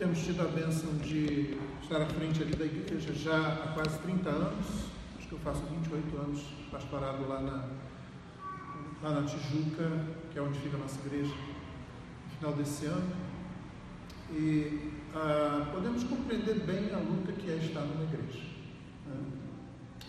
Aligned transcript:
Temos 0.00 0.24
tido 0.24 0.40
a 0.40 0.46
bênção 0.46 0.96
de 0.96 1.58
estar 1.82 2.00
à 2.00 2.06
frente 2.06 2.42
ali 2.42 2.56
da 2.56 2.64
igreja 2.64 3.12
já 3.12 3.36
há 3.36 3.74
quase 3.74 3.98
30 3.98 4.30
anos. 4.30 4.66
Acho 5.18 5.28
que 5.28 5.34
eu 5.34 5.38
faço 5.40 5.62
28 5.64 6.16
anos 6.16 6.40
pastorado 6.70 7.28
lá 7.28 7.38
na, 7.42 7.68
lá 9.02 9.20
na 9.20 9.26
Tijuca, 9.26 10.06
que 10.32 10.38
é 10.38 10.42
onde 10.42 10.58
fica 10.58 10.78
a 10.78 10.80
nossa 10.80 10.98
igreja, 11.06 11.34
no 11.34 12.38
final 12.38 12.52
desse 12.54 12.86
ano. 12.86 13.12
E 14.32 14.90
ah, 15.14 15.68
podemos 15.70 16.02
compreender 16.04 16.60
bem 16.60 16.94
a 16.94 16.98
luta 16.98 17.32
que 17.32 17.50
é 17.50 17.56
estar 17.56 17.82
numa 17.82 18.04
igreja. 18.04 18.40
Né? 19.06 19.20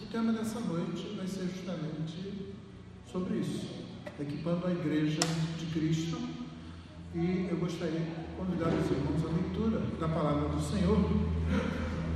O 0.01 0.05
tema 0.05 0.31
dessa 0.31 0.61
noite 0.61 1.15
vai 1.17 1.27
ser 1.27 1.49
justamente 1.49 2.53
sobre 3.11 3.39
isso, 3.39 3.83
equipando 4.17 4.67
a 4.67 4.71
igreja 4.71 5.19
de 5.59 5.65
Cristo. 5.65 6.40
E 7.13 7.49
eu 7.51 7.57
gostaria 7.57 7.99
de 7.99 8.35
convidar 8.37 8.69
os 8.69 8.89
irmãos 8.89 9.25
à 9.25 9.35
leitura 9.35 9.81
da 9.99 10.07
palavra 10.07 10.47
do 10.47 10.61
Senhor, 10.61 10.97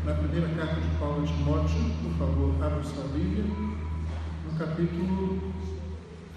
na 0.06 0.14
primeira 0.14 0.48
carta 0.56 0.80
de 0.80 0.88
Paulo 0.98 1.22
a 1.22 1.28
Timóteo, 1.28 1.76
por 2.02 2.18
favor, 2.18 2.64
abra 2.64 2.82
sua 2.82 3.04
Bíblia, 3.10 3.44
no 3.44 4.58
capítulo 4.58 5.54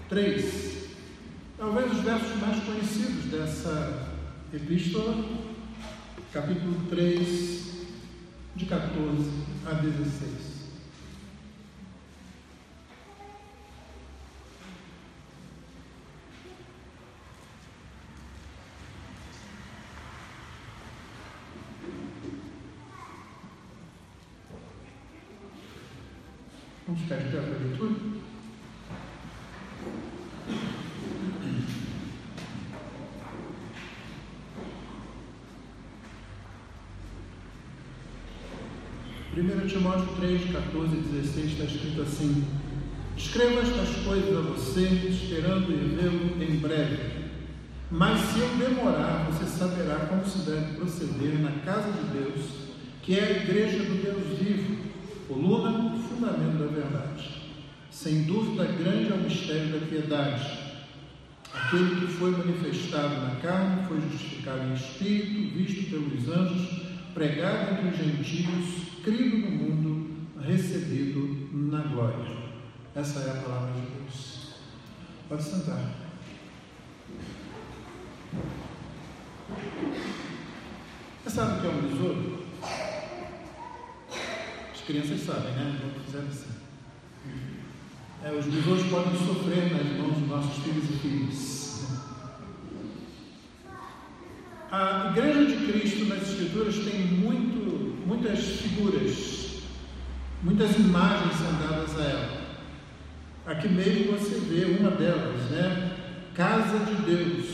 3. 0.09 0.89
Talvez 1.57 1.89
os 1.89 1.99
versos 2.01 2.35
mais 2.41 2.61
conhecidos 2.65 3.31
dessa 3.31 4.09
epístola, 4.53 5.23
capítulo 6.33 6.85
3, 6.89 7.85
de 8.57 8.65
14 8.65 9.31
a 9.67 9.73
16. 9.75 10.48
1 39.49 39.67
Timóteo 39.67 40.07
3, 40.19 40.51
14 40.51 40.95
e 40.95 40.99
16 40.99 41.51
está 41.51 41.63
escrito 41.63 42.01
assim: 42.03 42.45
Escrevo 43.17 43.59
estas 43.61 43.95
coisas 44.05 44.37
a 44.37 44.41
você, 44.41 44.81
esperando 45.09 45.67
vê-lo 45.67 46.43
em 46.43 46.57
breve. 46.57 47.29
Mas 47.89 48.19
se 48.19 48.39
eu 48.39 48.49
demorar, 48.57 49.27
você 49.31 49.45
saberá 49.45 50.05
como 50.05 50.23
se 50.23 50.39
deve 50.39 50.75
proceder 50.75 51.39
na 51.39 51.51
casa 51.65 51.91
de 51.91 52.19
Deus, 52.19 52.45
que 53.01 53.17
é 53.17 53.23
a 53.23 53.31
igreja 53.43 53.79
do 53.79 54.03
Deus 54.03 54.37
vivo, 54.37 54.77
coluna 55.27 55.95
e 55.95 56.03
fundamento 56.03 56.59
da 56.59 56.67
verdade. 56.67 57.29
Sem 57.89 58.23
dúvida, 58.23 58.65
grande 58.65 59.11
é 59.11 59.15
o 59.15 59.23
mistério 59.23 59.79
da 59.79 59.85
piedade. 59.87 60.69
Aquele 61.51 62.01
que 62.01 62.13
foi 62.13 62.29
manifestado 62.29 63.15
na 63.15 63.35
carne 63.41 63.87
foi 63.87 63.99
justificado 64.11 64.61
em 64.69 64.73
espírito, 64.75 65.57
visto 65.57 65.89
pelos 65.89 66.29
anjos 66.29 66.88
pregado 67.19 67.85
entre 67.85 67.89
os 67.89 67.97
gentios, 67.97 69.03
crido 69.03 69.39
no 69.39 69.51
mundo, 69.51 70.27
recebido 70.41 71.49
na 71.51 71.81
glória. 71.81 72.37
Essa 72.95 73.19
é 73.19 73.31
a 73.31 73.43
palavra 73.43 73.73
de 73.73 73.81
Deus. 73.87 74.53
Pode 75.27 75.43
sentar. 75.43 75.83
Você 81.21 81.29
sabe 81.29 81.57
o 81.57 81.61
que 81.61 81.67
é 81.67 81.69
um 81.69 81.89
besouro? 81.89 82.45
As 84.73 84.81
crianças 84.87 85.19
sabem, 85.19 85.51
né? 85.51 85.77
Não 85.83 86.03
fizeram 86.05 86.27
assim. 86.29 86.53
É, 88.23 88.31
os 88.31 88.45
besouros 88.45 88.87
podem 88.87 89.17
sofrer 89.17 89.73
nas 89.73 89.97
mãos 89.97 90.19
dos 90.19 90.29
nossos 90.29 90.63
filhos 90.63 90.89
e 90.89 90.93
filhas. 90.99 91.58
A 94.71 95.09
Igreja 95.09 95.45
de 95.45 95.65
Cristo 95.65 96.05
nas 96.05 96.29
Escrituras 96.29 96.75
tem 96.75 97.01
muito, 97.01 98.05
muitas 98.05 98.39
figuras, 98.39 99.63
muitas 100.43 100.77
imagens 100.77 101.33
são 101.37 101.53
dadas 101.53 101.99
a 101.99 102.03
ela. 102.03 102.41
Aqui 103.47 103.67
mesmo 103.67 104.11
você 104.11 104.39
vê 104.41 104.65
uma 104.65 104.91
delas, 104.91 105.41
né? 105.49 105.91
Casa 106.35 106.85
de 106.85 106.93
Deus, 107.01 107.47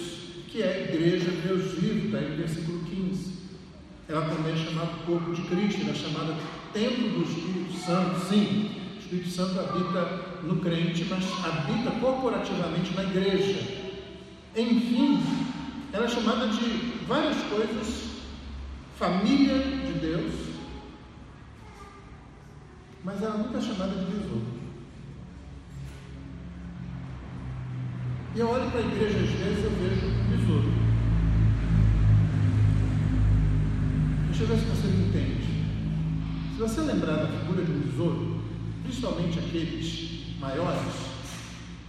que 0.49 0.61
é 0.61 0.67
a 0.67 0.93
Igreja 0.93 1.31
de 1.31 1.37
Deus 1.37 1.71
vivo, 1.79 2.07
está 2.07 2.19
no 2.19 2.35
versículo 2.35 2.79
15. 2.83 3.33
Ela 4.09 4.25
também 4.27 4.53
é 4.53 4.57
chamada 4.57 4.91
corpo 5.05 5.33
de 5.33 5.41
Cristo, 5.43 5.81
ela 5.83 5.91
é 5.91 5.95
chamada 5.95 6.35
templo 6.73 7.09
do 7.11 7.23
Espírito 7.23 7.79
Santo, 7.85 8.19
sim. 8.27 8.71
O 8.93 8.99
Espírito 8.99 9.29
Santo 9.29 9.57
habita 9.57 10.41
no 10.43 10.57
crente, 10.57 11.05
mas 11.09 11.23
habita 11.45 11.91
corporativamente 11.91 12.93
na 12.93 13.03
igreja. 13.03 13.85
Enfim, 14.53 15.23
ela 15.95 16.03
é 16.03 16.09
chamada 16.09 16.47
de 16.49 17.05
várias 17.07 17.37
coisas, 17.43 18.09
família 18.99 19.59
de 19.59 19.93
Deus, 19.93 20.33
mas 23.01 23.23
ela 23.23 23.37
nunca 23.37 23.59
é 23.59 23.61
chamada 23.61 23.95
de 23.95 24.03
besouro. 24.03 24.45
E 28.35 28.39
eu 28.41 28.49
olho 28.49 28.69
para 28.71 28.81
a 28.81 28.83
igreja 28.83 29.19
às 29.19 29.29
vezes 29.29 29.63
eu 29.63 29.71
vejo 29.71 30.07
um 30.07 30.35
besouro. 30.35 30.73
Deixa 34.27 34.43
eu 34.43 34.47
ver 34.47 34.57
se 34.57 34.65
você 34.65 34.87
me 34.87 35.07
entende. 35.07 35.47
Se 36.55 36.59
você 36.59 36.81
lembrar 36.81 37.15
da 37.15 37.27
figura 37.27 37.63
de 37.63 37.71
um 37.71 37.79
besouro, 37.79 38.41
principalmente 38.83 39.39
aqueles 39.39 40.39
maiores, 40.41 40.81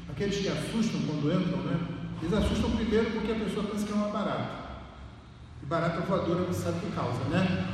aqueles 0.08 0.36
que 0.36 0.48
assustam 0.48 1.00
quando 1.08 1.32
entram, 1.32 1.58
né? 1.64 1.95
Eles 2.22 2.32
assustam 2.32 2.70
primeiro 2.70 3.10
porque 3.10 3.32
a 3.32 3.34
pessoa 3.34 3.66
pensa 3.66 3.86
que 3.86 3.92
é 3.92 3.94
uma 3.94 4.08
barata. 4.08 4.66
E 5.62 5.66
barata 5.66 6.00
voadora 6.00 6.44
você 6.44 6.62
sabe 6.62 6.78
o 6.78 6.80
que 6.80 6.96
causa, 6.96 7.22
né? 7.24 7.66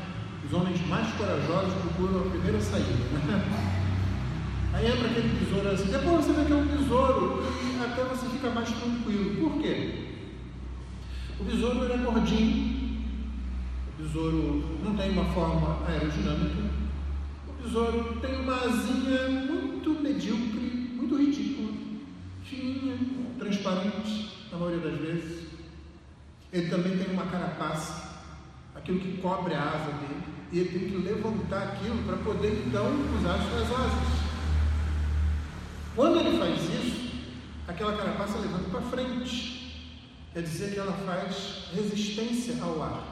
Os 0.44 0.52
homens 0.52 0.84
mais 0.88 1.12
corajosos 1.14 1.74
procuram 1.74 2.26
a 2.26 2.30
primeira 2.30 2.60
saída, 2.60 2.88
né? 2.88 3.78
Aí 4.74 4.86
entra 4.86 5.06
aquele 5.06 5.38
besouro 5.38 5.68
assim, 5.68 5.90
depois 5.92 6.24
você 6.24 6.32
vê 6.32 6.44
que 6.46 6.52
é 6.52 6.56
um 6.56 6.66
besouro 6.66 7.42
e 7.62 7.84
até 7.84 8.04
você 8.04 8.26
fica 8.26 8.50
mais 8.50 8.70
tranquilo. 8.70 9.50
Por 9.50 9.60
quê? 9.60 10.08
O 11.38 11.44
besouro 11.44 11.84
ele 11.84 11.92
é 11.92 11.96
gordinho, 11.98 13.02
o 13.98 14.02
besouro 14.02 14.64
não 14.82 14.96
tem 14.96 15.10
uma 15.10 15.24
forma 15.26 15.78
aerodinâmica, 15.86 16.70
o 17.48 17.62
besouro 17.62 18.18
tem 18.20 18.40
uma 18.40 18.56
asinha 18.56 19.28
muito 19.28 20.02
medíocre, 20.02 20.90
muito 20.96 21.16
ridícula, 21.16 21.72
fininha, 22.44 22.96
transparente, 23.42 24.48
na 24.50 24.58
maioria 24.58 24.90
das 24.90 25.00
vezes. 25.00 25.48
Ele 26.52 26.68
também 26.68 26.96
tem 26.96 27.12
uma 27.12 27.26
carapaça, 27.26 28.20
aquilo 28.74 29.00
que 29.00 29.18
cobre 29.18 29.54
a 29.54 29.62
asa 29.62 29.92
dele, 29.92 30.22
e 30.52 30.58
ele 30.58 30.78
tem 30.78 30.88
que 30.90 30.96
levantar 31.08 31.62
aquilo 31.62 32.02
para 32.04 32.16
poder 32.18 32.64
então 32.66 32.86
usar 33.18 33.34
as 33.34 33.48
suas 33.48 33.80
asas. 33.80 34.22
Quando 35.96 36.20
ele 36.20 36.38
faz 36.38 36.60
isso, 36.62 37.12
aquela 37.66 37.96
carapaça 37.96 38.38
levanta 38.38 38.68
para 38.70 38.80
frente. 38.82 39.52
Quer 40.32 40.42
dizer 40.42 40.72
que 40.72 40.78
ela 40.78 40.92
faz 40.92 41.68
resistência 41.74 42.62
ao 42.62 42.82
ar. 42.82 43.04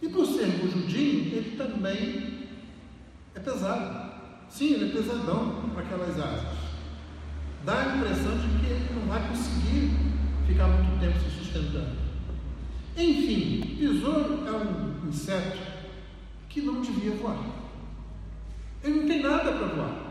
E 0.00 0.08
por 0.08 0.26
ser 0.26 0.46
bujudinho, 0.46 1.34
ele 1.34 1.56
também 1.56 2.48
é 3.34 3.40
pesado. 3.40 4.12
Sim, 4.48 4.74
ele 4.74 4.90
é 4.90 4.92
pesadão 4.92 5.70
para 5.74 5.82
aquelas 5.82 6.18
asas. 6.18 6.58
Dá 7.64 7.80
a 7.80 7.96
impressão 7.96 8.36
de 8.36 8.58
que 8.58 8.66
ele 8.70 8.94
não 8.94 9.03
Enfim, 12.96 13.76
besouro 13.78 14.46
é 14.46 14.50
um 14.52 15.08
inseto 15.08 15.58
que 16.48 16.62
não 16.62 16.80
devia 16.80 17.12
voar. 17.12 17.38
Ele 18.82 19.00
não 19.00 19.08
tem 19.08 19.22
nada 19.22 19.52
para 19.52 19.66
voar. 19.66 20.04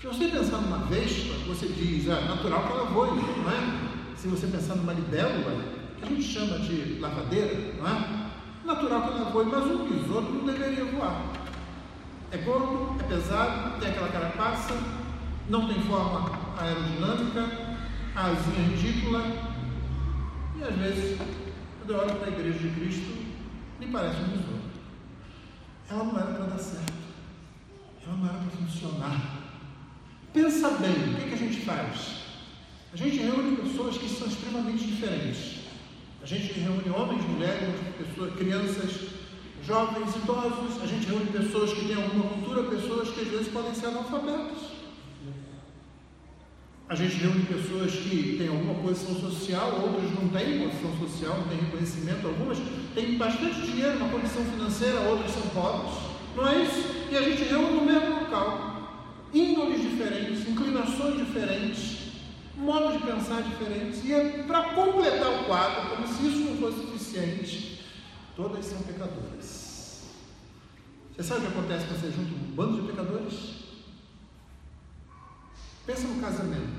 Se 0.00 0.06
você 0.06 0.28
pensar 0.28 0.58
numa 0.58 0.78
vespa, 0.86 1.34
você 1.46 1.66
diz, 1.68 2.06
é 2.06 2.20
natural 2.26 2.64
que 2.64 2.72
ela 2.72 2.84
voe, 2.84 3.10
não 3.10 3.50
é? 3.50 4.16
Se 4.16 4.28
você 4.28 4.46
pensar 4.46 4.74
numa 4.74 4.92
libélula, 4.92 5.64
que 5.98 6.04
a 6.04 6.08
gente 6.08 6.22
chama 6.22 6.58
de 6.58 6.98
lavadeira, 7.00 7.74
não 7.78 7.88
é? 7.88 8.30
Natural 8.64 9.02
que 9.02 9.08
ela 9.08 9.30
voe, 9.30 9.46
mas 9.46 9.64
um 9.66 9.88
besouro 9.88 10.32
não 10.34 10.44
deveria 10.44 10.84
voar. 10.84 11.22
É 12.30 12.36
gordo, 12.38 12.96
é 13.00 13.04
pesado, 13.04 13.80
tem 13.80 13.88
aquela 13.88 14.08
carapaça, 14.08 14.74
não 15.48 15.66
tem 15.66 15.80
forma 15.82 16.30
aerodinâmica, 16.58 17.48
a 18.14 18.26
asinha 18.26 18.68
ridícula, 18.68 19.22
e 20.58 20.62
às 20.62 20.74
vezes, 20.74 21.18
quando 21.86 22.00
olho 22.00 22.16
para 22.16 22.26
a 22.26 22.30
igreja 22.30 22.58
de 22.58 22.80
Cristo, 22.80 23.16
me 23.78 23.86
parece 23.86 24.16
um 24.20 24.28
besouro. 24.28 24.60
Ela 25.88 26.04
não 26.04 26.18
era 26.18 26.32
para 26.32 26.46
dar 26.46 26.58
certo, 26.58 26.92
ela 28.04 28.16
não 28.16 28.28
era 28.28 28.38
para 28.38 28.50
funcionar. 28.50 29.40
Pensa 30.32 30.70
bem, 30.70 31.14
o 31.14 31.16
que, 31.16 31.28
que 31.28 31.34
a 31.34 31.38
gente 31.38 31.60
faz? 31.60 32.24
A 32.92 32.96
gente 32.96 33.18
reúne 33.18 33.56
pessoas 33.58 33.96
que 33.98 34.08
são 34.08 34.26
extremamente 34.26 34.84
diferentes. 34.84 35.60
A 36.20 36.24
A 36.24 36.28
gente 36.28 36.58
reúne 36.58 36.90
homens, 36.90 37.24
mulheres, 37.24 37.68
pessoas, 37.96 38.34
crianças, 38.34 39.10
jovens, 39.64 40.16
idosos. 40.16 40.82
A 40.82 40.86
gente 40.86 41.06
reúne 41.06 41.26
pessoas 41.26 41.72
que 41.72 41.86
têm 41.86 41.94
alguma 41.94 42.24
cultura, 42.24 42.64
pessoas 42.64 43.10
que 43.10 43.20
às 43.20 43.28
vezes 43.28 43.46
podem 43.52 43.72
ser 43.72 43.86
analfabetos. 43.86 44.65
A 46.88 46.94
gente 46.94 47.16
reúne 47.16 47.44
pessoas 47.46 47.92
que 47.92 48.36
têm 48.38 48.46
alguma 48.46 48.74
posição 48.74 49.16
social, 49.16 49.80
outras 49.82 50.08
não 50.12 50.28
têm 50.28 50.68
posição 50.68 50.96
social, 50.98 51.38
não 51.38 51.48
têm 51.48 51.58
reconhecimento, 51.58 52.26
algumas 52.28 52.58
têm 52.94 53.18
bastante 53.18 53.60
dinheiro, 53.62 53.96
uma 53.96 54.08
condição 54.08 54.44
financeira, 54.44 55.00
outras 55.00 55.32
são 55.32 55.42
pobres. 55.48 55.94
Não 56.36 56.46
é 56.46 56.62
isso? 56.62 57.08
E 57.10 57.16
a 57.16 57.22
gente 57.22 57.42
reúne 57.42 57.80
no 57.80 57.86
mesmo 57.86 58.20
local. 58.20 59.26
Índoles 59.34 59.80
diferentes, 59.80 60.48
inclinações 60.48 61.16
diferentes, 61.16 62.12
modos 62.56 62.92
de 62.92 62.98
pensar 63.00 63.42
diferentes. 63.42 64.04
E 64.04 64.12
é 64.12 64.44
para 64.46 64.62
completar 64.74 65.40
o 65.40 65.44
quadro, 65.44 65.90
como 65.90 66.06
se 66.06 66.24
isso 66.24 66.38
não 66.38 66.56
fosse 66.56 66.86
suficiente, 66.86 67.80
todas 68.36 68.64
são 68.64 68.78
pecadoras. 68.82 70.04
Você 71.16 71.22
sabe 71.24 71.40
o 71.40 71.42
que 71.50 71.58
acontece 71.58 71.86
quando 71.86 72.00
você 72.00 72.12
junta 72.12 72.32
um 72.32 72.54
bando 72.54 72.82
de 72.82 72.88
pecadores? 72.88 73.66
Pensa 75.86 76.08
no 76.08 76.20
casamento. 76.20 76.75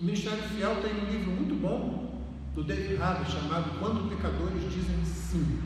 O 0.00 0.04
Ministério 0.04 0.42
Fiel 0.44 0.76
tem 0.76 0.92
um 0.92 1.10
livro 1.10 1.32
muito 1.32 1.56
bom 1.56 2.22
do 2.54 2.62
David 2.62 3.02
Harvey 3.02 3.32
chamado 3.32 3.80
Quando 3.80 4.08
Pecadores 4.08 4.62
Dizem 4.72 5.04
Sim. 5.04 5.58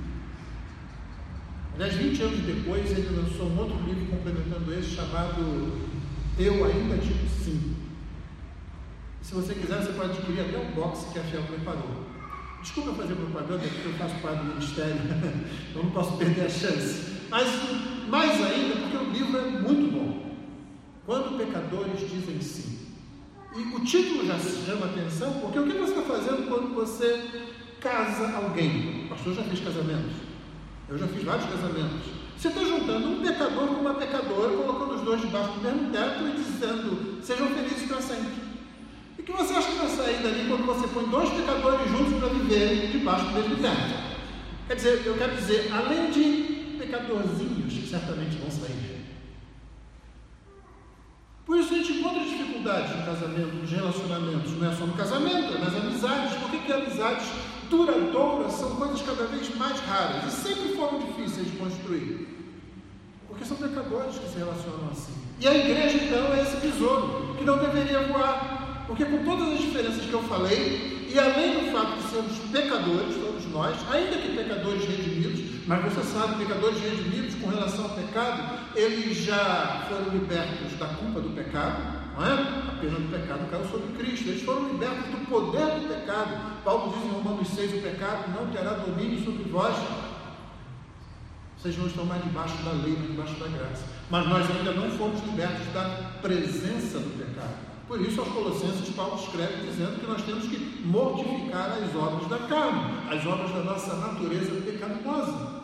Aliás, 1.75 1.95
20 1.95 2.23
anos 2.23 2.41
depois, 2.41 2.91
ele 2.93 3.15
lançou 3.15 3.49
um 3.49 3.59
outro 3.59 3.77
livro 3.85 4.07
complementando 4.07 4.73
esse 4.73 4.97
chamado 4.97 5.73
Eu 6.39 6.65
Ainda 6.65 6.97
Digo 6.97 7.29
Sim. 7.29 7.77
Se 9.21 9.35
você 9.35 9.53
quiser, 9.53 9.83
você 9.83 9.93
pode 9.93 10.13
adquirir 10.13 10.41
até 10.41 10.59
um 10.59 10.73
box 10.73 11.13
que 11.13 11.19
a 11.19 11.23
Fiel 11.25 11.43
preparou. 11.43 12.07
Desculpa 12.63 12.95
fazer 12.95 13.15
propaganda, 13.15 13.69
porque 13.69 13.89
eu 13.89 13.95
faço 13.95 14.15
parte 14.23 14.39
do 14.39 14.45
ministério, 14.55 14.97
eu 15.77 15.85
não 15.85 15.91
posso 15.91 16.17
perder 16.17 16.47
a 16.47 16.49
chance. 16.49 17.19
Mas 17.29 17.49
mais 18.09 18.33
ainda, 18.43 18.77
porque 18.77 18.97
o 18.97 19.11
livro 19.11 19.39
é 19.39 19.51
muito 19.61 19.93
bom. 19.93 20.37
Quando 21.05 21.37
pecadores 21.37 22.01
dizem 22.01 22.41
sim. 22.41 22.82
E 23.55 23.61
o 23.61 23.81
título 23.81 24.27
já 24.27 24.39
chama 24.39 24.87
atenção, 24.87 25.31
porque 25.41 25.59
o 25.59 25.67
que 25.67 25.77
você 25.77 25.93
está 25.93 26.03
fazendo 26.03 26.49
quando 26.49 26.75
você 26.75 27.23
casa 27.81 28.35
alguém? 28.35 29.05
O 29.05 29.09
pastor 29.11 29.35
já 29.35 29.43
fez 29.43 29.61
casamentos. 29.61 30.13
Eu 30.89 30.97
já 30.97 31.07
fiz 31.07 31.23
vários 31.23 31.45
casamentos. 31.45 32.01
Você 32.39 32.49
está 32.49 32.65
juntando 32.65 33.09
um 33.11 33.23
pecador 33.23 33.69
com 33.69 33.81
uma 33.81 33.95
pecadora, 33.95 34.57
colocando 34.57 34.95
os 34.95 35.03
dois 35.03 35.21
debaixo 35.21 35.53
do 35.53 35.61
mesmo 35.61 35.91
teto 35.91 36.25
e 36.27 36.33
dizendo: 36.33 37.23
sejam 37.23 37.49
felizes 37.49 37.89
para 37.89 38.01
sempre. 38.01 38.43
E 39.19 39.23
que 39.23 39.33
você 39.33 39.55
acha 39.55 39.71
que 39.71 39.79
vai 39.79 39.89
sair 39.89 40.23
dali 40.23 40.49
quando 40.49 40.65
você 40.65 40.89
põe 40.89 41.05
dois 41.05 41.29
pecadores 41.29 41.91
juntos 41.91 42.19
para 42.19 42.29
viverem 42.29 42.91
debaixo 42.91 43.27
do 43.27 43.33
mesmo 43.33 43.57
teto? 43.57 44.03
Quer 44.67 44.77
dizer, 44.77 45.03
eu 45.05 45.15
quero 45.15 45.37
dizer, 45.37 45.71
além 45.73 46.11
de 46.11 46.79
pecadorzinhos 46.79 47.73
que 47.73 47.87
certamente 47.87 48.37
vão 48.39 48.51
sair 48.51 48.82
por 51.45 51.59
isso 51.59 51.75
a 51.75 51.77
gente 51.77 51.93
encontra 51.95 52.21
dificuldades 52.21 52.97
no 52.97 53.05
casamento, 53.05 53.55
nos 53.57 53.71
relacionamentos, 53.71 54.53
não 54.53 54.71
é 54.71 54.75
só 54.77 54.87
no 54.87 54.93
casamento, 54.93 55.55
é 55.55 55.59
nas 55.59 55.75
amizades. 55.75 56.35
Por 56.39 56.51
que, 56.51 56.59
que 56.59 56.73
amizades 56.73 57.27
duradouras 57.69 58.53
são 58.53 58.77
coisas 58.77 59.03
cada 59.03 59.25
vez 59.25 59.55
mais 59.57 59.81
raras 59.81 60.25
e 60.27 60.31
sempre 60.31 60.77
foram 60.77 61.01
difíceis 61.01 61.51
de 61.51 61.57
construir? 61.57 62.29
Porque 63.27 63.45
são 63.45 63.57
pecadores 63.57 64.19
que 64.19 64.29
se 64.29 64.39
relacionam 64.39 64.89
assim. 64.93 65.15
E 65.41 65.49
a 65.49 65.57
igreja, 65.57 66.05
então, 66.05 66.33
é 66.33 66.43
esse 66.43 66.57
tesouro 66.59 67.35
que 67.37 67.45
não 67.45 67.59
deveria 67.59 68.03
voar. 68.03 68.85
Porque 68.87 69.05
com 69.05 69.25
todas 69.25 69.55
as 69.55 69.59
diferenças 69.59 70.05
que 70.05 70.13
eu 70.13 70.23
falei, 70.25 71.09
e 71.13 71.19
além 71.19 71.55
do 71.55 71.73
fato 71.73 71.97
de 71.97 72.03
sermos 72.09 72.39
pecadores, 72.53 73.17
todos 73.17 73.47
nós, 73.51 73.77
ainda 73.91 74.17
que 74.19 74.37
pecadores 74.37 74.85
redimidos, 74.85 75.67
mas 75.67 75.83
você 75.85 76.03
sabe, 76.03 76.45
pecadores 76.45 76.81
redimidos 76.81 77.35
com 77.37 77.49
relação 77.49 77.85
ao 77.85 77.91
pecado, 77.91 78.62
eles 78.75 79.19
já 79.19 79.87
foram 79.89 80.09
libertos 80.11 80.79
da 80.79 80.87
culpa 80.87 81.21
do 81.21 81.31
pecado, 81.31 81.83
não 82.17 82.27
é? 82.27 82.33
A 82.33 82.79
pena 82.81 82.99
do 82.99 83.11
pecado 83.11 83.51
caiu 83.51 83.65
sobre 83.67 83.97
Cristo. 83.99 84.29
Eles 84.29 84.43
foram 84.43 84.69
libertos 84.69 85.05
do 85.11 85.27
poder 85.29 85.81
do 85.81 85.89
pecado. 85.89 86.63
Paulo 86.65 86.95
diz 86.95 87.05
em 87.05 87.15
Romanos 87.15 87.49
6: 87.49 87.75
o 87.75 87.83
pecado 87.83 88.31
não 88.31 88.51
terá 88.51 88.75
domínio 88.75 89.25
sobre 89.25 89.45
vós. 89.51 89.77
Vocês 91.59 91.79
não 91.79 91.87
estão 91.87 92.05
mais 92.05 92.23
debaixo 92.25 92.57
da 92.65 92.73
lei, 92.73 92.97
mas 92.99 93.09
debaixo 93.09 93.35
da 93.35 93.47
graça. 93.47 93.85
Mas 94.11 94.29
nós 94.29 94.51
ainda 94.51 94.73
não 94.73 94.91
fomos 94.99 95.23
libertos 95.25 95.67
da 95.73 96.19
presença 96.21 96.99
do 96.99 97.17
pecado. 97.17 97.73
Por 97.87 98.01
isso, 98.01 98.21
aos 98.21 98.31
Colossenses, 98.31 98.95
Paulo 98.97 99.17
escreve 99.17 99.67
dizendo 99.67 100.01
que 100.01 100.07
nós 100.07 100.23
temos 100.23 100.47
que 100.47 100.83
mortificar 100.85 101.73
as 101.73 101.95
obras 101.95 102.29
da 102.29 102.39
carne, 102.49 103.09
as 103.11 103.25
obras 103.27 103.51
da 103.53 103.63
nossa 103.63 103.95
natureza 103.97 104.51
pecaminosa. 104.65 105.62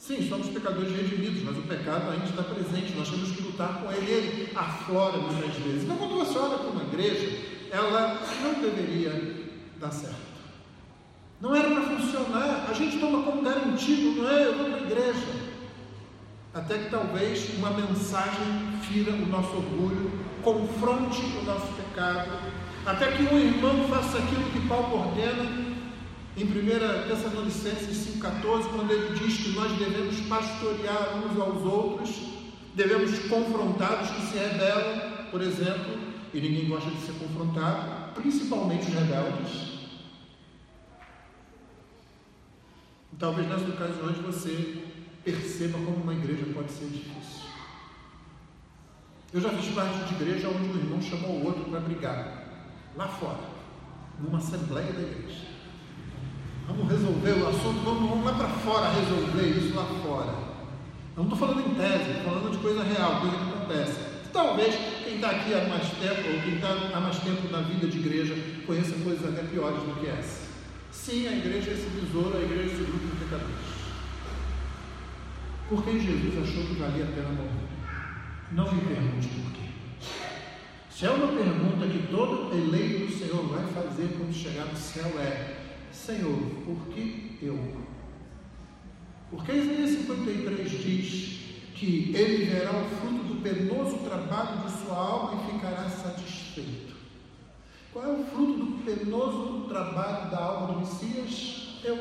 Sim, 0.00 0.26
somos 0.26 0.48
pecadores 0.48 0.96
redimidos, 0.96 1.42
mas 1.42 1.58
o 1.58 1.60
pecado 1.60 2.10
ainda 2.10 2.24
está 2.24 2.42
presente, 2.42 2.94
nós 2.96 3.10
temos 3.10 3.32
que 3.32 3.42
lutar 3.42 3.82
com 3.82 3.92
ele, 3.92 4.10
ele 4.10 4.52
aflora 4.56 5.18
muitas 5.18 5.54
vezes. 5.56 5.84
Então, 5.84 5.98
quando 5.98 6.14
você 6.14 6.38
olha 6.38 6.56
para 6.56 6.70
uma 6.70 6.82
igreja, 6.84 7.38
ela 7.70 8.18
não 8.42 8.54
deveria 8.62 9.12
dar 9.78 9.90
certo. 9.90 10.16
Não 11.38 11.54
era 11.54 11.68
para 11.68 11.82
funcionar, 11.82 12.66
a 12.70 12.72
gente 12.72 12.98
toma 12.98 13.22
como 13.24 13.42
garantido, 13.42 14.22
não 14.22 14.30
é? 14.30 14.46
Eu 14.46 14.56
vou 14.56 14.70
para 14.70 14.76
a 14.76 14.80
igreja 14.80 15.26
até 16.54 16.78
que 16.78 16.90
talvez 16.90 17.58
uma 17.58 17.70
mensagem 17.70 18.80
fira 18.82 19.12
o 19.12 19.26
nosso 19.26 19.54
orgulho, 19.54 20.10
confronte 20.42 21.20
o 21.20 21.44
nosso 21.44 21.66
pecado, 21.74 22.38
até 22.86 23.12
que 23.12 23.22
um 23.22 23.38
irmão 23.38 23.86
faça 23.90 24.16
aquilo 24.16 24.44
que 24.50 24.66
Paulo 24.66 24.98
ordena 24.98 25.69
em 26.40 26.44
1 26.44 27.08
Tessalonicenses 27.08 28.16
5,14, 28.16 28.70
quando 28.70 28.90
ele 28.90 29.18
diz 29.18 29.42
que 29.42 29.50
nós 29.50 29.70
devemos 29.78 30.18
pastorear 30.20 31.18
uns 31.18 31.38
aos 31.38 31.62
outros, 31.62 32.10
devemos 32.74 33.18
confrontar 33.28 34.02
os 34.02 34.10
que 34.10 34.22
se 34.22 34.38
rebelam, 34.38 35.28
por 35.30 35.42
exemplo, 35.42 35.98
e 36.32 36.40
ninguém 36.40 36.68
gosta 36.68 36.90
de 36.90 37.00
ser 37.02 37.12
confrontado, 37.12 38.14
principalmente 38.14 38.88
os 38.88 38.94
rebeldes. 38.94 39.80
Talvez 43.18 43.46
nas 43.46 43.60
ocasiões 43.62 44.16
você 44.18 44.82
perceba 45.22 45.78
como 45.78 45.96
uma 45.96 46.14
igreja 46.14 46.46
pode 46.54 46.72
ser 46.72 46.86
difícil. 46.86 47.50
Eu 49.32 49.42
já 49.42 49.50
fiz 49.50 49.74
parte 49.74 50.08
de 50.08 50.14
igreja 50.14 50.48
onde 50.48 50.70
um 50.70 50.76
irmão 50.76 51.02
chamou 51.02 51.32
o 51.32 51.44
outro 51.44 51.64
para 51.64 51.80
brigar, 51.80 52.46
lá 52.96 53.08
fora, 53.08 53.44
numa 54.18 54.38
assembleia 54.38 54.90
da 54.90 55.02
igreja. 55.02 55.50
Vamos 56.70 56.88
resolver 56.88 57.32
o 57.32 57.48
assunto, 57.48 57.80
vamos, 57.84 58.08
vamos 58.08 58.24
lá 58.24 58.32
para 58.34 58.48
fora 58.48 58.92
resolver 58.92 59.58
isso 59.58 59.74
lá 59.74 59.84
fora. 59.84 60.32
Eu 61.16 61.24
não 61.24 61.32
estou 61.32 61.38
falando 61.38 61.66
em 61.66 61.74
tese, 61.74 62.10
estou 62.10 62.32
falando 62.32 62.52
de 62.52 62.58
coisa 62.58 62.84
real, 62.84 63.20
coisa 63.20 63.36
que 63.36 63.42
acontece. 63.42 64.00
Talvez 64.32 64.74
quem 65.04 65.16
está 65.16 65.30
aqui 65.30 65.52
há 65.52 65.68
mais 65.68 65.88
tempo, 65.88 66.30
ou 66.30 66.40
quem 66.42 66.54
está 66.54 66.68
há 66.94 67.00
mais 67.00 67.18
tempo 67.18 67.50
na 67.50 67.60
vida 67.62 67.88
de 67.88 67.98
igreja, 67.98 68.36
conheça 68.66 68.94
coisas 69.02 69.26
até 69.26 69.42
piores 69.42 69.82
do 69.82 70.00
que 70.00 70.06
essa. 70.06 70.48
Sim, 70.92 71.26
a 71.26 71.32
igreja 71.32 71.70
é 71.70 71.74
esse 71.74 71.88
besouro, 71.90 72.38
a 72.38 72.40
igreja 72.40 72.62
é 72.62 72.66
esse 72.66 72.84
grupo 72.84 73.06
de 73.06 73.24
pecadores. 73.24 73.80
Por 75.68 75.84
que 75.84 76.00
Jesus 76.00 76.38
achou 76.42 76.64
que 76.64 76.74
valia 76.74 77.04
a 77.04 77.08
pena 77.08 77.28
morrer? 77.30 77.70
Não 78.52 78.72
me 78.72 78.80
pergunte 78.82 79.28
por 79.28 79.52
quê. 79.52 79.60
Se 80.90 81.06
é 81.06 81.10
uma 81.10 81.28
pergunta 81.28 81.86
que 81.86 82.06
todo 82.08 82.52
eleito 82.56 83.06
do 83.06 83.18
Senhor 83.18 83.46
vai 83.46 83.64
fazer 83.66 84.16
quando 84.16 84.32
chegar 84.34 84.66
no 84.66 84.76
céu 84.76 85.06
é: 85.18 85.59
Senhor, 85.92 86.38
por 86.64 86.94
que 86.94 87.38
eu? 87.42 87.58
Porque 89.30 89.52
Isaías 89.52 89.90
53 89.90 90.70
diz 90.70 91.40
que 91.74 92.12
ele 92.14 92.44
verá 92.46 92.70
o 92.70 92.84
fruto 92.84 93.24
do 93.24 93.42
penoso 93.42 93.98
trabalho 93.98 94.58
de 94.58 94.70
sua 94.72 94.96
alma 94.96 95.42
e 95.42 95.52
ficará 95.52 95.88
satisfeito. 95.88 96.94
Qual 97.92 98.04
é 98.04 98.08
o 98.08 98.24
fruto 98.24 98.52
do 98.52 98.84
penoso 98.84 99.68
trabalho 99.68 100.30
da 100.30 100.38
alma 100.38 100.66
do 100.68 100.80
Messias? 100.80 101.80
Eu. 101.84 101.98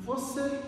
Você. 0.00 0.60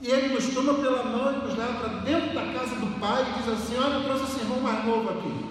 E 0.00 0.08
ele 0.08 0.34
nos 0.34 0.54
toma 0.54 0.74
pela 0.74 1.04
mão 1.04 1.32
e 1.32 1.44
nos 1.46 1.56
leva 1.56 1.80
para 1.80 2.00
dentro 2.00 2.34
da 2.34 2.52
casa 2.52 2.76
do 2.76 2.98
pai 2.98 3.22
e 3.22 3.38
diz 3.38 3.48
assim: 3.48 3.76
Olha, 3.76 3.94
eu 3.94 4.04
trouxe 4.04 4.24
esse 4.24 4.40
irmão 4.40 4.60
mais 4.60 4.84
novo 4.84 5.10
aqui. 5.10 5.49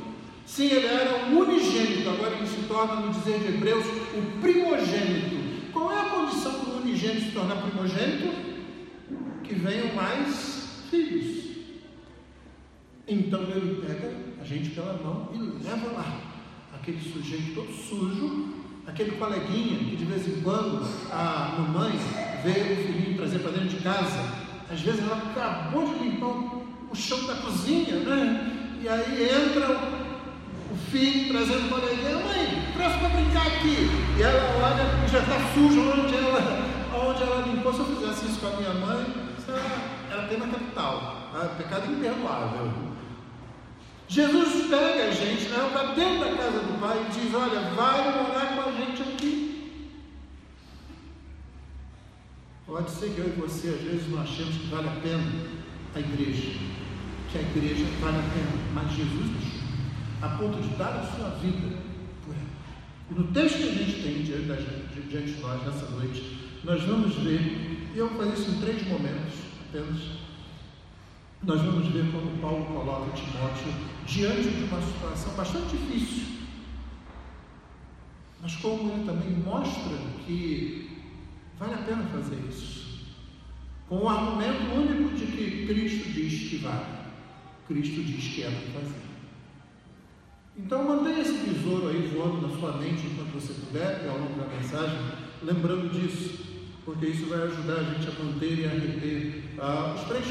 Sim, 0.50 0.66
ele 0.66 0.88
era 0.88 1.28
o 1.28 1.42
unigênito, 1.42 2.10
agora 2.10 2.36
ele 2.36 2.48
se 2.48 2.64
torna, 2.68 2.96
no 2.96 3.14
dizer 3.14 3.38
de 3.38 3.50
Hebreus, 3.50 3.86
o 3.86 4.42
primogênito. 4.42 5.72
Qual 5.72 5.92
é 5.92 6.02
a 6.02 6.06
condição 6.06 6.52
do 6.52 6.82
unigênito 6.82 7.28
se 7.28 7.32
tornar 7.32 7.58
primogênito? 7.58 8.34
Que 9.44 9.54
venham 9.54 9.94
mais 9.94 10.88
filhos. 10.90 11.56
Então 13.08 13.44
ele 13.44 13.80
pega 13.86 14.12
a 14.42 14.44
gente 14.44 14.72
pela 14.72 14.94
mão 14.94 15.30
e 15.36 15.64
leva 15.64 15.92
lá. 15.92 16.20
Aquele 16.74 17.00
sujeito 17.00 17.54
todo 17.54 17.72
sujo, 17.72 18.56
aquele 18.88 19.12
coleguinha 19.12 19.78
que 19.78 19.96
de 19.98 20.06
vez 20.06 20.28
em 20.28 20.42
quando 20.42 20.84
a 21.12 21.58
mamãe 21.60 21.92
vê 22.44 22.74
o 22.74 22.76
filhinho 22.76 23.18
trazer 23.18 23.40
para 23.40 23.52
dentro 23.52 23.70
de 23.70 23.84
casa. 23.84 24.20
Às 24.68 24.82
vezes 24.82 25.04
ela 25.04 25.16
acabou 25.16 25.94
de 25.94 26.04
limpar 26.04 26.28
o 26.92 26.96
chão 26.96 27.24
da 27.28 27.36
cozinha, 27.36 27.98
né? 27.98 28.80
E 28.82 28.90
aí 28.90 29.30
entra 29.30 29.99
o 30.72 30.76
filho 30.92 31.34
trazendo 31.34 31.68
uma 31.68 31.78
alegria, 31.78 32.16
mãe, 32.16 32.74
trouxe 32.74 32.98
para 33.00 33.10
brincar 33.10 33.48
aqui. 33.48 33.90
E 34.18 34.22
ela 34.22 34.44
olha 34.64 35.08
já 35.08 35.20
está 35.20 35.40
sujo 35.54 35.82
onde 35.82 36.16
ela, 36.16 36.40
onde 36.94 37.24
ela 37.24 37.48
limpou. 37.48 37.74
Se 37.74 37.80
eu 37.80 37.86
fizesse 37.86 38.26
isso 38.26 38.40
com 38.40 38.48
a 38.48 38.58
minha 38.58 38.74
mãe, 38.74 39.06
ela 40.12 40.28
tem 40.28 40.38
na 40.38 40.48
capital. 40.48 41.30
Tá? 41.34 41.46
Pecado 41.58 41.92
imperdoável. 41.92 42.72
Jesus 44.08 44.68
pega 44.68 45.08
a 45.08 45.12
gente, 45.12 45.50
leva 45.50 45.70
para 45.70 45.94
dentro 45.94 46.20
da 46.20 46.36
casa 46.36 46.60
do 46.60 46.80
pai 46.80 47.06
e 47.08 47.14
diz: 47.14 47.34
Olha, 47.34 47.60
vai 47.76 48.24
morar 48.24 48.56
com 48.56 48.70
a 48.70 48.72
gente 48.74 49.02
aqui. 49.02 49.40
Pode 52.66 52.92
ser 52.92 53.10
que 53.10 53.20
eu 53.20 53.28
e 53.28 53.40
você, 53.40 53.70
às 53.70 53.82
vezes, 53.82 54.10
não 54.10 54.22
achemos 54.22 54.56
que 54.56 54.68
vale 54.68 54.88
a 54.88 55.02
pena 55.02 55.24
a 55.96 56.00
igreja, 56.00 56.60
que 57.32 57.38
a 57.38 57.42
igreja 57.42 57.86
vale 58.00 58.18
a 58.18 58.22
pena, 58.22 58.52
mas 58.74 58.92
Jesus 58.92 59.30
deixou 59.32 59.59
a 60.22 60.28
ponto 60.30 60.62
de 60.62 60.76
dar 60.76 61.00
a 61.00 61.04
sua 61.04 61.30
vida 61.42 61.78
por 62.26 62.34
ela. 62.34 62.44
E 63.10 63.14
no 63.14 63.28
texto 63.32 63.58
que 63.58 63.70
a 63.70 63.72
gente 63.72 64.04
tem 64.04 64.24
diante, 64.24 64.48
da, 64.48 64.56
diante 64.56 65.34
de 65.34 65.42
nós 65.42 65.66
nessa 65.66 65.90
noite, 65.92 66.50
nós 66.64 66.84
vamos 66.84 67.16
ver, 67.16 67.40
e 67.94 67.98
eu 67.98 68.10
vou 68.10 68.18
fazer 68.18 68.42
isso 68.42 68.52
em 68.52 68.62
três 68.62 68.88
momentos 68.88 69.34
apenas, 69.70 70.20
nós 71.42 71.62
vamos 71.62 71.88
ver 71.88 72.12
como 72.12 72.38
Paulo 72.40 72.66
coloca 72.66 73.16
Timóteo 73.16 73.74
diante 74.06 74.50
de 74.50 74.64
uma 74.66 74.82
situação 74.82 75.34
bastante 75.36 75.78
difícil, 75.78 76.26
mas 78.42 78.56
como 78.58 78.92
ele 78.92 79.06
também 79.06 79.32
mostra 79.46 79.98
que 80.26 80.98
vale 81.58 81.74
a 81.74 81.78
pena 81.78 82.04
fazer 82.12 82.40
isso, 82.50 83.06
com 83.88 84.00
o 84.00 84.10
argumento 84.10 84.74
único 84.76 85.16
de 85.16 85.26
que 85.26 85.68
Cristo 85.68 86.10
diz 86.12 86.50
que 86.50 86.58
vale, 86.58 86.86
Cristo 87.68 88.04
diz 88.04 88.34
que 88.34 88.44
é 88.44 88.50
para 88.50 88.82
fazer. 88.82 89.09
Então 90.66 90.84
mantenha 90.84 91.22
esse 91.22 91.34
tesouro 91.34 91.88
aí 91.88 92.12
voando 92.14 92.48
na 92.48 92.60
sua 92.60 92.74
mente 92.74 93.08
enquanto 93.08 93.34
você 93.34 93.54
puder, 93.54 94.06
ao 94.10 94.18
longo 94.18 94.40
da 94.40 94.48
mensagem, 94.54 95.00
lembrando 95.42 95.90
disso, 95.90 96.38
porque 96.84 97.08
isso 97.08 97.28
vai 97.28 97.44
ajudar 97.44 97.76
a 97.76 97.84
gente 97.84 98.08
a 98.10 98.24
manter 98.24 98.60
e 98.60 98.66
a 98.66 98.70
reter 98.70 99.44
ah, 99.58 99.96
os 99.96 100.04
três 100.08 100.26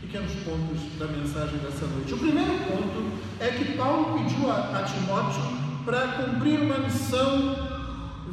pequenos 0.00 0.32
pontos 0.44 0.80
da 0.98 1.06
mensagem 1.08 1.58
dessa 1.58 1.86
noite. 1.86 2.14
O 2.14 2.18
primeiro 2.18 2.52
ponto 2.64 3.10
é 3.40 3.48
que 3.48 3.76
Paulo 3.76 4.18
pediu 4.18 4.50
a, 4.50 4.78
a 4.78 4.82
Timóteo 4.84 5.42
para 5.84 6.06
cumprir 6.08 6.60
uma 6.60 6.78
missão 6.78 7.56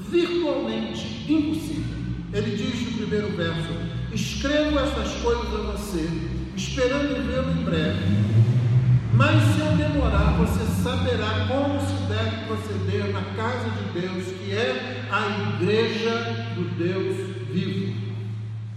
virtualmente 0.10 1.25
impossível. 1.27 1.98
Ele 2.33 2.55
diz 2.55 2.86
no 2.86 2.98
primeiro 2.98 3.29
verso: 3.36 3.69
Escrevo 4.13 4.79
estas 4.79 5.12
coisas 5.21 5.53
a 5.53 5.71
você, 5.71 6.07
esperando 6.55 7.27
vê-lo 7.27 7.51
em 7.51 7.63
breve 7.63 8.41
mas 9.13 9.39
se 9.53 9.60
eu 9.60 9.77
demorar, 9.77 10.38
você 10.38 10.63
saberá 10.83 11.47
como 11.47 11.79
se 11.79 11.93
deve 12.07 12.45
proceder 12.47 13.13
na 13.13 13.21
casa 13.35 13.69
de 13.69 14.01
Deus, 14.01 14.25
que 14.39 14.51
é 14.51 15.05
a 15.11 15.55
igreja 15.55 16.11
do 16.55 16.63
Deus 16.75 17.17
vivo. 17.51 18.10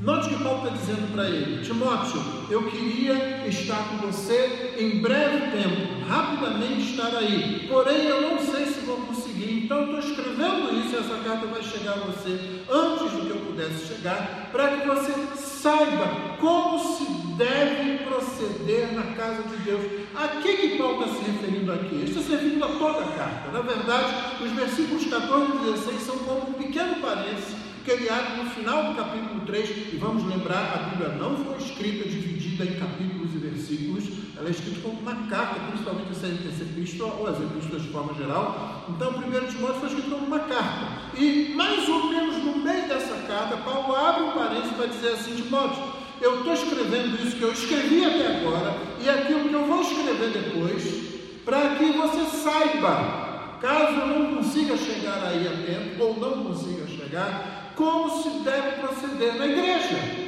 Note 0.04 0.28
que 0.28 0.44
Paulo 0.44 0.66
está 0.66 0.76
dizendo 0.76 1.12
para 1.14 1.30
ele: 1.30 1.64
Timóteo, 1.64 2.22
eu 2.50 2.70
queria 2.70 3.48
estar 3.48 3.88
com 3.88 4.06
você 4.06 4.74
em 4.78 5.00
breve 5.00 5.50
tempo, 5.50 6.06
rapidamente 6.06 6.90
estar 6.90 7.16
aí, 7.16 7.66
porém 7.66 8.04
eu 8.04 8.20
não 8.20 8.38
sei 8.38 8.66
se 8.66 8.80
vou 8.80 8.98
conseguir, 8.98 9.64
então 9.64 9.84
estou 9.84 10.00
escrevendo 10.00 10.78
isso 10.78 10.94
e 10.94 10.98
essa 10.98 11.16
carta 11.24 11.46
vai 11.46 11.62
chegar 11.62 11.92
a 11.92 12.00
você 12.00 12.38
antes 12.70 13.12
do 13.12 13.20
que 13.22 13.30
eu 13.30 13.46
pudesse 13.46 13.86
chegar, 13.86 14.50
para 14.52 14.76
que 14.76 14.86
você 14.86 15.14
saiba 15.36 16.36
como 16.38 16.78
se 16.78 17.06
deve 17.38 18.04
proceder 18.04 18.92
na 18.92 19.14
casa 19.14 19.42
de 19.44 19.56
Deus. 19.64 19.84
A 20.14 20.28
que, 20.42 20.54
que 20.54 20.76
Paulo 20.76 21.02
está 21.02 21.14
se 21.14 21.30
referindo 21.30 21.72
aqui? 21.72 21.94
Ele 21.94 22.10
está 22.10 22.20
se 22.20 22.30
referindo 22.30 22.62
a 22.62 22.68
toda 22.68 23.00
a 23.00 23.08
carta. 23.08 23.50
Na 23.50 23.62
verdade, 23.62 24.44
os 24.44 24.52
versículos 24.52 25.06
14 25.06 25.50
e 25.50 25.72
16 25.72 26.02
são 26.02 26.18
como 26.18 26.50
um 26.50 26.52
pequeno 26.52 26.96
parênteses 26.96 27.63
que 27.84 27.90
ele 27.90 28.08
abre 28.08 28.42
no 28.42 28.50
final 28.50 28.84
do 28.84 28.94
capítulo 28.96 29.40
3, 29.44 29.92
e 29.92 29.96
vamos 29.98 30.24
lembrar, 30.24 30.72
a 30.74 30.88
Bíblia 30.88 31.10
não 31.10 31.36
foi 31.36 31.58
escrita 31.58 32.08
dividida 32.08 32.64
em 32.64 32.80
capítulos 32.80 33.34
e 33.34 33.38
versículos, 33.38 34.04
ela 34.36 34.48
é 34.48 34.50
escrita 34.50 34.80
como 34.80 35.00
uma 35.00 35.14
carta, 35.28 35.60
principalmente 35.68 36.10
essa, 36.12 36.26
essa 36.26 36.62
epístola, 36.62 37.14
ou 37.14 37.26
as 37.26 37.38
epístolas 37.40 37.82
de 37.82 37.88
forma 37.88 38.14
geral. 38.14 38.86
Então, 38.88 39.12
primeiro 39.12 39.46
Timóteo 39.48 39.80
foi 39.80 39.88
escrito 39.90 40.10
como 40.10 40.26
uma 40.26 40.40
carta. 40.40 40.86
E 41.14 41.52
mais 41.54 41.86
ou 41.88 42.08
menos 42.08 42.42
no 42.42 42.56
meio 42.56 42.88
dessa 42.88 43.16
carta, 43.28 43.58
Paulo 43.58 43.94
abre 43.94 44.24
um 44.24 44.32
parênteses 44.32 44.72
para 44.72 44.86
dizer 44.86 45.08
assim, 45.10 45.36
Timóteo, 45.36 45.84
eu 46.22 46.38
estou 46.38 46.54
escrevendo 46.54 47.22
isso 47.22 47.36
que 47.36 47.42
eu 47.42 47.52
escrevi 47.52 48.02
até 48.02 48.38
agora, 48.38 48.74
e 48.98 49.08
aquilo 49.10 49.48
que 49.48 49.54
eu 49.54 49.66
vou 49.66 49.82
escrever 49.82 50.30
depois, 50.30 51.04
para 51.44 51.74
que 51.76 51.92
você 51.92 52.24
saiba, 52.38 53.58
caso 53.60 53.92
eu 53.92 54.06
não 54.06 54.36
consiga 54.36 54.74
chegar 54.74 55.22
aí 55.22 55.46
a 55.46 55.66
tempo, 55.66 56.02
ou 56.02 56.18
não 56.18 56.44
consiga 56.44 56.86
chegar, 56.86 57.63
como 57.76 58.22
se 58.22 58.30
deve 58.40 58.80
proceder 58.80 59.34
na 59.36 59.46
igreja. 59.46 60.24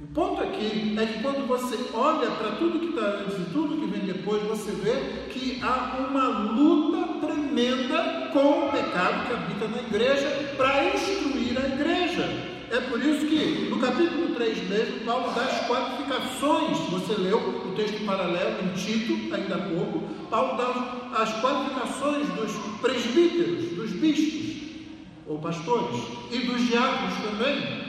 O 0.00 0.06
ponto 0.08 0.42
aqui 0.42 0.96
é 0.98 1.06
que 1.06 1.22
quando 1.22 1.46
você 1.46 1.78
olha 1.94 2.30
para 2.32 2.52
tudo 2.52 2.80
que 2.80 2.86
está 2.86 3.02
antes 3.02 3.38
e 3.38 3.52
tudo 3.52 3.76
que 3.76 3.86
vem 3.86 4.00
depois, 4.00 4.42
você 4.42 4.72
vê 4.72 5.30
que 5.30 5.60
há 5.62 6.08
uma 6.08 6.28
luta 6.28 7.26
tremenda 7.26 8.30
com 8.32 8.66
o 8.66 8.72
pecado 8.72 9.26
que 9.26 9.32
habita 9.32 9.68
na 9.68 9.78
igreja 9.78 10.54
para 10.56 10.86
instruir 10.86 11.56
a 11.56 11.68
igreja. 11.68 12.52
É 12.70 12.80
por 12.80 13.00
isso 13.04 13.26
que 13.26 13.68
no 13.70 13.78
capítulo 13.78 14.34
3 14.34 14.68
mesmo, 14.68 15.00
Paulo 15.04 15.32
dá 15.34 15.42
as 15.42 15.66
qualificações. 15.68 16.78
Você 16.90 17.12
leu 17.20 17.38
o 17.38 17.74
texto 17.76 18.04
paralelo 18.04 18.56
em 18.64 18.74
Tito, 18.74 19.34
ainda 19.34 19.54
há 19.54 19.58
pouco. 19.58 20.00
Paulo 20.30 20.56
dá 20.56 21.20
as 21.22 21.40
qualificações 21.40 22.26
dos 22.30 22.52
presbíteros, 22.80 23.76
dos 23.76 23.92
bispos 23.92 24.51
ou 25.26 25.38
pastores, 25.38 26.00
e 26.30 26.38
dos 26.38 26.66
diáconos 26.66 27.14
também. 27.22 27.82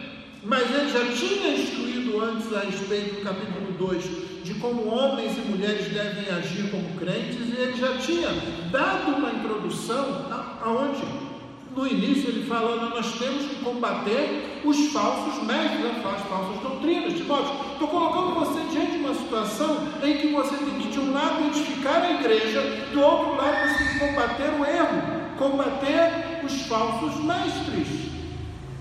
Mas 0.43 0.69
ele 0.75 0.89
já 0.89 1.05
tinha 1.13 1.55
instruído 1.55 2.21
antes 2.21 2.53
a 2.53 2.59
respeito 2.59 3.15
do 3.15 3.21
capítulo 3.21 3.71
2 3.77 4.43
de 4.43 4.55
como 4.55 4.93
homens 4.93 5.37
e 5.37 5.41
mulheres 5.41 5.87
devem 5.87 6.29
agir 6.29 6.69
como 6.69 6.99
crentes, 6.99 7.47
e 7.47 7.61
ele 7.61 7.77
já 7.77 7.97
tinha 7.97 8.27
dado 8.69 9.15
uma 9.15 9.31
introdução 9.31 10.25
aonde 10.61 11.01
no 11.73 11.87
início 11.87 12.29
ele 12.29 12.45
fala, 12.45 12.89
nós 12.89 13.13
temos 13.17 13.45
que 13.45 13.55
combater 13.63 14.61
os 14.63 14.91
falsos 14.91 15.43
mestres, 15.43 15.85
as 16.05 16.21
falsas 16.27 16.61
doutrinas. 16.61 17.13
Timóteo, 17.13 17.55
estou 17.71 17.87
colocando 17.87 18.35
você 18.35 18.59
diante 18.69 18.91
de 18.91 18.97
uma 18.97 19.15
situação 19.15 19.77
em 20.03 20.17
que 20.17 20.27
você 20.27 20.55
tem 20.57 20.79
que, 20.79 20.89
de 20.89 20.99
um 20.99 21.11
lado, 21.13 21.41
identificar 21.41 22.01
a 22.03 22.11
igreja, 22.11 22.61
do 22.91 23.01
outro 23.01 23.35
lado, 23.37 23.69
você 23.69 23.83
tem 23.83 23.93
que 23.93 23.99
combater 23.99 24.49
o 24.59 24.65
erro 24.65 25.22
combater 25.37 26.41
os 26.43 26.61
falsos 26.63 27.23
mestres. 27.23 28.11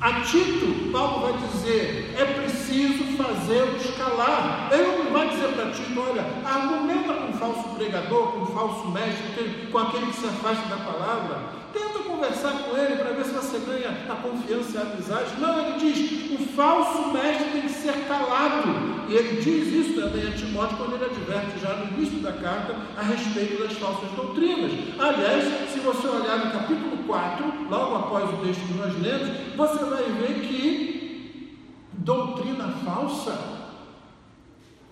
A 0.01 0.21
Tito, 0.23 0.91
Paulo 0.91 1.21
vai 1.21 1.33
dizer, 1.47 2.13
é 2.19 2.25
preciso 2.25 3.17
fazê-los 3.17 3.97
calar. 3.97 4.69
Ele 4.73 5.05
não 5.05 5.13
vai 5.13 5.29
dizer 5.29 5.49
para 5.55 5.71
Tito, 5.71 6.01
olha, 6.01 6.25
argumenta 6.45 7.15
com 7.15 7.29
um 7.29 7.33
falso 7.35 7.69
pregador, 7.77 8.33
com 8.33 8.41
um 8.41 8.47
falso 8.47 8.89
mestre, 8.89 9.69
com 9.71 9.79
aquele 9.79 10.07
que 10.07 10.17
se 10.17 10.27
afasta 10.27 10.67
da 10.69 10.77
palavra. 10.85 11.39
Tenta 11.73 12.01
conversar 12.01 12.53
com 12.65 12.77
ele 12.77 12.97
para 12.97 13.13
ver 13.13 13.25
se 13.25 13.31
você 13.31 13.59
ganha 13.61 13.91
a 14.11 14.15
confiança 14.17 14.73
e 14.75 14.79
a 14.79 14.81
amizade. 14.83 15.31
Não, 15.39 15.59
ele 15.59 15.79
diz: 15.79 16.33
o 16.33 16.47
falso 16.55 17.13
mestre 17.13 17.51
tem 17.53 17.63
que 17.63 17.71
ser 17.71 17.95
calado. 18.09 18.72
Ele 19.15 19.41
diz 19.43 19.69
isso 19.73 20.01
também 20.01 20.27
a 20.27 20.33
Timóteo 20.33 20.77
quando 20.79 20.95
ele 20.95 21.05
adverte 21.05 21.61
já 21.61 21.77
no 21.77 21.97
início 21.97 22.19
da 22.21 22.33
carta 22.33 22.75
a 22.97 23.03
respeito 23.03 23.63
das 23.63 23.73
falsas 23.75 24.11
doutrinas. 24.13 24.73
Aliás, 24.99 25.71
se 25.71 25.81
você 25.81 26.09
olhar 26.09 26.47
no 26.47 26.53
capítulo 26.53 26.97
4, 27.07 27.69
logo 27.69 27.97
após 27.97 28.31
o 28.33 28.37
texto 28.45 28.67
que 28.67 28.75
nós 28.75 28.99
lemos, 29.01 29.29
você 29.57 29.85
vai 29.85 30.05
ver 30.05 30.41
que 30.49 31.59
doutrina 31.93 32.69
falsa 32.85 33.39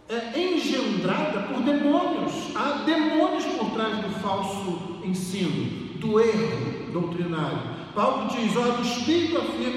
é 0.09 0.39
engendrada 0.39 1.41
por 1.43 1.63
demônios. 1.63 2.33
Há 2.55 2.83
demônios 2.85 3.45
por 3.45 3.71
trás 3.71 3.97
do 3.99 4.11
falso 4.21 5.01
ensino 5.05 5.99
do 5.99 6.21
erro 6.21 6.91
doutrinário. 6.93 7.81
Paulo 7.95 8.29
diz: 8.29 8.57
olha, 8.57 8.75
o 8.75 8.83
Espírito 8.83 9.39
afirma 9.39 9.77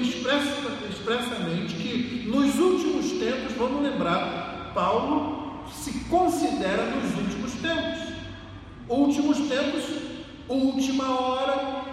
expressamente 1.04 1.74
que 1.74 2.26
nos 2.26 2.58
últimos 2.58 3.12
tempos, 3.12 3.52
vamos 3.58 3.82
lembrar, 3.82 4.72
Paulo 4.74 5.62
se 5.70 5.92
considera 6.08 6.86
nos 6.86 7.14
últimos 7.18 7.52
tempos. 7.60 8.14
Últimos 8.88 9.38
tempos, 9.48 9.84
última 10.48 11.20
hora, 11.20 11.84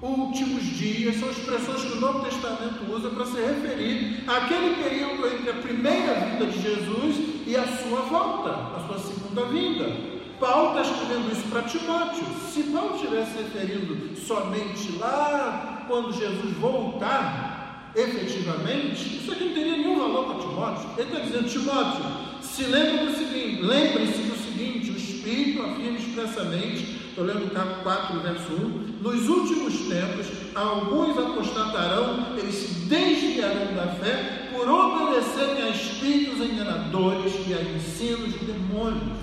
últimos 0.00 0.62
dias, 0.62 1.16
são 1.16 1.30
expressões 1.30 1.82
que 1.82 1.98
o 1.98 2.00
Novo 2.00 2.24
Testamento 2.24 2.90
usa 2.90 3.10
para 3.10 3.26
se 3.26 3.40
referir 3.40 4.24
àquele 4.26 4.82
período 4.82 5.26
entre 5.26 5.50
a 5.50 5.54
primeira 5.54 6.14
vinda 6.14 6.46
de 6.46 6.60
Jesus 6.60 7.16
e 7.46 7.56
a 7.56 7.66
sua 7.66 8.00
volta, 8.00 8.50
a 8.50 8.84
sua 8.86 8.98
segunda 8.98 9.44
vinda. 9.44 10.18
Paulo 10.40 10.78
está 10.78 10.90
escrevendo 10.92 11.32
isso 11.32 11.48
para 11.48 11.62
Timóteo. 11.62 12.24
Se 12.52 12.62
Paulo 12.64 12.94
estivesse 12.94 13.42
referindo 13.42 14.16
somente 14.16 14.92
lá 14.98 15.84
quando 15.88 16.12
Jesus 16.12 16.52
voltar, 16.58 17.57
efetivamente, 17.94 19.16
isso 19.16 19.32
aqui 19.32 19.44
não 19.44 19.54
teria 19.54 19.76
nenhum 19.76 19.98
valor 19.98 20.26
para 20.26 20.48
Timóteo. 20.48 20.90
Ele 20.96 21.08
está 21.08 21.20
dizendo, 21.20 21.48
Timóteo, 21.48 22.04
se 22.40 22.64
lembre 22.64 23.06
do 23.06 23.16
seguinte, 23.16 23.62
lembre-se 23.62 24.22
do 24.22 24.36
seguinte, 24.36 24.90
o 24.90 24.96
Espírito 24.96 25.62
afirma 25.62 25.98
expressamente 25.98 26.98
estou 27.18 27.24
lendo 27.24 27.52
capítulo 27.52 27.82
4, 27.82 28.20
verso 28.20 28.52
1. 28.52 29.02
Nos 29.02 29.28
últimos 29.28 29.74
tempos, 29.88 30.26
alguns 30.54 31.18
apostatarão, 31.18 32.36
eles 32.36 32.54
se 32.54 32.74
desviarão 32.86 33.74
da 33.74 33.88
fé 33.94 34.50
por 34.52 34.68
obedecerem 34.68 35.64
a 35.64 35.68
espíritos 35.70 36.38
enganadores 36.38 37.32
e 37.48 37.54
a 37.54 37.60
ensinos 37.60 38.32
de 38.34 38.44
demônios. 38.44 39.18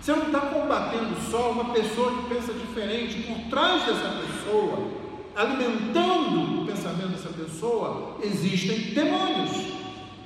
Você 0.00 0.12
não 0.12 0.26
está 0.26 0.40
combatendo 0.40 1.14
só 1.30 1.50
uma 1.50 1.74
pessoa 1.74 2.12
que 2.12 2.34
pensa 2.34 2.54
diferente, 2.54 3.24
por 3.24 3.38
trás 3.50 3.84
dessa 3.84 4.14
pessoa, 4.22 4.88
alimentando 5.36 6.62
o 6.62 6.66
pensamento 6.66 7.08
dessa 7.08 7.28
pessoa, 7.28 8.16
existem 8.22 8.94
demônios. 8.94 9.50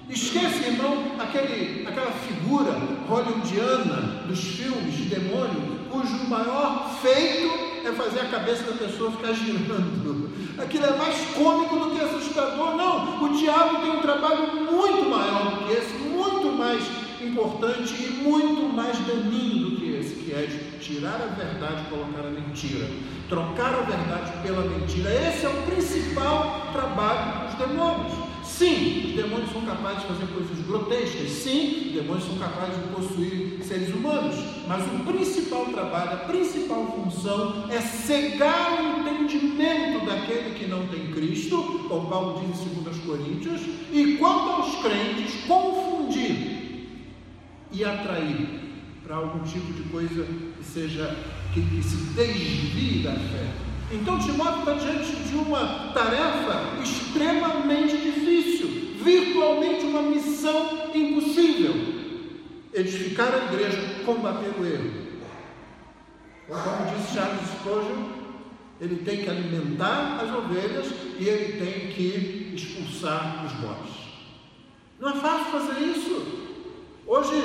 Esquece, 0.08 0.64
irmão, 0.64 1.12
aquele, 1.18 1.86
aquela 1.86 2.10
figura 2.12 2.72
hollywoodiana 3.08 4.24
dos 4.26 4.40
filmes 4.40 4.96
de 4.96 5.04
demônio, 5.04 5.80
cujo 5.90 6.28
maior 6.28 6.90
feito 7.00 7.48
é 7.86 7.92
fazer 7.92 8.20
a 8.20 8.28
cabeça 8.28 8.64
da 8.64 8.72
pessoa 8.72 9.10
ficar 9.12 9.32
girando. 9.32 10.30
Aquilo 10.58 10.84
é 10.84 10.96
mais 10.96 11.16
cômico 11.34 11.76
do 11.76 11.90
que 11.90 12.04
assustador. 12.04 12.76
Não, 12.76 13.22
o 13.22 13.28
diabo 13.36 13.78
tem 13.78 13.90
um 13.90 14.00
trabalho 14.00 14.54
muito 14.70 15.08
maior 15.08 15.50
do 15.50 15.66
que 15.66 15.72
esse, 15.72 15.94
muito 15.94 16.56
mais 16.56 16.82
importante 17.20 17.94
e 17.94 18.22
muito 18.22 18.74
mais 18.74 18.98
daninho 18.98 19.70
do 19.70 19.79
é 20.32 20.78
tirar 20.80 21.20
a 21.20 21.34
verdade 21.34 21.82
e 21.86 21.90
colocar 21.90 22.26
a 22.26 22.30
mentira. 22.30 22.86
Trocar 23.28 23.74
a 23.74 23.82
verdade 23.82 24.32
pela 24.42 24.62
mentira. 24.62 25.10
Esse 25.28 25.46
é 25.46 25.48
o 25.48 25.62
principal 25.62 26.68
trabalho 26.72 27.46
dos 27.46 27.58
demônios. 27.58 28.12
Sim, 28.44 29.06
os 29.06 29.14
demônios 29.14 29.52
são 29.52 29.62
capazes 29.62 30.02
de 30.02 30.08
fazer 30.08 30.26
coisas 30.26 30.66
grotescas. 30.66 31.30
Sim, 31.30 31.86
os 31.86 31.92
demônios 31.94 32.24
são 32.24 32.38
capazes 32.38 32.76
de 32.76 32.88
possuir 32.94 33.62
seres 33.62 33.94
humanos. 33.94 34.36
Mas 34.66 34.84
o 34.84 35.04
principal 35.04 35.66
trabalho, 35.66 36.12
a 36.12 36.16
principal 36.26 36.86
função 36.86 37.66
é 37.70 37.80
cegar 37.80 38.82
o 38.82 39.00
entendimento 39.00 40.04
daquele 40.04 40.54
que 40.58 40.66
não 40.66 40.86
tem 40.88 41.10
Cristo, 41.12 41.86
como 41.88 42.08
Paulo 42.08 42.44
diz 42.46 42.60
em 42.60 42.82
2 42.82 42.98
Coríntios, 42.98 43.60
e 43.92 44.16
quanto 44.18 44.50
aos 44.50 44.82
crentes, 44.82 45.44
confundir 45.46 46.60
e 47.72 47.84
atrair 47.84 48.69
para 49.10 49.18
algum 49.18 49.40
tipo 49.40 49.72
de 49.72 49.82
coisa 49.90 50.24
que 50.24 50.64
seja 50.64 51.16
que, 51.52 51.60
que 51.60 51.82
se 51.82 51.96
desvie 52.14 53.02
da 53.02 53.10
fé. 53.10 53.50
Então 53.90 54.20
Timóteo 54.20 54.60
está 54.60 54.74
diante 54.74 55.16
de 55.16 55.34
uma 55.34 55.90
tarefa 55.92 56.80
extremamente 56.80 57.96
difícil, 57.96 58.68
virtualmente 59.02 59.84
uma 59.86 60.02
missão 60.02 60.92
impossível: 60.94 61.74
edificar 62.72 63.34
a 63.34 63.52
igreja, 63.52 64.04
combater 64.06 64.52
o 64.56 64.64
erro. 64.64 65.10
Como 66.46 66.96
disse 66.96 67.14
Charles 67.14 67.48
Spurgeon, 67.48 68.10
ele 68.80 69.02
tem 69.04 69.24
que 69.24 69.28
alimentar 69.28 70.20
as 70.22 70.32
ovelhas 70.32 70.86
e 71.18 71.24
ele 71.24 71.58
tem 71.58 71.92
que 71.92 72.52
expulsar 72.54 73.44
os 73.44 73.52
bodes. 73.54 73.92
Não 75.00 75.10
é 75.10 75.14
fácil 75.14 75.46
fazer 75.46 75.80
isso. 75.80 76.48
Hoje, 77.12 77.39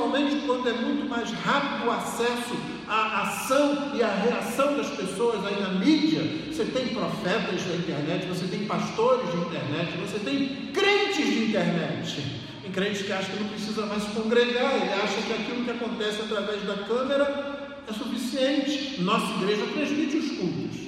principalmente 0.00 0.46
quando 0.46 0.68
é 0.68 0.72
muito 0.72 1.08
mais 1.08 1.30
rápido 1.30 1.86
o 1.86 1.90
acesso 1.90 2.56
à 2.88 3.22
ação 3.22 3.92
e 3.94 4.02
à 4.02 4.08
reação 4.08 4.76
das 4.76 4.88
pessoas 4.88 5.44
aí 5.44 5.60
na 5.60 5.68
mídia, 5.70 6.22
você 6.50 6.64
tem 6.64 6.88
profetas 6.88 7.62
da 7.62 7.76
internet, 7.76 8.26
você 8.26 8.46
tem 8.46 8.66
pastores 8.66 9.30
de 9.30 9.36
internet, 9.36 9.96
você 9.98 10.18
tem 10.18 10.72
crentes 10.72 11.26
de 11.26 11.44
internet. 11.44 12.40
Tem 12.62 12.72
crentes 12.72 13.02
que 13.02 13.12
acham 13.12 13.30
que 13.30 13.42
não 13.42 13.48
precisa 13.50 13.86
mais 13.86 14.02
se 14.02 14.10
congregar, 14.10 14.76
ele 14.76 14.92
acha 14.92 15.22
que 15.22 15.32
aquilo 15.32 15.64
que 15.64 15.70
acontece 15.70 16.22
através 16.22 16.62
da 16.62 16.74
câmera 16.84 17.82
é 17.88 17.92
suficiente. 17.92 19.02
Nossa 19.02 19.42
igreja 19.42 19.66
transmite 19.72 20.16
os 20.16 20.30
cultos. 20.38 20.80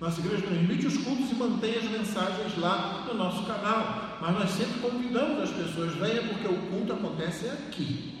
Nossa 0.00 0.20
igreja 0.20 0.42
transmite 0.42 0.86
os 0.86 0.96
cultos 0.98 1.30
e 1.30 1.34
mantém 1.34 1.76
as 1.76 1.84
mensagens 1.84 2.58
lá 2.58 3.04
no 3.06 3.14
nosso 3.14 3.44
canal. 3.44 4.18
Mas 4.20 4.34
nós 4.34 4.50
sempre 4.50 4.80
convidamos 4.80 5.42
as 5.42 5.50
pessoas, 5.50 5.94
venha 5.94 6.22
porque 6.22 6.48
o 6.48 6.56
culto 6.70 6.92
acontece 6.92 7.48
aqui. 7.48 8.19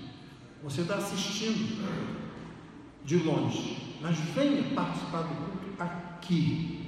Você 0.62 0.82
está 0.82 0.96
assistindo 0.96 1.88
de 3.04 3.16
longe, 3.18 3.96
mas 4.00 4.16
venha 4.34 4.62
participar 4.74 5.22
do 5.22 5.34
culto 5.34 5.82
aqui. 5.82 6.86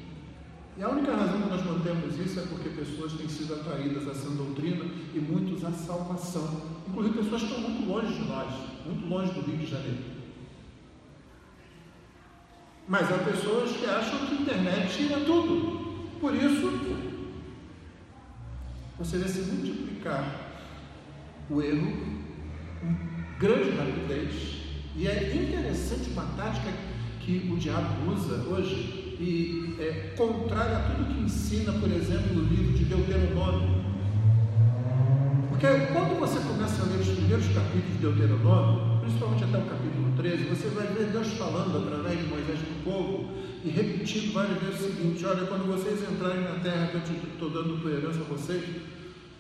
E 0.77 0.83
a 0.83 0.89
única 0.89 1.15
razão 1.15 1.43
que 1.43 1.49
nós 1.49 1.65
mantemos 1.65 2.19
isso 2.19 2.41
é 2.41 2.47
porque 2.47 2.69
pessoas 2.71 3.13
têm 3.13 3.29
sido 3.29 3.55
atraídas 3.55 4.07
a 4.09 4.11
essa 4.11 4.31
doutrina 4.31 4.85
e 5.15 5.19
muitos 5.19 5.65
à 5.65 5.71
salvação. 5.71 6.63
Inclusive 6.89 7.19
pessoas 7.19 7.43
que 7.43 7.49
estão 7.49 7.71
muito 7.71 7.89
longe 7.89 8.13
de 8.15 8.29
nós, 8.29 8.53
muito 8.87 9.07
longe 9.07 9.33
do 9.33 9.41
Rio 9.41 9.59
de 9.59 9.67
Janeiro. 9.67 10.05
Mas 12.89 13.11
há 13.11 13.19
pessoas 13.19 13.71
que 13.73 13.87
acham 13.87 14.27
que 14.27 14.35
a 14.35 14.41
internet 14.41 14.97
tira 14.97 15.21
tudo. 15.21 16.11
Por 16.21 16.35
isso, 16.35 16.71
você 18.99 19.19
vai 19.19 19.29
se 19.29 19.41
multiplicar 19.41 20.25
o 21.51 21.61
erro 21.61 22.23
grande 23.43 23.71
rapidez. 23.71 24.33
E 24.97 25.09
é 25.09 25.35
interessante 25.35 26.11
uma 26.11 26.23
tática 26.37 26.73
que 27.21 27.51
o 27.53 27.57
diabo 27.57 28.13
usa 28.13 28.37
hoje 28.49 29.17
e 29.19 29.75
é 29.81 30.15
contrária 30.17 30.77
a 30.77 30.81
tudo 30.81 31.13
que 31.13 31.21
ensina, 31.21 31.73
por 31.73 31.91
exemplo, 31.91 32.35
no 32.35 32.43
livro 32.43 32.73
de 32.73 32.85
Deuteronômio. 32.85 33.83
Porque 35.49 35.67
quando 35.93 36.21
você 36.21 36.39
começa 36.41 36.83
a 36.83 36.87
ler 36.87 37.01
os 37.01 37.09
primeiros 37.09 37.47
capítulos 37.49 37.93
de 37.93 37.99
Deuteronômio, 37.99 39.01
principalmente 39.01 39.45
até 39.45 39.59
o 39.59 39.63
capítulo 39.63 40.13
13, 40.17 40.45
você 40.45 40.69
vai 40.69 40.87
ver 40.87 41.07
Deus 41.07 41.29
falando 41.35 41.79
através 41.79 42.19
de 42.21 42.27
Moisés 42.27 42.59
para 42.61 42.91
o 42.91 42.95
povo 42.95 43.31
e 43.65 43.71
repetindo 43.71 44.33
várias 44.33 44.63
vezes 44.63 44.81
o 44.81 44.85
seguinte: 44.85 45.27
olha, 45.27 45.47
quando 45.47 45.67
vocês 45.67 46.01
entrarem 46.03 46.43
na 46.43 46.61
terra 46.61 46.87
que 46.89 46.97
eu 46.97 47.33
estou 47.33 47.51
dando 47.51 47.81
por 47.81 47.91
herança 47.91 48.21
a 48.21 48.25
vocês, 48.25 48.63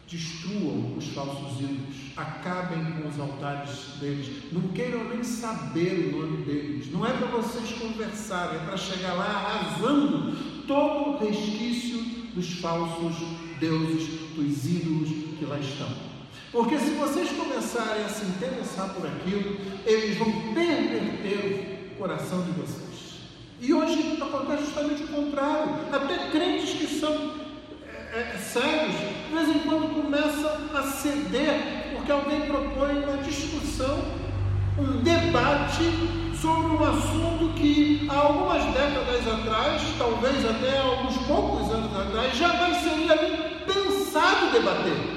destruam 0.08 0.96
os 0.96 1.06
falsos 1.08 1.60
ídolos, 1.60 2.12
acabem 2.16 2.84
com 2.92 3.08
os 3.08 3.18
altares 3.18 3.70
deles, 3.98 4.52
não 4.52 4.62
queiram 4.68 5.04
nem 5.08 5.22
saber 5.22 6.12
o 6.12 6.18
nome 6.20 6.44
deles, 6.44 6.92
não 6.92 7.06
é 7.06 7.12
para 7.12 7.28
vocês 7.28 7.72
conversarem, 7.72 8.60
é 8.60 8.64
para 8.64 8.76
chegar 8.76 9.14
lá 9.14 9.24
arrasando 9.24 10.36
todo 10.66 11.10
o 11.10 11.18
resquício 11.18 11.98
dos 12.34 12.52
falsos 12.60 13.16
deuses, 13.58 14.08
dos 14.34 14.66
ídolos 14.66 15.08
que 15.38 15.44
lá 15.44 15.58
estão. 15.58 15.88
Porque 16.50 16.78
se 16.78 16.90
vocês 16.90 17.30
começarem 17.30 18.04
a 18.04 18.08
se 18.08 18.26
interessar 18.26 18.92
por 18.92 19.06
aquilo, 19.06 19.56
eles 19.86 20.18
vão 20.18 20.30
perverter 20.52 21.92
o 21.92 21.98
coração 21.98 22.42
de 22.42 22.50
vocês. 22.52 22.92
E 23.58 23.72
hoje 23.72 24.18
acontece 24.20 24.64
justamente 24.64 25.04
o 25.04 25.08
contrário. 25.08 25.72
Até 25.90 26.30
crentes 26.30 26.72
que 26.72 26.86
são 26.98 27.41
é, 28.12 28.18
é, 28.18 28.88
de 28.88 29.34
vez 29.34 29.48
em 29.48 29.60
quando 29.60 30.02
começam 30.02 30.50
a 30.74 30.82
ceder, 30.82 31.92
porque 31.94 32.12
alguém 32.12 32.42
propõe 32.42 33.02
uma 33.04 33.16
discussão, 33.22 34.04
um 34.78 35.02
debate 35.02 35.82
sobre 36.38 36.72
um 36.72 36.84
assunto 36.84 37.54
que 37.54 38.06
há 38.10 38.18
algumas 38.18 38.64
décadas 38.64 39.26
atrás, 39.26 39.82
talvez 39.96 40.44
até 40.44 40.78
alguns 40.78 41.16
poucos 41.26 41.72
anos 41.72 41.96
atrás, 41.96 42.36
jamais 42.36 42.76
seria 42.82 43.16
nem 43.16 43.36
pensado 43.64 44.52
debater. 44.52 45.11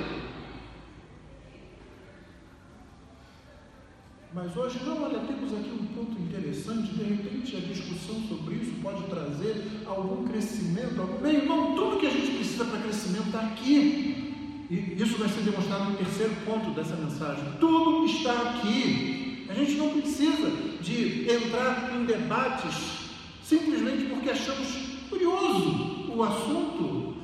Mas 4.35 4.53
hoje, 4.57 4.77
não, 4.83 5.01
olha, 5.01 5.17
temos 5.19 5.53
aqui 5.53 5.71
um 5.71 5.85
ponto 5.95 6.21
interessante, 6.21 6.93
de 6.93 7.03
repente 7.05 7.55
a 7.55 7.59
discussão 7.61 8.21
sobre 8.27 8.55
isso 8.55 8.73
pode 8.83 9.03
trazer 9.03 9.65
algum 9.85 10.27
crescimento. 10.27 10.99
Algum... 10.99 11.21
Meu 11.21 11.31
irmão, 11.31 11.73
tudo 11.73 12.01
que 12.01 12.07
a 12.07 12.09
gente 12.09 12.35
precisa 12.35 12.65
para 12.65 12.81
crescimento 12.81 13.27
está 13.27 13.39
aqui. 13.39 14.33
E 14.69 15.01
isso 15.01 15.17
vai 15.17 15.29
ser 15.29 15.39
demonstrado 15.39 15.85
no 15.85 15.95
terceiro 15.95 16.35
ponto 16.45 16.71
dessa 16.71 16.97
mensagem. 16.97 17.45
Tudo 17.61 18.05
está 18.07 18.33
aqui. 18.33 19.45
A 19.47 19.53
gente 19.53 19.75
não 19.75 19.89
precisa 19.91 20.51
de 20.81 21.31
entrar 21.31 21.95
em 21.95 22.03
debates 22.03 22.75
simplesmente 23.41 24.09
porque 24.09 24.31
achamos 24.31 24.67
curioso 25.09 26.11
o 26.13 26.21
assunto 26.21 27.15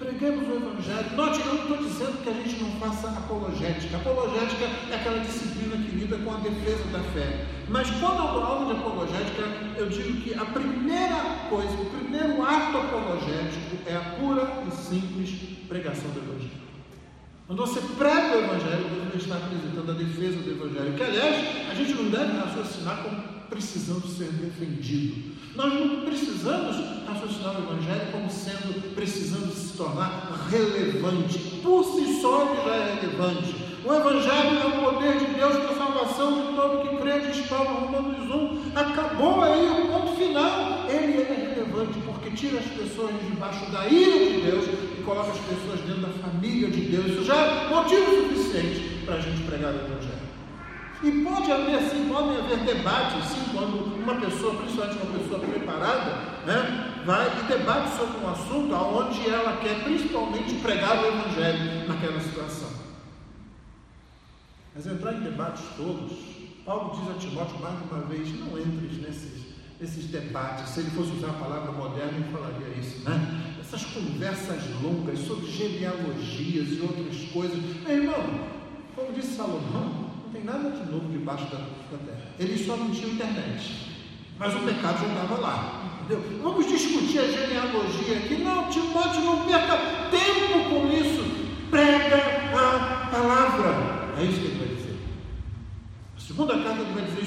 Preguemos 0.00 0.48
o 0.48 0.56
Evangelho. 0.56 1.14
Note, 1.14 1.40
eu 1.40 1.46
não 1.46 1.56
estou 1.56 1.76
dizendo 1.76 2.22
que 2.22 2.30
a 2.30 2.32
gente 2.32 2.62
não 2.62 2.70
faça 2.80 3.06
apologética. 3.10 3.98
Apologética 3.98 4.64
é 4.90 4.94
aquela 4.94 5.18
disciplina 5.18 5.69
com 6.18 6.34
a 6.34 6.38
defesa 6.38 6.84
da 6.92 7.00
fé. 7.12 7.46
Mas 7.68 7.88
quando 7.90 8.18
eu 8.18 8.32
dou 8.32 8.42
aula 8.42 8.74
de 8.74 8.80
apologética, 8.80 9.42
eu 9.76 9.88
digo 9.88 10.20
que 10.20 10.34
a 10.34 10.44
primeira 10.44 11.46
coisa, 11.48 11.72
o 11.74 11.86
primeiro 11.86 12.42
ato 12.44 12.76
apologético 12.76 13.76
é 13.86 13.96
a 13.96 14.16
pura 14.18 14.64
e 14.66 14.74
simples 14.74 15.30
pregação 15.68 16.10
do 16.10 16.18
Evangelho. 16.18 16.60
Quando 17.46 17.66
você 17.66 17.80
prega 17.98 18.36
o 18.36 18.44
Evangelho, 18.44 18.86
você 19.10 19.18
está 19.18 19.36
apresentando 19.36 19.90
a 19.90 19.94
defesa 19.94 20.36
do 20.38 20.50
Evangelho. 20.50 20.94
Que, 20.94 21.02
aliás, 21.02 21.70
a 21.70 21.74
gente 21.74 21.94
não 21.94 22.10
deve 22.10 22.36
raciocinar 22.38 23.02
como 23.02 23.22
precisando 23.48 24.06
ser 24.06 24.28
defendido. 24.32 25.36
Nós 25.56 25.72
não 25.74 26.02
precisamos 26.02 26.76
raciocinar 27.06 27.60
o 27.60 27.64
Evangelho 27.64 28.12
como 28.12 28.30
sendo, 28.30 28.94
precisando 28.94 29.52
se 29.52 29.76
tornar 29.76 30.48
relevante. 30.48 31.38
Por 31.62 31.84
si 31.84 32.20
só 32.20 32.54
já 32.64 32.74
é 32.74 33.00
relevante. 33.00 33.69
O 33.82 33.94
Evangelho 33.94 34.60
é 34.60 34.66
o 34.66 34.92
poder 34.92 35.18
de 35.18 35.24
Deus 35.34 35.56
para 35.56 35.70
a 35.70 35.78
salvação 35.78 36.32
de 36.32 36.54
todo 36.54 36.86
que 36.86 36.96
crê, 36.98 37.20
diz 37.20 37.46
Paulo 37.46 37.86
Romanos 37.86 38.30
1. 38.30 38.78
Acabou 38.78 39.42
aí 39.42 39.70
o 39.70 39.86
ponto 39.86 40.16
final. 40.16 40.84
Ele 40.86 41.22
é 41.22 41.54
relevante 41.54 41.98
porque 42.00 42.30
tira 42.32 42.58
as 42.58 42.66
pessoas 42.66 43.14
debaixo 43.26 43.70
da 43.70 43.86
ira 43.86 44.32
de 44.32 44.40
Deus 44.42 44.66
e 44.66 45.02
coloca 45.02 45.30
as 45.30 45.38
pessoas 45.38 45.80
dentro 45.80 46.02
da 46.02 46.28
família 46.28 46.70
de 46.70 46.80
Deus. 46.82 47.06
Isso 47.06 47.24
já 47.24 47.36
é 47.36 47.68
motivo 47.70 48.28
suficiente 48.28 49.02
para 49.06 49.14
a 49.14 49.20
gente 49.20 49.42
pregar 49.44 49.72
o 49.72 49.76
Evangelho. 49.76 50.30
E 51.02 51.10
pode 51.24 51.50
haver, 51.50 51.80
sim, 51.88 52.06
podem 52.12 52.36
haver 52.36 52.58
debates, 52.58 53.24
sim, 53.28 53.40
quando 53.54 53.96
uma 53.96 54.16
pessoa, 54.16 54.56
principalmente 54.56 54.98
uma 55.02 55.18
pessoa 55.18 55.40
preparada, 55.40 56.18
né, 56.44 57.02
vai 57.06 57.26
e 57.26 57.44
debate 57.44 57.96
sobre 57.96 58.22
um 58.22 58.28
assunto 58.28 58.74
onde 58.74 59.30
ela 59.30 59.56
quer 59.62 59.82
principalmente 59.84 60.52
pregar 60.56 61.02
o 61.02 61.06
Evangelho 61.06 61.88
naquela 61.88 62.20
situação. 62.20 62.79
Mas 64.74 64.86
entrar 64.86 65.14
em 65.14 65.20
debates 65.20 65.64
todos, 65.76 66.12
Paulo 66.64 66.96
diz 66.96 67.10
a 67.10 67.18
Timóteo 67.18 67.58
mais 67.60 67.74
uma 67.90 68.02
vez, 68.02 68.28
não 68.38 68.58
entres 68.58 69.02
nesses, 69.02 69.42
nesses 69.80 70.04
debates. 70.06 70.68
Se 70.70 70.80
ele 70.80 70.90
fosse 70.90 71.10
usar 71.12 71.30
a 71.30 71.34
palavra 71.34 71.72
moderna, 71.72 72.12
ele 72.12 72.32
falaria 72.32 72.68
isso, 72.78 73.00
né? 73.08 73.56
Essas 73.60 73.84
conversas 73.86 74.62
longas 74.82 75.18
sobre 75.20 75.50
genealogias 75.50 76.68
e 76.68 76.80
outras 76.82 77.16
coisas. 77.32 77.58
Meu 77.82 77.96
irmão, 77.96 78.50
como 78.94 79.12
disse 79.12 79.36
Salomão, 79.36 80.10
não 80.24 80.32
tem 80.32 80.44
nada 80.44 80.70
de 80.70 80.90
novo 80.90 81.08
debaixo 81.10 81.44
da, 81.46 81.58
da 81.58 81.98
terra. 82.06 82.30
Ele 82.38 82.64
só 82.64 82.76
não 82.76 82.90
tinha 82.90 83.12
internet. 83.12 83.90
Mas 84.38 84.54
o 84.54 84.60
pecado 84.60 85.00
já 85.00 85.06
estava 85.06 85.40
lá. 85.40 86.00
Entendeu? 86.04 86.40
Vamos 86.42 86.66
discutir 86.66 87.18
a 87.18 87.26
genealogia 87.26 88.18
aqui. 88.18 88.36
Não, 88.36 88.68
Timóteo, 88.70 89.20
não 89.22 89.44
perca 89.44 89.76
tempo 90.10 90.70
com 90.70 90.86
isso. 90.92 91.50
Prega 91.70 92.16
a 92.54 93.10
palavra. 93.10 94.00
É 94.18 94.24
isso 94.24 94.40
que 94.40 94.46
ele 94.46 94.58
vai 94.58 94.74
dizer. 94.74 94.96
A 96.16 96.20
segunda 96.20 96.54
carta 96.58 96.82
ele 96.82 96.92
vai 96.92 97.04
dizer 97.04 97.20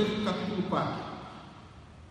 no 0.00 0.24
capítulo 0.24 0.62
4. 0.68 1.10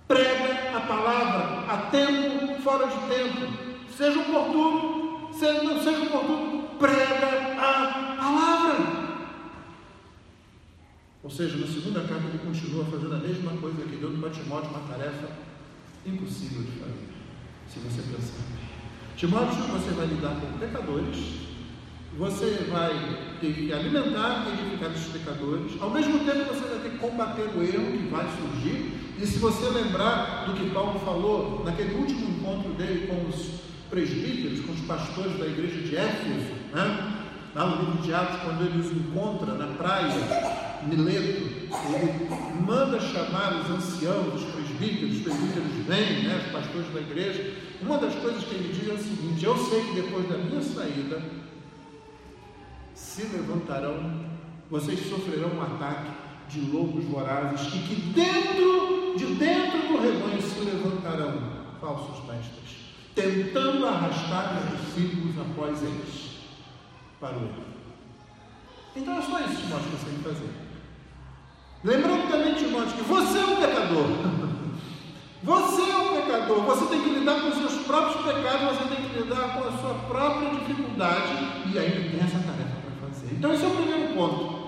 Prega 0.08 0.78
a 0.78 0.82
palavra 0.82 1.72
a 1.72 1.78
tempo, 1.90 2.62
fora 2.62 2.88
de 2.88 2.98
tempo. 3.08 3.70
Seja 3.96 4.20
oportuno, 4.20 5.34
seja, 5.34 5.64
não 5.64 5.84
seja 5.84 6.04
oportuno, 6.04 6.70
prega 6.80 7.28
a 7.58 8.16
palavra. 8.18 9.10
Ou 11.24 11.30
seja, 11.30 11.58
na 11.58 11.68
segunda 11.68 12.02
carta 12.02 12.24
ele 12.28 12.40
continua 12.40 12.86
fazendo 12.86 13.14
a 13.14 13.20
mesma 13.20 13.52
coisa 13.58 13.84
que 13.84 13.98
deu 13.98 14.12
para 14.12 14.30
Timóteo 14.30 14.70
uma 14.72 14.88
tarefa 14.88 15.30
impossível 16.06 16.64
de 16.64 16.72
fazer, 16.80 17.10
se 17.68 17.80
você 17.80 18.02
pensar. 18.02 18.60
Timóteo, 19.16 19.64
você 19.64 19.92
vai 19.92 20.08
lidar 20.08 20.40
com 20.40 20.58
pecadores, 20.58 21.49
você 22.18 22.66
vai 22.70 22.92
ter 23.40 23.54
que 23.54 23.72
alimentar 23.72 24.46
e 24.48 24.62
edificar 24.62 24.92
esses 24.92 25.08
pecadores, 25.12 25.72
ao 25.80 25.90
mesmo 25.90 26.20
tempo 26.20 26.54
você 26.54 26.68
vai 26.68 26.80
ter 26.80 26.90
que 26.92 26.98
combater 26.98 27.50
o 27.56 27.62
erro 27.62 27.98
que 27.98 28.08
vai 28.10 28.28
surgir, 28.38 28.94
e 29.18 29.26
se 29.26 29.40
você 29.40 29.70
lembrar 29.70 30.46
do 30.46 30.54
que 30.54 30.70
Paulo 30.72 31.00
falou 31.00 31.64
naquele 31.64 31.96
último 31.96 32.30
encontro 32.30 32.72
dele 32.74 33.08
com 33.08 33.28
os 33.28 33.60
presbíteros, 33.90 34.62
com 34.66 34.74
os 34.74 34.82
pastores 34.82 35.38
da 35.38 35.46
igreja 35.46 35.82
de 35.82 35.96
Éfeso, 35.96 36.54
né? 36.74 37.16
lá 37.56 37.66
no 37.66 37.86
livro 37.86 38.02
de 38.02 38.14
Atos, 38.14 38.40
quando 38.42 38.66
ele 38.66 38.80
os 38.80 38.92
encontra 38.92 39.54
na 39.56 39.68
praia, 39.76 40.14
Mileto, 40.84 41.42
ele 41.42 42.30
manda 42.66 43.00
chamar 43.02 43.62
os 43.62 43.70
anciãos, 43.70 44.34
os 44.36 44.44
presbíteros, 44.54 45.18
os 45.18 45.22
presbíteros 45.24 45.72
vêm, 45.86 46.24
né, 46.24 46.42
os 46.46 46.52
pastores 46.52 46.94
da 46.94 47.02
igreja. 47.02 47.54
Uma 47.82 47.98
das 47.98 48.16
coisas 48.16 48.44
que 48.44 48.56
ele 48.56 48.74
diz 48.74 48.90
é 48.90 48.94
o 48.94 48.98
seguinte: 48.98 49.46
Eu 49.46 49.58
sei 49.58 49.82
que 49.82 50.02
depois 50.02 50.30
da 50.30 50.38
minha 50.38 50.62
saída 50.62 51.22
se 53.20 53.36
levantarão, 53.36 53.98
vocês 54.72 55.10
sofrerão 55.10 55.50
um 55.50 55.62
ataque 55.62 56.12
de 56.48 56.62
lobos 56.62 57.04
vorazes 57.06 57.68
e 57.74 57.80
que 57.80 57.96
dentro, 58.14 59.16
de 59.18 59.26
dentro 59.36 59.80
do 59.88 60.02
rebanho 60.02 60.42
se 60.42 60.60
levantarão 60.62 61.60
falsos 61.82 62.26
mestres, 62.26 62.96
tentando 63.14 63.86
arrastar 63.86 64.58
os 64.58 64.80
discípulos 64.80 65.36
após 65.38 65.84
eles 65.84 66.38
para 67.20 67.38
o 67.38 67.42
erro. 67.42 67.70
Então 68.96 69.18
é 69.18 69.22
só 69.22 69.40
isso, 69.42 69.62
que 69.62 70.06
tem 70.06 70.18
que 70.18 70.24
fazer. 70.24 70.50
Lembrando 71.84 72.30
também, 72.30 72.56
Timóteo, 72.56 72.94
que 72.94 73.04
você 73.04 73.38
é 73.38 73.46
um 73.46 73.56
pecador. 73.58 74.06
Você 75.42 75.90
é 75.90 75.96
um 75.96 76.22
pecador. 76.22 76.64
Você 76.64 76.86
tem 76.88 77.02
que 77.02 77.10
lidar 77.12 77.40
com 77.40 77.48
os 77.48 77.56
seus 77.56 77.86
próprios 77.86 78.26
pecados, 78.26 78.78
você 78.78 78.94
tem 78.94 79.06
que 79.06 79.20
lidar 79.20 79.54
com 79.54 79.70
a 79.70 79.78
sua 79.78 79.94
própria 80.10 80.50
dificuldade 80.50 81.32
e 81.74 81.80
ainda 81.80 82.10
tem 82.10 82.20
essa 82.20 82.40
tarefa. 82.40 82.79
Então, 83.32 83.54
esse 83.54 83.64
é 83.64 83.68
o 83.68 83.72
primeiro 83.72 84.14
ponto. 84.14 84.60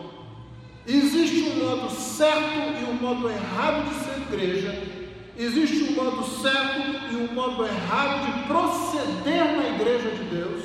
Existe 0.88 1.50
um 1.50 1.66
modo 1.66 1.90
certo 1.92 2.80
e 2.82 2.84
um 2.90 2.94
modo 2.96 3.30
errado 3.30 3.88
de 3.90 3.96
ser 4.04 4.22
igreja. 4.22 4.84
Existe 5.38 5.84
um 5.84 5.92
modo 5.94 6.24
certo 6.24 6.82
e 7.12 7.16
um 7.16 7.34
modo 7.34 7.66
errado 7.66 8.26
de 8.26 8.48
proceder 8.48 9.58
na 9.58 9.70
igreja 9.76 10.12
de 10.12 10.24
Deus. 10.36 10.64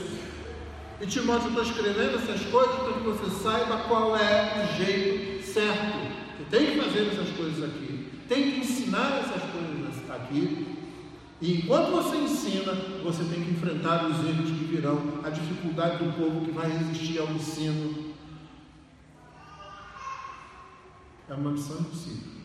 E 1.01 1.07
Timóteo 1.07 1.51
está 1.51 1.63
escrevendo 1.63 2.17
essas 2.17 2.41
coisas 2.47 2.75
para 2.75 2.93
que 2.95 3.01
você 3.01 3.43
saiba 3.43 3.77
qual 3.89 4.17
é 4.17 4.65
o 4.65 4.85
jeito 4.85 5.45
certo. 5.45 5.99
Você 6.39 6.45
tem 6.51 6.67
que 6.67 6.81
fazer 6.81 7.09
essas 7.09 7.31
coisas 7.37 7.65
aqui, 7.65 8.09
tem 8.29 8.51
que 8.51 8.61
ensinar 8.61 9.21
essas 9.21 9.43
coisas 9.51 10.11
aqui. 10.11 10.76
E 11.41 11.59
enquanto 11.59 11.91
você 11.91 12.17
ensina, 12.17 12.73
você 13.03 13.25
tem 13.25 13.45
que 13.45 13.51
enfrentar 13.51 14.07
os 14.07 14.19
erros 14.27 14.51
que 14.51 14.65
virão, 14.65 15.21
a 15.23 15.29
dificuldade 15.29 16.03
do 16.03 16.13
povo 16.17 16.45
que 16.45 16.51
vai 16.51 16.71
resistir 16.71 17.19
ao 17.19 17.31
ensino. 17.31 18.15
É 21.29 21.35
uma 21.35 21.51
missão 21.51 21.81
impossível. 21.81 22.37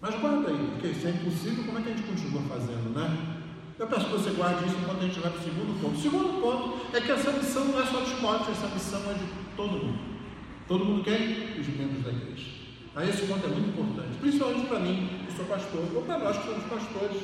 Mas 0.00 0.20
guarda 0.20 0.50
aí, 0.50 0.68
porque 0.72 0.92
se 0.94 1.06
é 1.06 1.10
impossível, 1.10 1.64
como 1.64 1.78
é 1.78 1.82
que 1.82 1.88
a 1.90 1.96
gente 1.96 2.06
continua 2.06 2.42
fazendo, 2.42 2.90
né? 2.90 3.40
Eu 3.78 3.86
peço 3.86 4.06
que 4.06 4.12
você 4.12 4.30
guarde 4.30 4.66
isso 4.66 4.76
enquanto 4.76 4.98
a 4.98 5.06
gente 5.06 5.20
vai 5.20 5.30
para 5.30 5.40
o 5.40 5.44
segundo 5.44 5.80
ponto. 5.80 5.96
O 5.96 6.02
segundo 6.02 6.40
ponto 6.40 6.96
é 6.96 7.00
que 7.00 7.10
essa 7.10 7.32
missão 7.32 7.64
não 7.66 7.80
é 7.80 7.86
só 7.86 8.00
de 8.00 8.14
Timóteo, 8.14 8.52
essa 8.52 8.68
missão 8.68 9.00
é 9.10 9.14
de 9.14 9.24
todo 9.56 9.72
mundo. 9.72 9.98
Todo 10.66 10.84
mundo 10.84 11.04
quer? 11.04 11.56
Os 11.58 11.66
membros 11.68 12.04
da 12.04 12.10
igreja. 12.10 12.53
Aí 12.96 13.10
esse 13.10 13.26
ponto 13.26 13.44
é 13.44 13.48
muito 13.48 13.70
importante, 13.70 14.16
principalmente 14.20 14.66
para 14.66 14.78
mim, 14.78 15.08
que 15.26 15.36
sou 15.36 15.44
pastor, 15.46 15.82
ou 15.94 16.02
para 16.02 16.18
nós 16.18 16.38
que 16.38 16.44
somos 16.44 16.64
pastores. 16.64 17.22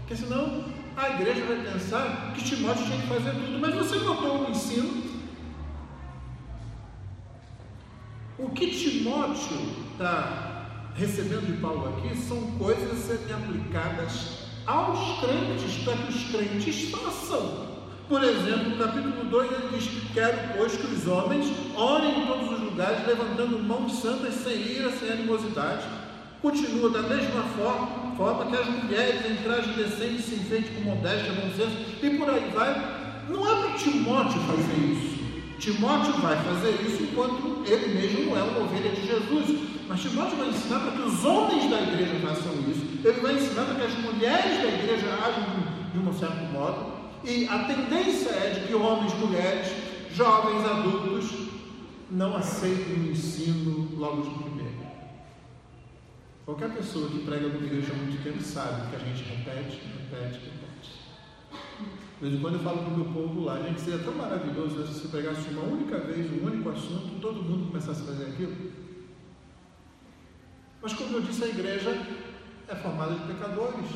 Porque 0.00 0.16
senão 0.16 0.64
a 0.96 1.10
igreja 1.10 1.44
vai 1.46 1.72
pensar 1.72 2.32
que 2.34 2.44
Timóteo 2.44 2.84
tinha 2.84 3.00
que 3.00 3.06
fazer 3.06 3.30
tudo. 3.30 3.58
Mas 3.60 3.74
você 3.74 3.96
notou 4.00 4.44
o 4.44 4.50
ensino? 4.50 5.04
O 8.38 8.50
que 8.50 8.66
Timóteo 8.66 9.56
está 9.92 10.90
recebendo 10.96 11.46
de 11.46 11.60
Paulo 11.60 11.96
aqui 11.96 12.16
são 12.16 12.40
coisas 12.58 12.92
a 12.92 12.96
serem 12.96 13.34
aplicadas 13.34 14.44
aos 14.66 15.20
crentes, 15.20 15.84
para 15.84 15.96
que 15.96 16.12
os 16.12 16.24
crentes 16.30 16.90
façam. 16.90 17.74
Por 18.08 18.22
exemplo, 18.22 18.70
no 18.70 18.76
capítulo 18.76 19.24
2 19.24 19.50
ele 19.50 19.78
diz: 19.78 19.90
Quero, 20.12 20.36
pois, 20.56 20.76
que 20.76 20.86
os 20.86 21.06
homens 21.06 21.46
orem 21.74 22.22
em 22.22 22.26
todos 22.26 22.52
os 22.52 22.60
lugares, 22.60 23.06
levantando 23.06 23.58
mãos 23.62 24.00
santas, 24.00 24.34
sem 24.34 24.56
ira, 24.56 24.90
sem 24.90 25.10
animosidade. 25.10 25.84
Continua 26.42 26.90
da 26.90 27.02
mesma 27.02 27.42
forma, 27.56 28.14
forma 28.16 28.44
que 28.44 28.56
as 28.56 28.66
mulheres 28.66 29.24
em 29.24 29.42
traje 29.42 29.72
decente 29.72 30.20
se 30.20 30.34
enfeitem 30.34 30.74
com 30.74 30.90
modéstia, 30.90 31.32
bom 31.32 31.50
senso, 31.56 31.76
e 32.02 32.10
por 32.18 32.28
aí 32.28 32.50
vai. 32.54 33.04
Não 33.30 33.48
é 33.48 33.62
para 33.62 33.78
Timóteo 33.78 34.38
fazer 34.40 34.78
isso. 34.92 35.14
Timóteo 35.58 36.12
vai 36.20 36.36
fazer 36.36 36.78
isso 36.86 37.04
enquanto 37.04 37.64
ele 37.66 37.94
mesmo 37.94 38.36
é 38.36 38.42
uma 38.42 38.64
ovelha 38.64 38.90
de 38.90 39.06
Jesus. 39.06 39.58
Mas 39.88 40.00
Timóteo 40.02 40.36
vai 40.36 40.48
ensinar 40.48 40.80
para 40.80 40.92
que 40.92 41.02
os 41.02 41.24
homens 41.24 41.70
da 41.70 41.80
igreja 41.80 42.20
façam 42.20 42.52
isso. 42.68 42.84
Ele 43.02 43.20
vai 43.20 43.34
ensinar 43.34 43.64
para 43.64 43.74
que 43.76 43.86
as 43.86 43.98
mulheres 44.00 44.58
da 44.58 44.68
igreja 44.68 45.06
ajam 45.24 45.44
de 45.94 45.98
um 45.98 46.12
certo 46.12 46.52
modo. 46.52 46.93
E 47.24 47.48
a 47.48 47.64
tendência 47.64 48.30
é 48.30 48.50
de 48.50 48.66
que 48.66 48.74
homens, 48.74 49.14
mulheres, 49.14 49.68
jovens, 50.12 50.62
adultos, 50.62 51.30
não 52.10 52.36
aceitem 52.36 52.94
o 52.94 53.10
ensino 53.10 53.88
logo 53.96 54.22
de 54.22 54.30
primeiro. 54.30 54.74
Qualquer 56.44 56.70
pessoa 56.74 57.08
que 57.08 57.20
prega 57.20 57.48
numa 57.48 57.66
igreja 57.66 57.94
há 57.94 57.96
muito 57.96 58.22
tempo 58.22 58.42
sabe 58.42 58.90
que 58.90 58.96
a 58.96 58.98
gente 58.98 59.24
repete, 59.24 59.80
repete, 59.80 60.40
repete. 60.40 60.64
De 62.20 62.28
vez 62.28 62.34
em 62.34 62.40
quando 62.42 62.54
eu 62.56 62.60
falo 62.60 62.78
para 62.82 62.92
o 62.92 62.98
meu 62.98 63.06
povo 63.06 63.40
lá, 63.44 63.58
gente, 63.62 63.80
seria 63.80 64.00
tão 64.00 64.14
maravilhoso 64.14 64.76
né, 64.76 64.86
se 64.86 65.00
você 65.00 65.08
pregasse 65.08 65.48
uma 65.48 65.62
única 65.62 65.98
vez, 66.00 66.30
um 66.30 66.46
único 66.46 66.68
assunto, 66.68 67.20
todo 67.22 67.42
mundo 67.42 67.68
começasse 67.68 68.02
a 68.02 68.04
fazer 68.04 68.24
aquilo. 68.26 68.54
Mas 70.82 70.92
como 70.92 71.16
eu 71.16 71.22
disse, 71.22 71.42
a 71.42 71.48
igreja 71.48 72.06
é 72.68 72.74
formada 72.74 73.14
de 73.14 73.32
pecadores. 73.32 73.86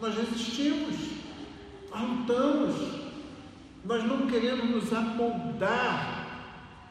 Nós 0.00 0.14
resistimos 0.14 1.17
lutamos, 1.96 2.74
nós 3.84 4.04
não 4.04 4.26
queremos 4.26 4.70
nos 4.70 4.92
amoldar, 4.92 6.26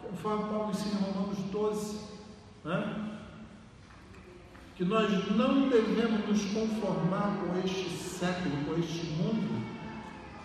conforme 0.02 0.50
Paulo 0.50 0.72
ensina 0.72 1.00
em 1.00 1.04
Romanos 1.04 1.38
12, 1.52 2.00
né? 2.66 3.04
que 4.76 4.86
nós 4.86 5.10
não 5.36 5.70
devemos 5.70 6.28
nos 6.28 6.46
conformar 6.54 7.38
com 7.40 7.60
este 7.66 7.90
século, 7.90 8.66
com 8.66 8.80
este 8.80 9.06
mundo, 9.08 9.66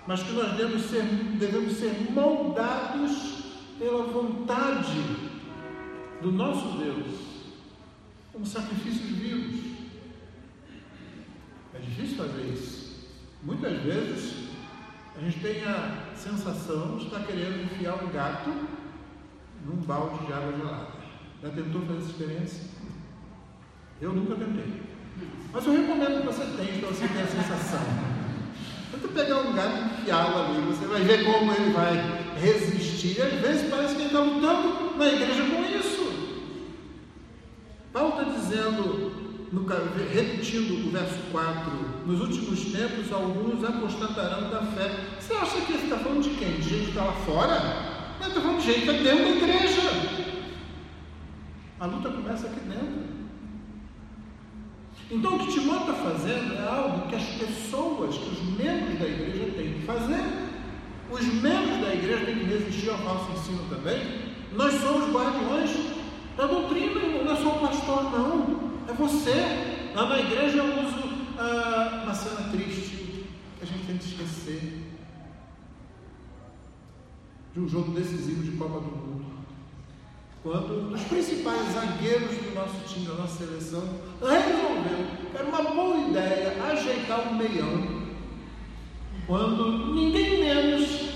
mas 0.07 0.23
que 0.23 0.33
nós 0.33 0.53
devemos 0.53 0.83
ser, 0.83 1.03
devemos 1.39 1.73
ser 1.75 2.11
moldados 2.11 3.43
pela 3.79 4.05
vontade 4.05 5.03
do 6.23 6.33
nosso 6.33 6.79
Deus 6.79 7.33
como 8.33 8.47
sacrifícios 8.47 9.11
vivos. 9.11 9.61
É 11.75 11.79
difícil 11.79 12.17
fazer 12.17 12.53
isso. 12.53 13.07
Muitas 13.43 13.83
vezes 13.83 14.42
a 15.17 15.21
gente 15.21 15.41
tem 15.41 15.63
a 15.65 16.07
sensação 16.15 16.97
de 16.97 17.05
estar 17.05 17.21
querendo 17.21 17.65
enfiar 17.65 18.03
um 18.03 18.09
gato 18.09 18.51
num 19.67 19.77
balde 19.77 20.27
de 20.27 20.33
água 20.33 20.57
gelada. 20.57 20.89
Já 21.43 21.51
tentou 21.51 21.83
fazer 21.83 21.99
essa 21.99 22.11
experiência? 22.11 22.65
Eu 24.01 24.13
nunca 24.13 24.35
tentei. 24.35 24.83
Mas 25.53 25.67
eu 25.67 25.73
recomendo 25.73 26.21
que 26.21 26.27
você 26.27 26.45
tente 26.57 26.79
para 26.81 26.89
você 26.89 27.09
ter 27.09 27.21
a 27.21 27.27
sensação. 27.27 27.81
Tenta 28.91 29.09
pegar 29.09 29.41
um 29.41 29.53
gato 29.53 29.77
e 29.77 30.01
enfiá-lo 30.01 30.45
ali, 30.45 30.61
você 30.67 30.87
vai 30.87 31.03
ver 31.03 31.25
como 31.25 31.53
ele 31.53 31.73
vai 31.73 31.93
resistir. 32.41 33.21
Às 33.21 33.33
vezes 33.35 33.71
parece 33.71 33.95
que 33.95 34.03
ele 34.03 34.07
está 34.07 34.21
lutando 34.21 34.97
na 34.97 35.07
igreja 35.07 35.45
com 35.45 35.63
isso. 35.65 36.13
Paulo 37.93 38.21
está 38.21 38.33
dizendo, 38.33 39.12
no, 39.53 39.67
repetindo 40.11 40.89
o 40.89 40.91
verso 40.91 41.19
4, 41.31 41.73
nos 42.07 42.21
últimos 42.23 42.73
tempos 42.73 43.13
alguns 43.13 43.63
apostatarão 43.63 44.49
da 44.49 44.63
fé. 44.63 44.91
Você 45.21 45.35
acha 45.35 45.61
que 45.61 45.73
ele 45.75 45.83
está 45.85 45.99
falando 45.99 46.23
de 46.23 46.31
quem? 46.31 46.55
De 46.55 46.63
gente 46.63 46.85
que 46.85 46.89
está 46.89 47.05
lá 47.05 47.13
fora? 47.13 47.61
Não, 48.19 48.29
está 48.29 48.41
falando 48.41 48.61
de 48.61 48.67
gente 48.67 48.81
que 48.81 48.91
está 48.91 49.03
dentro 49.03 49.25
da 49.25 49.31
igreja. 49.31 49.83
A 51.79 51.87
luta 51.87 52.09
começa 52.09 52.47
aqui 52.47 52.61
dentro. 52.61 53.13
Então, 55.11 55.37
o 55.37 55.39
que 55.41 55.53
Timóteo 55.53 55.93
está 55.93 55.95
fazendo 55.95 56.55
é 56.55 56.67
algo 56.67 57.09
que 57.09 57.17
as 57.17 57.25
pessoas, 57.25 58.17
que 58.17 58.31
os 58.31 58.43
membros 58.57 58.99
da 58.99 59.07
igreja 59.07 59.53
têm 59.55 59.75
que 59.75 59.83
fazer. 59.83 60.25
Os 61.11 61.27
membros 61.27 61.79
da 61.83 61.93
igreja 61.93 62.25
têm 62.25 62.39
que 62.39 62.45
resistir 62.45 62.89
ao 62.89 62.97
falso 62.99 63.33
ensino 63.33 63.67
também. 63.69 64.01
Nós 64.55 64.73
somos 64.81 65.13
guardiões 65.13 65.71
da 66.39 66.47
doutrina. 66.47 67.01
Não 67.23 67.33
é 67.33 67.37
só 67.37 67.49
o 67.51 67.59
pastor, 67.59 68.05
não. 68.05 68.72
É 68.89 68.93
você. 68.93 69.93
Lá 69.95 70.07
na 70.09 70.19
igreja 70.21 70.59
eu 70.59 70.85
uso 70.85 71.03
ah, 71.39 72.03
uma 72.05 72.15
cena 72.15 72.51
triste 72.51 73.27
que 73.59 73.63
a 73.63 73.67
gente 73.67 73.87
tem 73.87 73.99
que 73.99 74.05
esquecer. 74.05 74.83
De 77.55 77.61
um 77.61 77.69
jogo 77.69 77.93
decisivo 77.93 78.43
de 78.43 78.53
Copa 78.53 78.81
do 78.81 78.97
Mundo 78.97 79.33
quando 80.43 80.87
um 80.87 80.89
dos 80.89 81.03
principais 81.03 81.73
zagueiros 81.73 82.37
do 82.37 82.55
nosso 82.55 82.81
time, 82.89 83.07
da 83.07 83.15
nossa 83.15 83.47
seleção, 83.47 83.89
resolveu, 84.21 85.07
era 85.33 85.45
uma 85.45 85.63
boa 85.63 86.09
ideia, 86.09 86.61
ajeitar 86.65 87.29
o 87.29 87.35
meião, 87.37 88.03
quando 89.27 89.95
ninguém 89.95 90.41
menos 90.41 91.13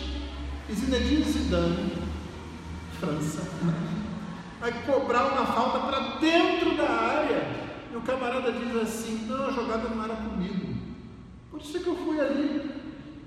Zinedine 0.72 1.24
Zidane, 1.24 1.92
França, 3.00 3.42
vai 4.60 4.72
cobrar 4.84 5.26
uma 5.32 5.44
falta 5.44 5.80
para 5.80 6.18
dentro 6.20 6.76
da 6.76 6.88
área, 6.88 7.55
e 7.96 7.98
o 7.98 8.02
camarada 8.02 8.52
diz 8.52 8.76
assim, 8.76 9.26
não, 9.26 9.46
a 9.46 9.50
jogada 9.50 9.88
não 9.88 10.04
era 10.04 10.16
comigo, 10.16 10.74
por 11.50 11.60
isso 11.60 11.80
que 11.80 11.86
eu 11.86 11.96
fui 11.96 12.20
ali. 12.20 12.70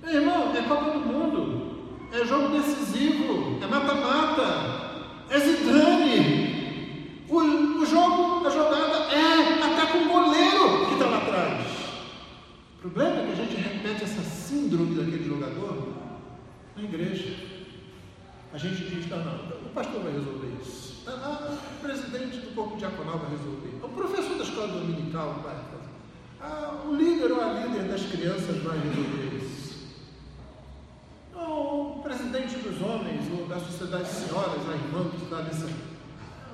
Meu 0.04 0.14
irmão, 0.14 0.56
é 0.56 0.62
Copa 0.62 0.92
do 0.92 1.00
Mundo, 1.00 1.90
é 2.12 2.24
jogo 2.24 2.50
decisivo, 2.50 3.58
é 3.62 3.66
mata-mata, 3.66 5.26
é 5.30 5.40
Zidane. 5.40 7.26
O, 7.28 7.38
o 7.38 7.86
jogo, 7.86 8.46
a 8.46 8.50
jogada 8.52 8.98
é 9.12 9.64
até 9.64 9.92
com 9.92 9.98
o 10.00 10.08
goleiro 10.08 10.86
que 10.86 10.94
está 10.94 11.06
lá 11.08 11.18
atrás. 11.18 11.66
O 12.78 12.82
problema 12.82 13.22
é 13.22 13.26
que 13.26 13.32
a 13.32 13.46
gente 13.46 13.56
repete 13.56 14.04
essa 14.04 14.22
síndrome 14.22 14.96
daquele 14.96 15.28
jogador 15.28 15.90
na 16.76 16.84
igreja. 16.84 17.36
A 18.54 18.58
gente 18.58 18.84
diz, 18.84 19.08
não, 19.10 19.18
não, 19.18 19.34
o 19.34 19.70
pastor 19.74 20.02
vai 20.02 20.14
resolver 20.14 20.48
isso. 20.62 20.90
O 21.08 21.82
presidente 21.82 22.38
do 22.38 22.54
corpo 22.54 22.78
diaconal 22.78 23.18
vai 23.18 23.32
resolver. 23.32 23.79
Vai 25.26 25.56
fazer. 25.56 25.90
Ah, 26.42 26.82
o 26.86 26.96
líder 26.96 27.32
ou 27.32 27.42
a 27.42 27.54
líder 27.54 27.84
das 27.90 28.02
crianças 28.04 28.64
vai 28.64 28.78
resolver 28.80 29.36
isso 29.36 29.50
o 32.00 32.02
presidente 32.02 32.56
dos 32.58 32.82
homens, 32.82 33.26
ou 33.32 33.48
da 33.48 33.60
sociedade 33.60 34.04
de 34.06 34.10
senhoras, 34.10 34.68
a 34.68 34.74
irmã 34.74 35.10
que 35.10 35.24
está 35.24 35.42
nessa. 35.42 35.68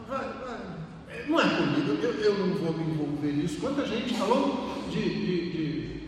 Vai, 0.07 0.25
vai. 0.25 1.25
Não 1.27 1.39
é 1.39 1.43
comigo, 1.43 1.91
eu, 2.03 2.11
eu 2.11 2.37
não 2.37 2.55
vou 2.55 2.73
me 2.73 2.91
envolver 2.91 3.31
nisso. 3.31 3.59
Quanta 3.59 3.85
gente, 3.85 4.17
longo 4.19 4.89
de, 4.89 5.01
de, 5.01 5.51
de 5.51 6.07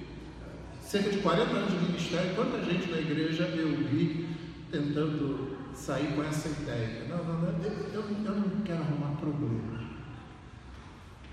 cerca 0.82 1.10
de 1.10 1.20
40 1.20 1.50
anos 1.50 1.72
de 1.72 1.86
ministério, 1.86 2.36
quanta 2.36 2.64
gente 2.64 2.92
na 2.92 2.98
igreja 2.98 3.44
eu 3.44 3.70
vi 3.88 4.28
tentando 4.70 5.58
sair 5.74 6.14
com 6.14 6.24
essa 6.24 6.50
ideia. 6.50 7.06
Não, 7.10 7.24
não, 7.24 7.42
não 7.42 7.64
eu, 7.64 7.72
eu, 7.94 8.04
eu 8.26 8.36
não 8.36 8.62
quero 8.66 8.82
arrumar 8.82 9.16
problema. 9.18 9.77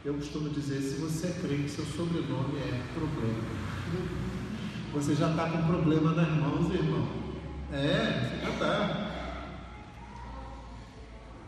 Eu 0.04 0.12
costumo 0.12 0.50
dizer, 0.50 0.82
se 0.82 1.00
você 1.00 1.28
é 1.28 1.30
crente, 1.30 1.70
seu 1.70 1.84
sobrenome 1.86 2.58
é 2.58 2.82
problema. 2.92 3.42
Você 4.92 5.14
já 5.14 5.30
está 5.30 5.48
com 5.48 5.66
problema 5.66 6.12
nas 6.12 6.28
mãos, 6.28 6.74
irmão. 6.74 7.08
É, 7.72 8.28
você 8.28 8.44
já 8.44 8.50
está. 8.50 9.40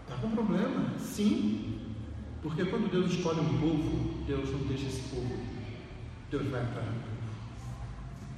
Está 0.05 0.17
com 0.23 0.31
problema? 0.31 0.99
Sim. 0.99 1.81
Porque 2.43 2.65
quando 2.65 2.91
Deus 2.91 3.13
escolhe 3.13 3.41
um 3.41 3.59
povo, 3.59 4.25
Deus 4.27 4.51
não 4.51 4.61
deixa 4.61 4.87
esse 4.87 5.03
povo. 5.15 5.39
Deus 6.31 6.47
vai 6.49 6.65
povo. 6.65 6.95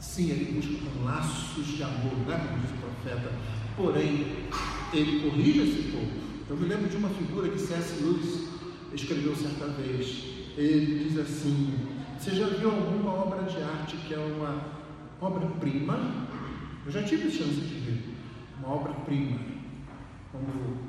Sim, 0.00 0.30
ele 0.30 0.60
busca 0.60 0.84
com 0.84 1.04
laços 1.04 1.64
de 1.64 1.80
amor, 1.84 2.16
né? 2.26 2.44
como 2.44 2.60
diz 2.62 2.70
o 2.72 2.74
profeta. 2.74 3.32
Porém, 3.76 4.48
ele 4.92 5.20
corrige 5.20 5.60
esse 5.60 5.92
povo. 5.92 6.10
Eu 6.50 6.56
me 6.56 6.66
lembro 6.66 6.88
de 6.88 6.96
uma 6.96 7.08
figura 7.10 7.48
que 7.48 7.58
C.S. 7.60 8.02
Lewis 8.02 8.47
escreveu 8.92 9.34
certa 9.36 9.66
vez. 9.66 10.24
Ele 10.56 11.04
diz 11.04 11.18
assim: 11.18 11.74
Você 12.18 12.32
já 12.32 12.46
viu 12.46 12.70
alguma 12.70 13.12
obra 13.12 13.42
de 13.44 13.56
arte 13.62 13.96
que 13.96 14.14
é 14.14 14.18
uma 14.18 14.78
obra-prima 15.20 16.28
eu 16.88 16.92
já 16.92 17.02
tive 17.02 17.30
chance 17.30 17.60
de 17.60 17.80
ver 17.80 18.02
uma 18.58 18.76
obra-prima, 18.76 19.38
como 20.32 20.48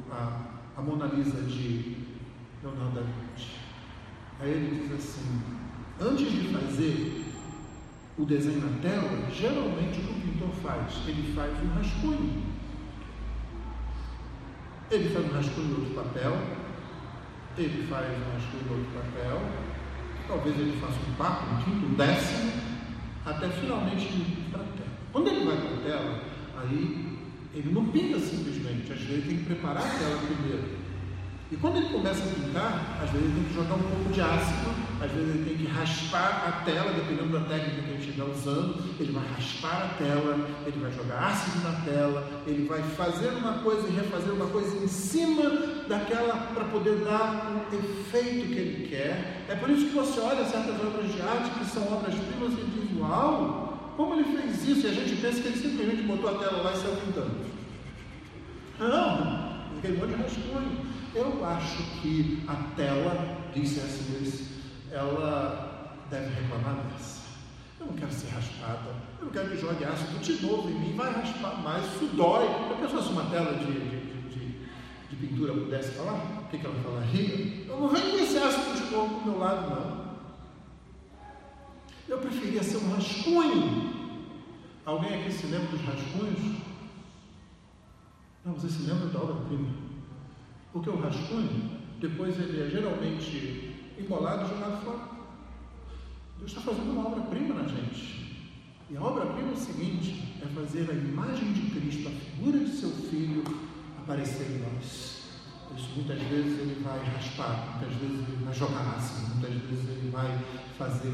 a, 0.10 0.62
a 0.78 0.82
Mona 0.82 1.08
Lisa 1.08 1.42
de 1.42 1.98
Leonardo 2.64 2.96
da 2.96 3.02
Vinci. 3.02 3.58
Aí 4.40 4.50
ele 4.50 4.80
diz 4.80 4.94
assim: 4.94 5.42
antes 6.00 6.32
de 6.32 6.54
fazer 6.54 7.26
o 8.18 8.24
desenho 8.24 8.62
na 8.62 8.80
tela, 8.80 9.30
geralmente 9.30 10.00
o 10.00 10.04
que 10.04 10.14
o 10.14 10.22
pintor 10.22 10.52
faz? 10.64 11.06
Ele 11.06 11.34
faz 11.36 11.52
um 11.62 11.68
rascunho. 11.74 12.44
Ele 14.90 15.10
faz 15.10 15.26
um 15.26 15.34
rascunho 15.34 15.68
em 15.68 15.80
outro 15.82 15.96
papel, 15.96 16.38
ele 17.58 17.88
faz 17.88 18.06
um 18.08 18.34
rascunho 18.34 18.64
em 18.66 18.80
outro 18.80 18.92
papel, 18.94 19.42
talvez 20.28 20.60
ele 20.60 20.80
faça 20.80 21.00
um 21.10 21.16
quarto, 21.16 21.46
um 21.54 21.58
quinto, 21.64 21.86
um 21.86 21.96
décimo, 21.96 22.52
até 23.26 23.50
finalmente 23.50 24.06
ir 24.06 24.48
para 24.52 24.62
a 24.62 24.66
tela. 24.66 24.90
Quando 25.12 25.28
ele 25.28 25.46
vai 25.46 25.58
para 25.58 25.74
a 25.74 25.82
tela, 25.82 26.24
aí 26.62 27.18
ele 27.54 27.74
não 27.74 27.86
pinta 27.88 28.20
simplesmente, 28.20 28.92
às 28.92 29.00
vezes 29.02 29.26
tem 29.26 29.38
que 29.38 29.46
preparar 29.46 29.84
a 29.84 30.00
tela 30.00 30.20
primeiro. 30.26 30.79
E 31.52 31.56
quando 31.58 31.78
ele 31.78 31.90
começa 31.90 32.24
a 32.24 32.28
pintar, 32.28 33.00
às 33.02 33.10
vezes 33.10 33.26
ele 33.26 33.34
tem 33.34 33.44
que 33.46 33.54
jogar 33.56 33.74
um 33.74 33.82
pouco 33.82 34.14
de 34.14 34.22
ácido, 34.22 34.70
às 35.02 35.12
vezes 35.12 35.30
ele 35.34 35.46
tem 35.46 35.58
que 35.58 35.66
raspar 35.66 36.46
a 36.48 36.64
tela, 36.64 36.94
dependendo 36.94 37.40
da 37.40 37.46
técnica 37.46 37.82
que 37.82 37.90
ele 37.90 37.98
estiver 37.98 38.24
usando, 38.24 38.84
ele 39.00 39.12
vai 39.12 39.24
raspar 39.36 39.84
a 39.84 39.88
tela, 39.98 40.48
ele 40.68 40.80
vai 40.80 40.92
jogar 40.92 41.18
ácido 41.26 41.64
na 41.64 41.72
tela, 41.82 42.30
ele 42.46 42.68
vai 42.68 42.84
fazer 42.84 43.30
uma 43.30 43.54
coisa 43.64 43.88
e 43.88 43.92
refazer 43.92 44.32
uma 44.32 44.46
coisa 44.46 44.78
em 44.78 44.88
cima 44.88 45.50
daquela 45.88 46.36
para 46.54 46.66
poder 46.66 46.98
dar 46.98 47.52
o 47.52 47.76
efeito 47.76 48.48
que 48.48 48.60
ele 48.60 48.88
quer. 48.88 49.46
É 49.50 49.56
por 49.56 49.72
isso 49.72 49.88
que 49.88 49.96
você 49.96 50.20
olha 50.20 50.46
certas 50.46 50.80
obras 50.80 51.12
de 51.12 51.20
arte 51.20 51.50
que 51.58 51.66
são 51.66 51.82
obras-primas 51.92 52.54
e 52.54 52.64
diz, 52.64 53.00
uau, 53.00 53.94
como 53.98 54.14
ele 54.14 54.38
fez 54.38 54.68
isso? 54.68 54.86
E 54.86 54.90
a 54.92 54.94
gente 54.94 55.20
pensa 55.20 55.42
que 55.42 55.48
ele 55.48 55.58
simplesmente 55.58 56.04
botou 56.04 56.30
a 56.30 56.38
tela 56.38 56.62
lá 56.62 56.74
e 56.74 56.78
saiu 56.78 56.96
pintando. 56.98 57.49
Não, 59.80 59.89
ele 59.89 59.98
queimou 59.98 60.08
de 60.08 60.15
rascunho. 60.15 60.86
Eu 61.15 61.46
acho 61.46 61.84
que 62.02 62.44
a 62.48 62.56
tela, 62.76 63.38
disse 63.54 63.80
essa 63.80 64.04
vez, 64.12 64.50
ela 64.92 65.96
deve 66.10 66.30
reclamar 66.42 66.76
dessa. 66.86 67.20
Eu 67.80 67.88
não 67.88 67.94
quero 67.94 68.12
ser 68.12 68.28
raspada, 68.28 68.89
eu 69.20 69.26
não 69.26 69.32
quero 69.32 69.50
que 69.50 69.58
jogue 69.58 69.86
ácido 69.86 70.20
de 70.20 70.46
novo 70.46 70.70
em 70.70 70.74
mim, 70.74 70.96
vai 70.96 71.13
raspar 71.13 71.62
mais, 71.62 71.86
isso 71.86 72.08
dói. 72.13 72.46
A 72.46 72.78
pessoa 72.82 73.02
se 73.02 73.10
uma 73.10 73.26
tela 73.26 73.54
de, 73.54 73.65
de, 73.65 74.30
de, 74.30 74.68
de 75.10 75.15
pintura 75.15 75.54
pudesse 75.54 75.92
falar, 75.92 76.15
o 76.15 76.50
que, 76.50 76.58
que 76.58 76.65
ela 76.65 76.76
falaria? 76.84 77.65
Eu 77.68 77.80
não 77.80 77.88
venho 77.88 78.12
com 78.12 78.18
esse 78.18 78.38
ácido 78.38 78.86
de 78.86 78.92
novo 78.92 79.20
do 79.20 79.32
meu 79.32 79.39
lado, 79.39 79.70
não. 79.70 80.10
Eu 82.08 82.18
preferia 82.18 82.63
ser 82.63 82.78
um 82.78 82.92
rascunho. 82.94 83.94
Alguém 84.86 85.22
aqui 85.22 85.32
se 85.32 85.46
lembra 85.48 85.68
dos 85.68 85.82
rascunhos? 85.82 86.69
Não, 88.50 88.56
você 88.56 88.68
se 88.68 88.82
lembra 88.82 89.10
da 89.10 89.20
obra-prima. 89.20 89.70
Porque 90.74 90.90
o 90.90 91.00
rascunho, 91.00 91.70
depois 92.00 92.36
ele 92.40 92.64
é 92.64 92.68
geralmente 92.68 93.76
embolado 94.00 94.46
e 94.46 94.50
jogado 94.50 94.84
fora. 94.84 95.00
Deus 96.40 96.50
está 96.50 96.62
fazendo 96.62 96.92
uma 96.92 97.10
obra-prima 97.10 97.54
na 97.54 97.68
gente. 97.68 98.50
E 98.90 98.98
a 98.98 99.02
obra-prima 99.04 99.50
é 99.50 99.54
o 99.54 99.56
seguinte: 99.56 100.42
é 100.42 100.48
fazer 100.48 100.90
a 100.90 100.94
imagem 100.94 101.54
de 101.54 101.70
Cristo, 101.70 102.08
a 102.08 102.12
figura 102.12 102.58
de 102.58 102.72
seu 102.72 102.90
filho, 102.90 103.44
aparecer 104.00 104.50
em 104.50 104.74
nós. 104.74 105.20
Isso 105.78 105.90
muitas 105.96 106.20
vezes 106.20 106.60
ele 106.60 106.82
vai 106.84 107.00
raspar, 107.06 107.78
muitas 107.78 107.96
vezes 108.00 108.28
ele 108.28 108.46
vai 108.46 108.54
jogar 108.56 108.96
assim, 108.98 109.30
muitas 109.36 109.54
vezes 109.70 109.90
ele 109.90 110.10
vai 110.10 110.40
fazer. 110.76 111.14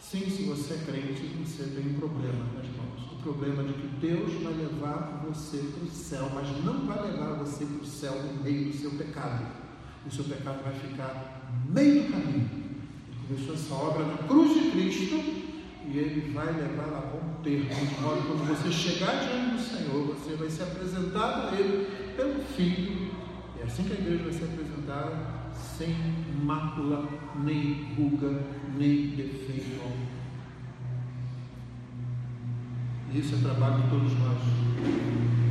Sim, 0.00 0.30
se 0.30 0.44
você 0.44 0.74
é 0.74 0.78
crente, 0.78 1.22
você 1.44 1.64
tem 1.64 1.92
um 1.92 1.98
problema 1.98 2.44
nas 2.54 2.66
mãos. 2.76 3.12
O 3.12 3.22
problema 3.22 3.64
de 3.64 3.72
que 3.74 3.88
Deus 4.00 4.42
vai 4.42 4.54
levar 4.54 5.24
você 5.26 5.58
para 5.58 5.84
o 5.84 5.90
céu, 5.90 6.30
mas 6.32 6.64
não 6.64 6.86
vai 6.86 7.10
levar 7.10 7.34
você 7.34 7.66
para 7.66 7.82
o 7.82 7.86
céu 7.86 8.22
no 8.22 8.42
meio 8.42 8.70
do 8.70 8.76
seu 8.76 8.92
pecado. 8.92 9.46
O 10.06 10.10
seu 10.10 10.24
pecado 10.24 10.62
vai 10.62 10.72
ficar 10.72 11.52
no 11.66 11.74
meio 11.74 12.04
do 12.04 12.12
caminho. 12.12 12.48
Ele 12.48 13.26
começou 13.28 13.54
essa 13.54 13.74
obra 13.74 14.06
na 14.06 14.18
cruz 14.18 14.54
de 14.54 14.70
Cristo 14.70 15.16
e 15.90 15.98
ele 15.98 16.32
vai 16.32 16.46
levar 16.46 16.96
a 16.96 17.00
bom 17.00 17.42
termo. 17.42 17.68
De 17.68 18.00
modo 18.00 18.22
que 18.22 18.28
quando 18.28 18.48
você 18.48 18.70
chegar 18.70 19.26
diante 19.26 19.56
do 19.56 19.60
Senhor, 19.60 20.06
você 20.14 20.36
vai 20.36 20.48
ser 20.48 20.62
apresentado 20.62 21.48
a 21.48 21.58
Ele 21.58 22.14
pelo 22.16 22.42
Filho. 22.56 23.10
É 23.60 23.64
assim 23.64 23.84
que 23.84 23.92
a 23.92 23.96
igreja 23.96 24.24
vai 24.24 24.32
ser 24.32 24.44
apresentada 24.44 25.37
sem 25.78 25.94
mácula, 26.42 27.04
nem 27.44 27.94
ruga, 27.96 28.42
nem 28.76 29.10
defeito. 29.10 29.78
Isso 33.14 33.36
é 33.36 33.38
trabalho 33.38 33.82
de 33.82 33.88
todos 33.88 34.12
nós. 34.18 34.38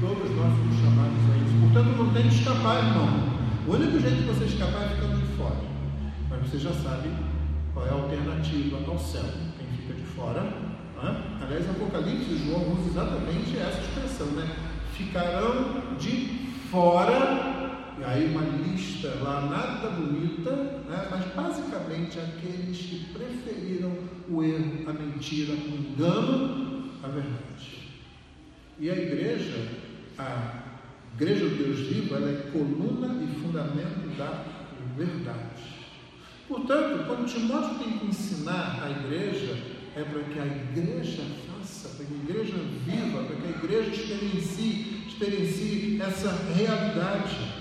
Todos 0.02 0.36
nós 0.36 0.54
somos 0.58 0.76
chamados 0.76 1.18
a 1.32 1.38
isso. 1.38 1.60
Portanto, 1.62 1.98
não 1.98 2.14
tem 2.14 2.24
que 2.24 2.36
escapar, 2.36 2.84
irmão. 2.84 3.08
O 3.68 3.72
único 3.72 4.00
jeito 4.00 4.18
de 4.18 4.24
você 4.24 4.44
escapar 4.44 4.84
é 4.84 4.90
ficando 4.90 5.18
de 5.18 5.38
fora. 5.38 5.56
Mas 6.30 6.42
você 6.42 6.60
já 6.60 6.74
sabe 6.74 7.10
qual 7.74 7.88
é 7.88 7.90
a 7.90 7.94
alternativa 7.94 8.80
ao 8.86 9.00
céu. 9.00 9.24
Quem 9.58 9.68
fica 9.78 9.94
de 9.94 10.06
fora. 10.08 10.42
Né? 10.42 11.40
Aliás, 11.42 11.70
Apocalipse, 11.70 12.46
João 12.46 12.74
usa 12.74 12.90
exatamente 12.90 13.58
essa 13.58 13.80
expressão, 13.80 14.28
né? 14.28 14.56
Ficarão 14.94 15.96
de 15.98 16.48
fora 16.70 17.57
aí 18.06 18.30
uma 18.30 18.42
lista 18.42 19.10
lá 19.22 19.42
nada 19.42 19.90
bonita, 19.90 20.52
né? 20.52 21.08
mas 21.10 21.26
basicamente 21.34 22.20
aqueles 22.20 22.78
que 22.78 23.06
preferiram 23.14 23.92
o 24.30 24.44
erro, 24.44 24.90
a 24.90 24.94
mentira, 24.94 25.54
o 25.54 25.56
engano, 25.56 26.92
a 27.04 27.08
verdade. 27.08 27.90
E 28.80 28.90
a 28.90 28.96
igreja, 28.96 29.70
a 30.18 30.64
igreja 31.16 31.46
do 31.46 31.56
Deus 31.56 31.80
vivo, 31.80 32.16
ela 32.16 32.30
é 32.30 32.52
coluna 32.52 33.24
e 33.24 33.42
fundamento 33.42 34.16
da 34.18 34.44
verdade. 34.96 35.78
Portanto, 36.48 37.06
quando 37.08 37.28
Timóteo 37.28 37.80
tem 37.80 37.98
que 37.98 38.06
ensinar 38.08 38.80
a 38.84 38.90
igreja, 38.90 39.58
é 39.96 40.04
para 40.04 40.24
que 40.24 40.40
a 40.40 40.46
igreja 40.46 41.24
faça, 41.48 41.90
para 41.90 42.06
que 42.06 42.14
a 42.14 42.18
igreja 42.18 42.54
viva, 42.86 43.24
para 43.24 43.36
que 43.36 43.48
a 43.48 43.50
igreja 43.50 43.90
experiencie, 43.90 45.04
experiencie 45.08 46.02
essa 46.02 46.32
realidade. 46.54 47.57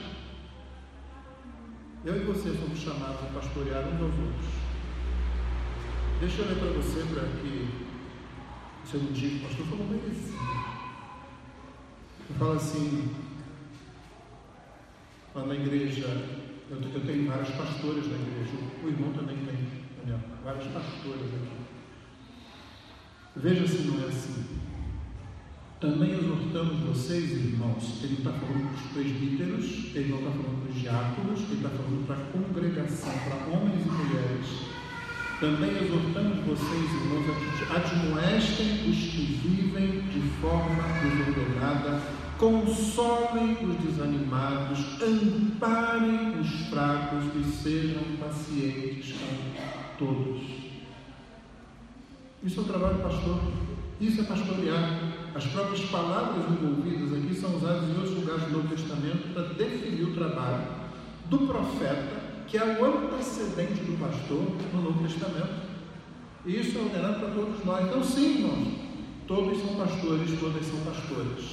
Eu 2.07 2.23
e 2.23 2.25
você 2.25 2.51
fomos 2.51 2.79
chamados 2.79 3.21
a 3.21 3.33
pastorear 3.35 3.83
uns 3.89 4.01
aos 4.01 4.15
outros. 4.15 4.47
Deixa 6.21 6.41
eu 6.41 6.47
ler 6.47 6.59
para 6.61 6.69
você, 6.69 7.01
para 7.13 7.25
que 7.41 7.69
você 8.85 8.97
não 8.99 9.13
diga, 9.13 9.49
pastor 9.49 9.67
falou 9.67 9.89
merecia. 9.89 10.39
Eu 12.31 12.37
falo 12.39 12.53
assim, 12.53 13.13
lá 15.35 15.47
na 15.47 15.55
igreja, 15.57 16.07
eu, 16.71 17.01
tenho 17.05 17.29
várias 17.29 17.51
pastoras 17.51 18.07
na 18.07 18.15
igreja, 18.15 18.57
o 18.85 18.89
irmão 18.89 19.13
também 19.13 19.39
tem, 19.39 20.17
várias 20.45 20.67
pastoras 20.67 21.23
aqui. 21.23 21.57
Veja 23.35 23.67
se 23.67 23.83
não 23.83 24.05
é 24.05 24.07
assim. 24.07 24.66
Também 25.79 26.11
exortamos 26.11 26.81
vocês, 26.81 27.33
irmãos, 27.33 28.03
ele 28.03 28.15
está 28.15 28.31
falando 28.33 28.73
para 28.73 28.83
os 28.83 28.93
presbíteros, 28.93 29.95
ele 29.95 30.09
não 30.09 30.19
está 30.21 30.31
falando 30.31 30.63
para 30.63 30.73
os 30.73 30.81
diáconos, 30.81 31.41
ele 31.41 31.55
está 31.55 31.69
falando 31.69 32.07
para 32.07 32.17
a 32.17 32.27
congregação, 32.33 33.13
para 33.19 33.55
homens 33.55 33.85
e 33.85 33.91
mulheres. 33.91 34.47
Também 35.39 35.71
exortamos 35.77 36.39
vocês, 36.47 36.91
irmãos, 36.95 37.27
admoestem 37.69 38.89
os 38.89 38.97
que 38.97 39.39
vivem 39.45 40.01
de 40.09 40.21
forma 40.41 40.83
desordenada, 41.03 42.01
consolem 42.39 43.53
os 43.63 43.77
desanimados, 43.85 44.79
amparem 45.03 46.41
os 46.41 46.71
fracos 46.71 47.25
e 47.35 47.45
sejam 47.53 48.03
pacientes 48.19 49.15
com 49.99 50.07
todos. 50.07 50.41
Isso 52.43 52.61
é 52.61 52.63
o 52.63 52.67
trabalho 52.67 52.95
do 52.95 53.03
pastor, 53.03 53.43
isso 54.01 54.23
é 54.23 54.25
pastorear. 54.25 55.26
As 55.37 55.45
próprias 55.49 55.85
palavras 55.91 56.51
envolvidas 56.51 57.13
aqui 57.13 57.35
são 57.35 57.55
usadas 57.57 57.85
em 57.85 57.95
outros 57.95 58.15
lugares 58.15 58.45
do 58.45 58.53
Novo 58.53 58.69
Testamento 58.69 59.35
para 59.35 59.43
definir 59.53 60.05
o 60.05 60.15
trabalho 60.15 60.67
do 61.27 61.39
profeta, 61.41 62.23
que 62.47 62.57
é 62.57 62.65
o 62.65 62.85
antecedente 62.87 63.83
do 63.83 64.01
pastor 64.01 64.43
no 64.73 64.81
Novo 64.81 65.07
Testamento. 65.07 65.67
E 66.47 66.59
isso 66.59 66.79
é 66.79 66.81
ordenado 66.81 67.21
para 67.21 67.29
todos 67.35 67.63
nós. 67.67 67.85
Então, 67.85 68.03
sim, 68.03 68.39
irmãos, 68.39 68.69
todos 69.27 69.59
são 69.59 69.77
pastores, 69.77 70.41
todas 70.41 70.65
são 70.65 70.81
pastoras. 70.81 71.45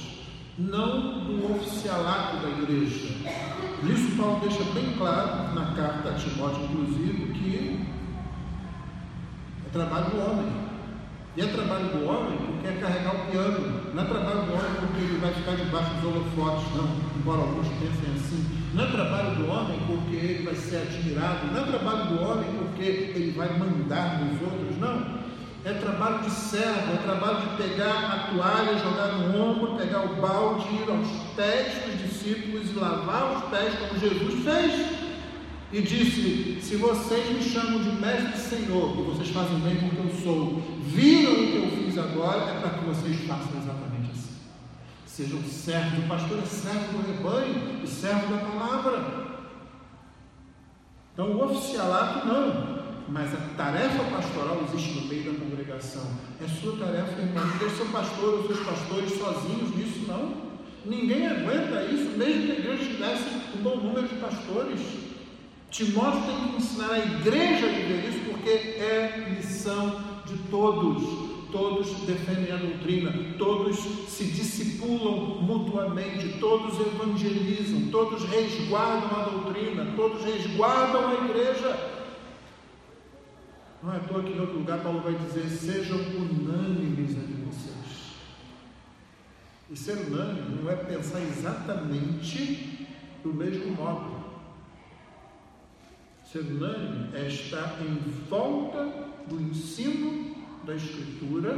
Não 0.56 1.26
do 1.26 1.54
oficialato 1.54 2.38
da 2.38 2.48
igreja. 2.48 3.08
Isso 3.82 4.16
Paulo 4.16 4.40
deixa 4.40 4.64
bem 4.72 4.94
claro 4.96 5.54
na 5.54 5.74
carta 5.74 6.08
a 6.08 6.14
Timóteo, 6.14 6.64
inclusive, 6.64 7.32
que 7.34 7.86
é 9.66 9.70
trabalho 9.70 10.10
do 10.10 10.20
homem. 10.20 10.63
E 11.36 11.40
é 11.40 11.46
trabalho 11.46 11.86
do 11.86 12.06
homem 12.06 12.38
porque 12.38 12.68
é 12.68 12.72
carregar 12.80 13.12
o 13.12 13.30
piano. 13.30 13.90
Não 13.92 14.04
é 14.04 14.06
trabalho 14.06 14.42
do 14.42 14.52
homem 14.52 14.70
porque 14.78 15.00
ele 15.02 15.18
vai 15.18 15.34
ficar 15.34 15.56
debaixo 15.56 15.94
dos 15.94 16.04
holofotes, 16.04 16.76
não. 16.76 16.88
Embora 17.18 17.40
alguns 17.40 17.66
pensem 17.66 18.14
assim. 18.14 18.46
Não 18.72 18.84
é 18.84 18.86
trabalho 18.86 19.34
do 19.34 19.48
homem 19.48 19.80
porque 19.84 20.14
ele 20.14 20.44
vai 20.44 20.54
ser 20.54 20.76
admirado. 20.76 21.46
Não 21.52 21.60
é 21.60 21.66
trabalho 21.66 22.04
do 22.06 22.22
homem 22.22 22.46
porque 22.56 22.82
ele 22.82 23.34
vai 23.36 23.48
mandar 23.58 24.20
nos 24.20 24.42
outros, 24.42 24.78
não. 24.78 25.24
É 25.64 25.72
trabalho 25.72 26.18
de 26.22 26.30
servo, 26.30 26.92
é 26.92 27.02
trabalho 27.02 27.38
de 27.40 27.56
pegar 27.56 27.90
a 27.90 28.30
toalha, 28.30 28.78
jogar 28.78 29.12
no 29.18 29.42
ombro, 29.42 29.76
pegar 29.76 30.04
o 30.04 30.14
balde, 30.20 30.68
ir 30.68 30.88
aos 30.88 31.08
pés 31.34 31.82
dos 31.84 31.98
discípulos 31.98 32.70
e 32.70 32.74
lavar 32.78 33.36
os 33.36 33.44
pés 33.44 33.74
como 33.74 33.98
Jesus 33.98 34.44
fez 34.44 35.03
e 35.74 35.82
disse: 35.82 36.60
Se 36.62 36.76
vocês 36.76 37.30
me 37.30 37.42
chamam 37.42 37.82
de 37.82 37.90
mestre 38.00 38.38
senhor, 38.38 38.96
e 38.96 39.02
vocês 39.02 39.28
fazem 39.30 39.58
bem 39.58 39.76
porque 39.76 40.06
eu 40.06 40.22
sou, 40.22 40.62
viram 40.86 41.32
o 41.32 41.36
que 41.36 41.56
eu 41.56 41.84
fiz 41.84 41.98
agora, 41.98 42.52
é 42.52 42.60
para 42.60 42.78
que 42.78 42.84
vocês 42.84 43.26
façam 43.26 43.60
exatamente 43.60 44.12
assim. 44.12 44.34
Sejam 45.04 45.42
servos, 45.42 46.04
o 46.04 46.08
pastor 46.08 46.38
é 46.38 46.46
servo 46.46 46.98
do 46.98 47.12
rebanho 47.12 47.80
e 47.82 47.88
servo 47.88 48.32
da 48.32 48.38
palavra. 48.38 49.24
Então, 51.12 51.32
o 51.32 51.44
oficialato 51.44 52.26
não, 52.26 52.84
mas 53.08 53.34
a 53.34 53.38
tarefa 53.56 54.04
pastoral 54.04 54.62
existe 54.68 55.00
no 55.00 55.06
meio 55.08 55.32
da 55.32 55.40
congregação. 55.40 56.06
É 56.40 56.46
sua 56.46 56.76
tarefa, 56.76 57.20
irmão. 57.20 57.46
Não 57.46 57.58
deixe 57.58 57.76
seu 57.76 57.86
pastor 57.86 58.34
ou 58.34 58.46
seus 58.46 58.60
pastores 58.60 59.18
sozinhos 59.18 59.74
nisso, 59.74 60.06
não. 60.06 60.54
Ninguém 60.84 61.26
aguenta 61.26 61.82
isso, 61.84 62.16
mesmo 62.16 62.46
que 62.46 62.52
a 62.52 62.58
igreja 62.58 62.84
tivesse 62.84 63.24
um 63.56 63.62
bom 63.62 63.76
número 63.76 64.06
de 64.06 64.14
pastores. 64.16 65.03
Timóteo 65.74 66.22
tem 66.22 66.36
que 66.36 66.56
ensinar 66.58 66.92
a 66.92 66.98
igreja 67.00 67.66
a 67.66 67.68
viver 67.68 68.08
isso, 68.08 68.30
porque 68.30 68.48
é 68.48 69.34
missão 69.36 70.00
de 70.24 70.38
todos. 70.48 71.34
Todos 71.50 71.90
defendem 72.02 72.52
a 72.52 72.56
doutrina, 72.56 73.12
todos 73.36 73.76
se 74.08 74.24
discipulam 74.26 75.42
mutuamente, 75.42 76.38
todos 76.38 76.78
evangelizam, 76.78 77.90
todos 77.90 78.22
resguardam 78.24 79.20
a 79.20 79.24
doutrina, 79.30 79.92
todos 79.96 80.24
resguardam 80.24 81.08
a 81.08 81.24
igreja. 81.24 81.90
Não 83.82 83.94
é 83.94 83.96
à 83.96 84.00
toa 84.00 84.22
que 84.22 84.32
em 84.32 84.40
outro 84.40 84.58
lugar 84.58 84.78
Paulo 84.78 85.00
vai 85.00 85.14
dizer: 85.14 85.48
sejam 85.48 85.98
unânimes 85.98 87.10
entre 87.16 87.34
vocês. 87.46 88.14
E 89.68 89.76
ser 89.76 90.06
unânime 90.06 90.62
não 90.62 90.70
é 90.70 90.76
pensar 90.76 91.20
exatamente 91.20 92.86
do 93.24 93.34
mesmo 93.34 93.74
modo. 93.74 94.13
Unânime 96.38 97.10
é 97.14 97.28
estar 97.28 97.78
em 97.80 97.94
volta 98.28 98.84
do 99.28 99.40
ensino 99.40 100.34
da 100.64 100.74
Escritura 100.74 101.56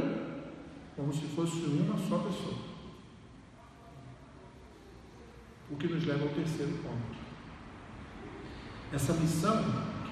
como 0.95 1.13
se 1.13 1.25
fosse 1.27 1.57
uma 1.57 1.97
só 1.97 2.17
pessoa. 2.19 2.57
O 5.69 5.75
que 5.75 5.87
nos 5.87 6.05
leva 6.05 6.23
ao 6.23 6.29
terceiro 6.29 6.73
ponto. 6.83 7.17
Essa 8.91 9.13
missão, 9.13 9.63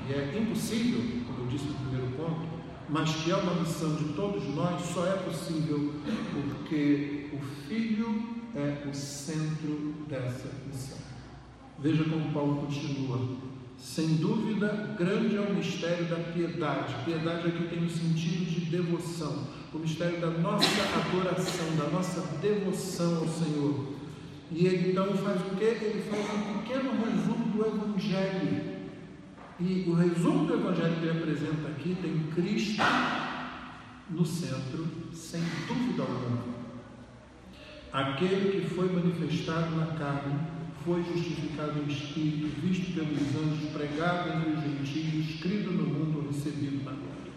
que 0.05 0.13
é 0.13 0.38
impossível, 0.38 1.24
como 1.26 1.39
eu 1.39 1.47
disse 1.47 1.66
no 1.66 1.76
primeiro 1.76 2.11
ponto, 2.18 2.55
mas 2.89 3.16
que 3.16 3.32
é 3.32 3.36
uma 3.36 3.55
missão 3.55 3.95
de 3.95 4.13
todos 4.13 4.43
nós, 4.53 4.82
só 4.82 5.07
é 5.07 5.18
possível 5.18 5.93
porque 6.34 7.30
o 7.34 7.39
Filho 7.68 8.36
é 8.55 8.88
o 8.88 8.93
centro 8.93 9.95
dessa 10.07 10.49
missão. 10.68 10.97
Veja 11.80 12.03
como 12.03 12.32
Paulo 12.32 12.66
continua. 12.66 13.55
Sem 13.78 14.15
dúvida, 14.15 14.95
grande 14.97 15.36
é 15.36 15.41
o 15.41 15.53
mistério 15.53 16.05
da 16.05 16.15
piedade. 16.15 16.95
Piedade 17.03 17.47
aqui 17.47 17.67
tem 17.67 17.86
o 17.86 17.89
sentido 17.89 18.45
de 18.45 18.65
devoção, 18.65 19.47
o 19.73 19.80
mistério 19.80 20.19
da 20.19 20.30
nossa 20.32 20.67
adoração, 20.99 21.76
da 21.78 21.89
nossa 21.89 22.21
devoção 22.38 23.17
ao 23.17 23.28
Senhor. 23.28 23.95
E 24.51 24.65
ele 24.65 24.91
então 24.91 25.15
faz 25.17 25.41
o 25.41 25.55
quê? 25.55 25.78
Ele 25.82 26.03
faz 26.09 26.26
um 26.34 26.59
pequeno 26.59 26.91
resumo 27.03 27.45
do 27.51 27.65
Evangelho. 27.65 28.76
E 29.59 29.86
o 29.88 29.93
resumo 29.93 30.45
do 30.45 30.53
Evangelho 30.53 30.95
que 30.95 31.05
ele 31.05 31.19
apresenta 31.19 31.67
aqui 31.69 31.97
tem 32.01 32.28
Cristo 32.34 32.84
no 34.09 34.26
centro, 34.26 34.88
sem 35.13 35.41
dúvida 35.67 36.03
alguma. 36.03 36.55
Aquele 37.91 38.61
que 38.61 38.76
foi 38.76 38.91
manifestado 38.91 39.76
na 39.76 39.88
carne 39.88 40.55
foi 40.86 41.03
justificado 41.03 41.79
em 41.79 41.91
espírito, 41.91 42.61
visto 42.61 42.93
pelos 42.93 43.19
anjos, 43.36 43.71
pregado 43.71 44.29
entre 44.29 44.51
os 44.51 44.88
gentios, 44.88 45.29
escrito 45.31 45.71
no 45.71 45.83
mundo, 45.83 46.27
recebido 46.31 46.86
na 46.86 46.91
glória. 46.91 47.33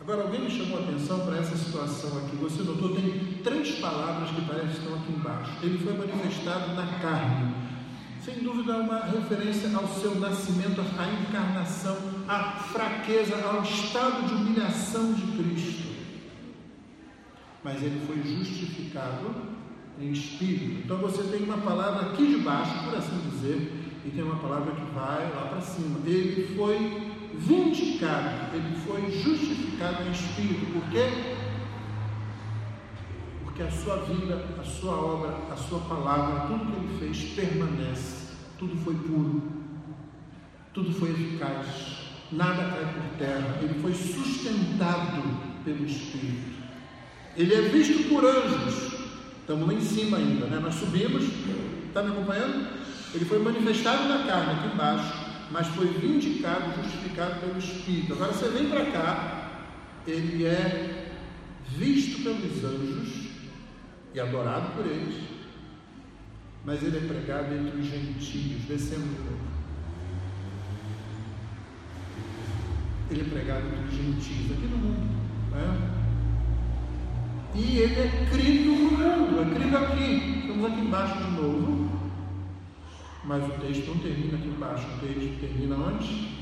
Agora, 0.00 0.22
alguém 0.22 0.40
me 0.40 0.50
chamou 0.50 0.80
a 0.80 0.82
atenção 0.82 1.24
para 1.24 1.38
essa 1.38 1.56
situação 1.56 2.18
aqui. 2.18 2.34
Você 2.36 2.64
notou, 2.64 2.94
tem 2.94 3.38
três 3.44 3.76
palavras 3.78 4.30
que 4.30 4.42
parecem 4.42 4.68
que 4.68 4.78
estão 4.78 4.94
aqui 4.96 5.12
embaixo. 5.12 5.52
Ele 5.62 5.78
foi 5.78 5.96
manifestado 5.96 6.74
na 6.74 6.98
carne. 6.98 7.54
Sem 8.24 8.42
dúvida, 8.42 8.78
uma 8.78 9.04
referência 9.04 9.70
ao 9.76 9.86
seu 9.86 10.16
nascimento, 10.16 10.80
à 10.80 11.06
encarnação, 11.06 11.96
à 12.26 12.56
fraqueza, 12.58 13.36
ao 13.44 13.62
estado 13.62 14.26
de 14.26 14.34
humilhação 14.34 15.12
de 15.12 15.22
Cristo. 15.36 15.94
Mas 17.62 17.80
ele 17.82 18.04
foi 18.06 18.16
justificado 18.22 19.53
em 20.00 20.12
espírito. 20.12 20.82
Então 20.84 20.98
você 20.98 21.22
tem 21.24 21.44
uma 21.44 21.58
palavra 21.58 22.10
aqui 22.10 22.26
de 22.26 22.36
baixo, 22.38 22.84
por 22.84 22.96
assim 22.96 23.18
dizer, 23.30 23.72
e 24.04 24.10
tem 24.10 24.22
uma 24.22 24.36
palavra 24.36 24.72
que 24.74 24.94
vai 24.94 25.32
lá 25.34 25.48
para 25.50 25.60
cima. 25.60 25.98
Ele 26.06 26.54
foi 26.56 27.12
vindicado, 27.34 28.54
ele 28.54 28.76
foi 28.86 29.10
justificado 29.10 30.04
em 30.04 30.12
espírito. 30.12 30.72
Por 30.72 30.90
quê? 30.90 31.08
Porque 33.44 33.62
a 33.62 33.70
sua 33.70 33.96
vida, 33.98 34.44
a 34.60 34.64
sua 34.64 34.94
obra, 34.94 35.36
a 35.52 35.56
sua 35.56 35.80
palavra, 35.80 36.46
tudo 36.48 36.66
que 36.66 36.76
ele 36.76 36.98
fez 36.98 37.34
permanece. 37.34 38.24
Tudo 38.58 38.76
foi 38.84 38.94
puro, 38.94 39.42
tudo 40.72 40.92
foi 40.92 41.10
eficaz, 41.10 41.66
nada 42.30 42.70
cai 42.70 42.94
por 42.94 43.18
terra. 43.18 43.58
Ele 43.60 43.74
foi 43.80 43.92
sustentado 43.92 45.22
pelo 45.64 45.84
Espírito. 45.84 46.54
Ele 47.36 47.52
é 47.52 47.62
visto 47.62 48.08
por 48.08 48.24
anjos, 48.24 49.03
Estamos 49.44 49.68
lá 49.68 49.74
em 49.74 49.80
cima 49.82 50.16
ainda, 50.16 50.46
né? 50.46 50.58
Nós 50.58 50.74
subimos, 50.74 51.22
está 51.86 52.02
me 52.02 52.12
acompanhando? 52.12 52.66
Ele 53.14 53.26
foi 53.26 53.38
manifestado 53.40 54.08
na 54.08 54.24
carne 54.24 54.52
aqui 54.52 54.74
embaixo, 54.74 55.12
mas 55.50 55.66
foi 55.66 55.86
vindicado, 55.86 56.82
justificado 56.82 57.40
pelo 57.40 57.58
Espírito. 57.58 58.14
Agora 58.14 58.32
você 58.32 58.48
vem 58.48 58.70
para 58.70 58.86
cá, 58.86 59.50
ele 60.06 60.46
é 60.46 61.10
visto 61.76 62.22
pelos 62.22 62.64
anjos 62.64 63.28
e 64.14 64.18
adorado 64.18 64.70
por 64.76 64.86
eles, 64.86 65.14
mas 66.64 66.82
ele 66.82 66.96
é 66.96 67.00
pregado 67.00 67.54
entre 67.54 67.78
os 67.78 67.86
gentios, 67.86 68.62
descendo 68.66 69.04
de. 69.04 69.44
Ele 73.10 73.20
é 73.20 73.24
pregado 73.24 73.66
entre 73.66 73.88
os 73.88 73.94
gentios 73.94 74.52
aqui 74.52 74.66
no 74.68 74.78
mundo. 74.78 75.20
Né? 75.50 75.93
E 77.54 77.78
ele 77.78 78.00
é 78.00 78.26
crido 78.32 78.70
no 78.72 78.90
mundo, 78.90 79.40
é 79.40 79.54
crido 79.54 79.76
aqui. 79.76 80.40
Estamos 80.40 80.64
aqui 80.66 80.80
embaixo 80.80 81.18
de 81.18 81.30
novo. 81.40 81.88
Mas 83.24 83.44
o 83.44 83.50
texto 83.60 83.86
não 83.86 83.98
termina 83.98 84.36
aqui 84.38 84.48
embaixo. 84.48 84.84
O 84.84 85.06
texto 85.06 85.40
termina 85.40 85.76
onde? 85.76 86.36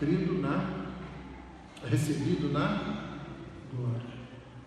Crido 0.00 0.42
na. 0.42 0.88
Recebido 1.88 2.52
na 2.52 3.04
glória. 3.72 4.02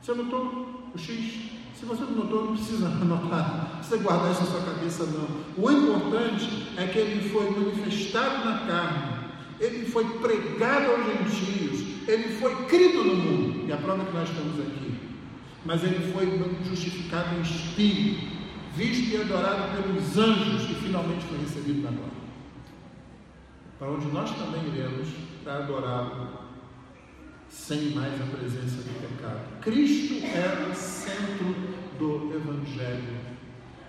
Você 0.02 0.14
notou 0.14 0.92
o 0.96 0.98
X? 0.98 1.52
Se 1.76 1.86
você 1.86 2.04
não 2.04 2.12
notou, 2.12 2.46
não 2.46 2.56
precisa 2.56 2.88
anotar, 3.02 3.70
não 3.70 3.78
precisa 3.80 3.98
guardar 3.98 4.32
isso 4.32 4.44
na 4.44 4.48
sua 4.48 4.62
cabeça, 4.62 5.06
não. 5.08 5.28
O 5.62 5.70
importante 5.70 6.68
é 6.78 6.88
que 6.88 7.00
ele 7.00 7.30
foi 7.30 7.50
manifestado 7.50 8.46
na 8.46 8.60
carne, 8.66 9.26
ele 9.60 9.86
foi 9.88 10.06
pregado 10.20 10.92
aos 10.92 11.06
gentios, 11.06 12.08
ele 12.08 12.30
foi 12.40 12.56
crido 12.66 13.04
no 13.04 13.16
mundo. 13.16 13.68
E 13.68 13.74
a 13.74 13.78
prova 13.78 14.06
que 14.06 14.14
nós 14.14 14.30
estamos 14.30 14.60
aqui 14.60 14.91
mas 15.66 15.84
ele 15.84 16.12
foi 16.12 16.28
justificado 16.64 17.36
em 17.38 17.42
espírito, 17.42 18.28
visto 18.76 19.14
e 19.14 19.22
adorado 19.22 19.76
pelos 19.76 20.18
anjos 20.18 20.70
e 20.70 20.76
finalmente 20.76 21.26
foi 21.26 21.40
recebido 21.40 21.82
na 21.82 21.92
glória. 21.92 22.22
Para 23.78 23.92
onde 23.92 24.08
nós 24.08 24.32
também 24.32 24.64
iremos 24.68 25.10
para 25.44 25.56
adorá-lo 25.56 26.42
sem 27.50 27.92
mais 27.92 28.14
a 28.22 28.26
presença 28.26 28.78
do 28.78 29.08
pecado. 29.08 29.60
Cristo 29.62 30.26
é 30.26 30.70
o 30.72 30.76
centro 30.76 31.56
do 32.00 32.34
Evangelho. 32.34 33.32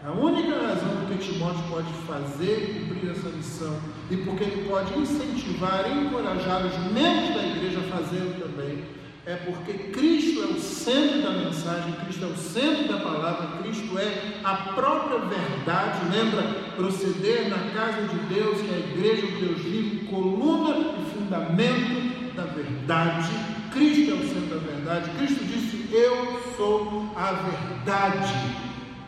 A 0.05 0.11
única 0.11 0.61
razão 0.61 1.07
que 1.07 1.19
Timóteo 1.19 1.63
pode 1.71 1.93
fazer 2.07 2.89
cumprir 2.89 3.13
essa 3.13 3.29
missão 3.29 3.79
e 4.11 4.17
porque 4.17 4.43
ele 4.43 4.69
pode 4.69 4.99
incentivar 4.99 5.89
encorajar 5.97 6.67
os 6.67 6.77
membros 6.93 7.37
da 7.37 7.47
igreja 7.47 7.79
a 7.79 7.97
fazê-lo 7.97 8.35
também 8.35 8.83
é 9.25 9.37
porque 9.37 9.73
Cristo 9.93 10.43
é 10.43 10.47
o 10.47 10.59
centro 10.59 11.23
da 11.23 11.31
mensagem, 11.31 11.93
Cristo 12.05 12.25
é 12.25 12.27
o 12.27 12.37
centro 12.37 12.89
da 12.89 12.99
palavra, 12.99 13.63
Cristo 13.63 13.97
é 13.97 14.41
a 14.43 14.55
própria 14.75 15.19
verdade. 15.19 16.01
Lembra? 16.11 16.43
Proceder 16.75 17.49
na 17.49 17.59
casa 17.71 18.09
de 18.09 18.35
Deus, 18.35 18.61
que 18.61 18.69
é 18.69 18.75
a 18.75 18.79
igreja 18.79 19.27
do 19.27 19.47
Deus 19.47 19.61
vivo, 19.61 20.07
coluna 20.07 20.77
e 20.77 21.11
fundamento 21.15 22.35
da 22.35 22.45
verdade. 22.45 23.31
Cristo 23.73 24.11
é 24.11 24.15
o 24.15 24.29
centro 24.29 24.59
da 24.59 24.67
verdade. 24.67 25.11
Cristo 25.17 25.45
disse: 25.45 25.89
Eu 25.95 26.43
sou 26.57 27.13
a 27.15 27.33
verdade, 27.33 28.33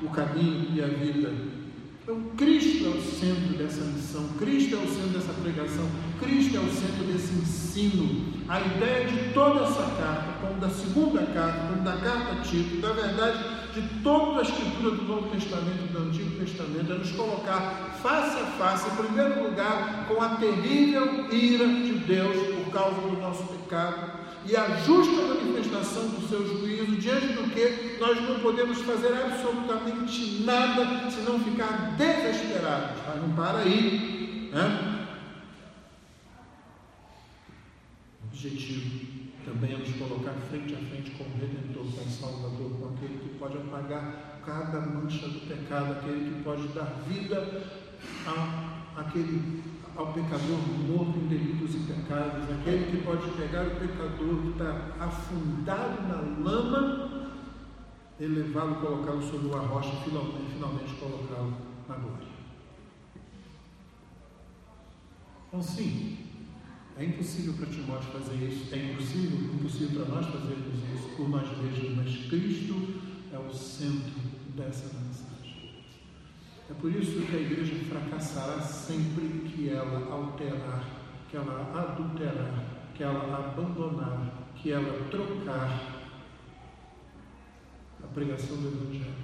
o 0.00 0.10
caminho 0.10 0.68
e 0.74 0.82
a 0.82 0.86
vida. 0.86 1.63
Então, 2.04 2.20
Cristo 2.36 2.84
é 2.84 2.88
o 2.90 3.00
centro 3.00 3.56
dessa 3.56 3.82
missão, 3.82 4.28
Cristo 4.38 4.74
é 4.74 4.78
o 4.78 4.86
centro 4.86 5.08
dessa 5.08 5.32
pregação, 5.40 5.88
Cristo 6.20 6.54
é 6.54 6.60
o 6.60 6.70
centro 6.70 7.04
desse 7.04 7.32
ensino. 7.32 8.26
A 8.46 8.60
ideia 8.60 9.06
de 9.06 9.32
toda 9.32 9.64
essa 9.64 9.84
carta, 9.96 10.34
como 10.38 10.60
da 10.60 10.68
segunda 10.68 11.22
carta, 11.22 11.66
como 11.68 11.82
da 11.82 11.96
carta 11.96 12.42
Tito, 12.42 12.76
da 12.82 12.92
verdade 12.92 13.42
de 13.72 13.80
toda 14.02 14.40
a 14.40 14.42
escritura 14.42 14.90
do 14.96 15.02
Novo 15.02 15.30
Testamento 15.30 15.82
e 15.82 15.92
do 15.94 15.98
Antigo 16.00 16.38
Testamento, 16.44 16.92
é 16.92 16.98
nos 16.98 17.10
colocar 17.12 17.98
face 18.02 18.38
a 18.38 18.46
face, 18.58 18.86
em 18.86 18.96
primeiro 19.06 19.42
lugar, 19.42 20.06
com 20.06 20.20
a 20.20 20.36
terrível 20.36 21.32
ira 21.32 21.66
de 21.66 21.94
Deus 22.00 22.36
por 22.54 22.70
causa 22.70 23.00
do 23.00 23.16
nosso 23.18 23.44
pecado 23.44 24.23
e 24.46 24.56
a 24.56 24.76
justa 24.76 25.22
manifestação 25.22 26.08
do 26.08 26.28
seu 26.28 26.46
juízo, 26.46 26.96
diante 26.96 27.28
do 27.28 27.50
que 27.50 27.96
nós 27.98 28.20
não 28.22 28.40
podemos 28.40 28.80
fazer 28.82 29.14
absolutamente 29.14 30.42
nada 30.44 31.10
se 31.10 31.20
não 31.22 31.40
ficar 31.40 31.96
desesperados. 31.96 33.00
Mas 33.06 33.22
não 33.22 33.34
para 33.34 33.58
aí. 33.58 34.50
Né? 34.52 35.06
O 38.22 38.26
objetivo 38.26 39.06
também 39.46 39.74
é 39.74 39.78
nos 39.78 39.94
colocar 39.96 40.32
frente 40.50 40.74
a 40.74 40.78
frente 40.78 41.10
com 41.12 41.24
o 41.24 41.38
Redentor, 41.38 41.84
com 41.84 42.04
o 42.04 42.10
Salvador, 42.10 42.70
com 42.78 42.94
aquele 42.94 43.18
que 43.18 43.38
pode 43.38 43.56
apagar 43.56 44.40
cada 44.44 44.80
mancha 44.80 45.26
do 45.26 45.40
pecado, 45.48 45.92
aquele 45.92 46.34
que 46.34 46.42
pode 46.42 46.68
dar 46.68 47.02
vida 47.08 47.62
a 48.26 48.74
aquele 48.96 49.73
ao 49.96 50.12
pecador 50.12 50.58
morto 50.88 51.18
em 51.18 51.28
delitos 51.28 51.74
e 51.74 51.78
pecados, 51.78 52.50
aquele 52.50 52.90
que 52.90 53.04
pode 53.04 53.30
pegar 53.32 53.66
o 53.66 53.76
pecador 53.76 54.42
que 54.42 54.48
está 54.50 54.90
afundado 55.00 56.02
na 56.08 56.50
lama, 56.50 57.32
elevá-lo, 58.18 58.76
colocá-lo 58.76 59.22
sobre 59.22 59.48
uma 59.48 59.60
rocha 59.60 59.90
e 59.90 60.04
finalmente, 60.04 60.52
finalmente 60.52 60.94
colocá-lo 60.94 61.54
na 61.88 61.96
glória. 61.96 62.34
Então, 65.48 65.62
sim, 65.62 66.18
é 66.96 67.04
impossível 67.04 67.54
para 67.54 67.66
Timóteo 67.66 68.10
fazer 68.10 68.36
isso, 68.36 68.74
é 68.74 68.92
impossível, 68.92 69.54
impossível 69.54 70.04
para 70.04 70.14
nós 70.16 70.26
fazermos 70.26 70.74
isso 70.94 71.08
por 71.16 71.28
nós 71.28 71.46
mesmos, 71.58 71.96
mas 71.96 72.28
Cristo 72.28 72.74
é 73.32 73.38
o 73.38 73.52
centro 73.52 74.20
dessa 74.56 74.86
mensagem. 74.98 75.33
É 76.70 76.72
por 76.74 76.90
isso 76.90 77.26
que 77.26 77.36
a 77.36 77.40
igreja 77.40 77.74
fracassará 77.84 78.60
sempre 78.60 79.50
que 79.50 79.68
ela 79.68 80.10
alterar, 80.10 80.82
que 81.28 81.36
ela 81.36 81.70
adulterar, 81.78 82.64
que 82.94 83.02
ela 83.02 83.38
abandonar, 83.38 84.32
que 84.56 84.72
ela 84.72 85.08
trocar 85.10 86.04
a 88.02 88.06
pregação 88.14 88.56
do 88.56 88.68
Evangelho 88.68 89.14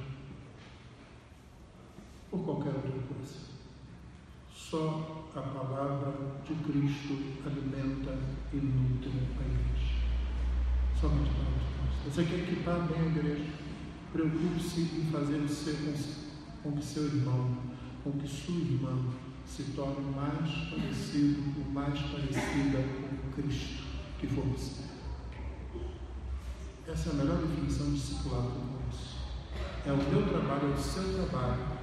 por 2.31 2.45
qualquer 2.45 2.75
outra 2.75 2.91
coisa. 2.91 3.51
Só 4.55 5.27
a 5.35 5.41
palavra 5.41 6.13
de 6.47 6.55
Cristo 6.55 7.19
alimenta 7.45 8.19
e 8.53 8.57
nutre 8.57 9.11
a 9.11 9.45
igreja. 9.47 9.97
Somente 11.01 11.31
a 11.31 11.35
palavra 11.35 11.59
de 11.59 11.73
Cristo. 11.89 12.11
Você 12.11 12.25
quer 12.25 12.39
equipar 12.41 12.87
bem 12.87 13.01
a 13.01 13.07
igreja? 13.07 13.51
Preocupe-se 14.13 14.81
em 14.81 15.11
fazer 15.11 15.39
o 15.39 15.49
seu 15.49 15.75
com 16.63 16.73
que 16.73 16.85
seu 16.85 17.05
irmão, 17.05 17.57
com 18.05 18.13
que 18.13 18.29
sua 18.29 18.55
irmã 18.55 18.97
se 19.47 19.65
torne 19.75 20.15
mais 20.15 20.51
parecido 20.69 21.43
ou 21.59 21.73
mais 21.73 21.99
parecida 21.99 22.79
com 22.79 23.43
Cristo 23.43 23.83
que 24.19 24.27
for 24.27 24.45
possível. 24.45 24.91
Essa 26.87 27.11
é 27.11 27.13
a 27.13 27.17
melhor 27.17 27.39
definição 27.39 27.87
de 27.87 27.95
discipulado 27.95 28.51
com 28.51 28.89
isso. 28.91 29.17
É 29.87 29.93
o 29.93 29.97
meu 29.97 30.29
trabalho, 30.29 30.71
é 30.71 30.75
o 30.75 30.79
seu 30.79 31.15
trabalho 31.15 31.81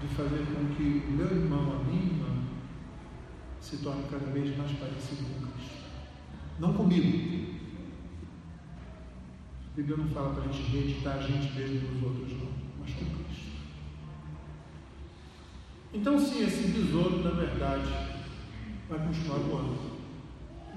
de 0.00 0.08
fazer 0.14 0.46
com 0.46 0.74
que 0.74 1.04
o 1.08 1.10
meu 1.12 1.26
irmão, 1.26 1.80
a 1.80 1.84
minha 1.84 2.02
irmã, 2.02 2.44
se 3.60 3.78
torne 3.78 4.04
cada 4.10 4.26
vez 4.26 4.56
mais 4.56 4.70
parecido 4.72 5.24
com 5.24 5.46
Cristo. 5.46 5.76
Não 6.60 6.74
comigo. 6.74 7.56
A 9.72 9.76
Bíblia 9.76 9.96
não 9.96 10.08
fala 10.08 10.34
para 10.34 10.44
a 10.44 10.52
gente 10.52 10.70
reeditar 10.70 11.16
a 11.16 11.20
gente 11.20 11.52
mesmo 11.54 11.92
nos 11.92 12.02
outros, 12.02 12.32
não, 12.32 12.55
com 12.94 13.24
Cristo. 13.24 13.46
Então, 15.92 16.18
sim, 16.18 16.44
esse 16.44 16.68
besouro, 16.68 17.22
na 17.22 17.30
verdade, 17.30 17.88
vai 18.88 18.98
continuar 18.98 19.38
voando. 19.38 19.96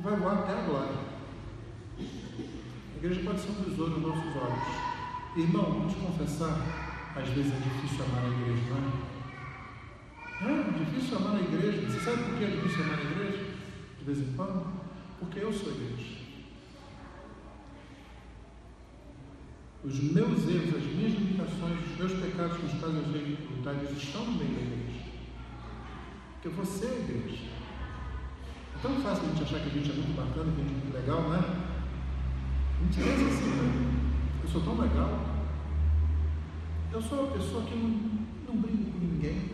Vai 0.01 0.15
voar 0.15 0.39
até 0.39 0.53
agora. 0.53 0.93
A 1.99 2.97
igreja 2.97 3.21
pode 3.23 3.39
ser 3.39 3.51
um 3.51 3.63
besouro 3.63 3.99
nos 3.99 4.01
nossos 4.01 4.35
olhos. 4.35 4.63
Irmão, 5.35 5.63
vamos 5.63 5.93
confessar, 5.95 6.57
às 7.15 7.29
vezes 7.29 7.53
é 7.53 7.57
difícil 7.57 8.05
amar 8.05 8.25
a 8.25 8.27
igreja, 8.27 8.61
não 8.69 10.49
é? 10.49 10.59
É 10.59 10.85
difícil 10.85 11.17
amar 11.17 11.35
a 11.35 11.41
igreja. 11.41 11.89
Você 11.89 11.99
sabe 11.99 12.23
por 12.23 12.37
que 12.37 12.43
é 12.45 12.47
difícil 12.47 12.83
amar 12.83 12.99
a 12.99 13.03
igreja? 13.03 13.45
De 13.99 14.05
vez 14.05 14.19
em 14.19 14.33
quando? 14.35 14.67
Porque 15.19 15.39
eu 15.39 15.51
sou 15.51 15.69
a 15.69 15.75
igreja. 15.75 16.18
Os 19.83 19.97
meus 19.99 20.47
erros, 20.49 20.75
as 20.75 20.83
minhas 20.83 21.13
limitações, 21.13 21.79
os 21.91 21.97
meus 21.97 22.11
pecados 22.21 22.57
com 22.57 22.65
os 22.65 22.73
quais 22.73 22.95
eu 22.95 23.03
tenho 23.13 23.37
que 23.37 23.93
estão 23.93 24.25
no 24.25 24.31
meio 24.33 24.53
da 24.53 24.61
igreja. 24.61 24.99
Porque 26.33 26.49
você 26.49 26.85
é 26.85 26.89
a 26.89 26.99
igreja. 26.99 27.43
É 28.75 28.79
tão 28.81 28.95
fácil 29.01 29.23
a 29.23 29.27
gente 29.29 29.43
achar 29.43 29.59
que 29.59 29.69
a 29.69 29.73
gente 29.73 29.91
é 29.91 29.93
muito 29.93 30.15
bacana, 30.15 30.51
que 30.51 30.61
a 30.61 30.63
gente 30.63 30.73
é 30.73 30.83
muito 30.83 30.93
legal, 30.93 31.21
não 31.21 31.35
é? 31.35 31.39
A 31.39 32.83
gente 32.83 32.97
pensa 32.97 33.25
assim, 33.25 33.49
né? 33.51 33.99
eu 34.43 34.49
sou 34.49 34.61
tão 34.61 34.81
legal. 34.81 35.29
Eu 36.91 37.01
sou 37.01 37.23
uma 37.23 37.31
pessoa 37.33 37.63
que 37.63 37.75
não, 37.75 37.89
não 38.47 38.61
brigo 38.61 38.91
com 38.91 38.99
ninguém. 38.99 39.51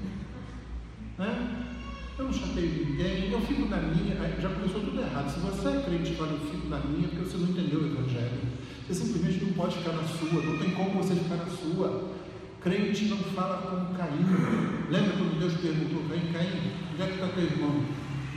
Né? 1.17 1.65
Eu 2.17 2.25
não 2.25 2.33
chateio 2.33 2.85
ninguém, 2.85 3.31
eu 3.31 3.41
fico 3.41 3.67
na 3.67 3.77
minha. 3.77 4.15
Já 4.39 4.49
começou 4.49 4.81
tudo 4.81 5.01
errado. 5.01 5.29
Se 5.29 5.39
você 5.39 5.67
é 5.69 5.81
crente 5.81 6.13
e 6.13 6.15
fala 6.15 6.31
eu 6.31 6.39
fico 6.39 6.67
na 6.67 6.79
minha, 6.79 7.09
porque 7.09 7.25
você 7.25 7.37
não 7.37 7.49
entendeu 7.49 7.81
o 7.81 7.85
Evangelho. 7.87 8.54
Você 8.87 8.93
simplesmente 8.93 9.43
não 9.43 9.53
pode 9.53 9.77
ficar 9.77 9.93
na 9.93 10.03
sua, 10.03 10.43
não 10.43 10.59
tem 10.59 10.71
como 10.75 11.01
você 11.01 11.15
ficar 11.15 11.37
na 11.37 11.47
sua. 11.47 12.11
Crente 12.61 13.05
não 13.05 13.17
fala 13.17 13.57
como 13.57 13.97
Caim. 13.97 14.25
Lembra 14.91 15.13
quando 15.13 15.39
Deus 15.39 15.53
perguntou 15.55 16.05
a 16.05 16.09
Caim, 16.09 16.31
Caim, 16.31 16.71
onde 16.93 17.01
é 17.01 17.07
que 17.07 17.13
está 17.13 17.27
teu 17.29 17.43
irmão? 17.43 17.83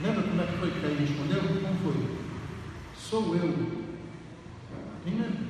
Lembra 0.01 0.23
como 0.23 0.41
é 0.41 0.45
que 0.47 0.57
foi 0.57 0.71
que 0.71 0.79
Caim 0.81 0.95
respondeu? 0.95 1.41
Como 1.41 1.93
foi? 1.93 2.17
Sou 2.97 3.35
eu. 3.35 3.79
Quem 5.03 5.13
lembra? 5.13 5.49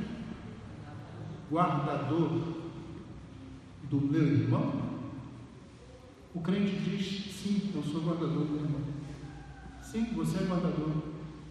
Guardador 1.50 2.42
do 3.90 4.02
meu 4.02 4.24
irmão? 4.24 5.00
O 6.34 6.42
crente 6.42 6.76
diz, 6.76 7.36
sim, 7.36 7.72
eu 7.74 7.84
sou 7.84 8.02
guardador 8.02 8.46
do 8.46 8.52
meu 8.52 8.64
irmão. 8.64 8.82
Sim, 9.82 10.14
você 10.14 10.40
é 10.40 10.48
guardador 10.48 10.90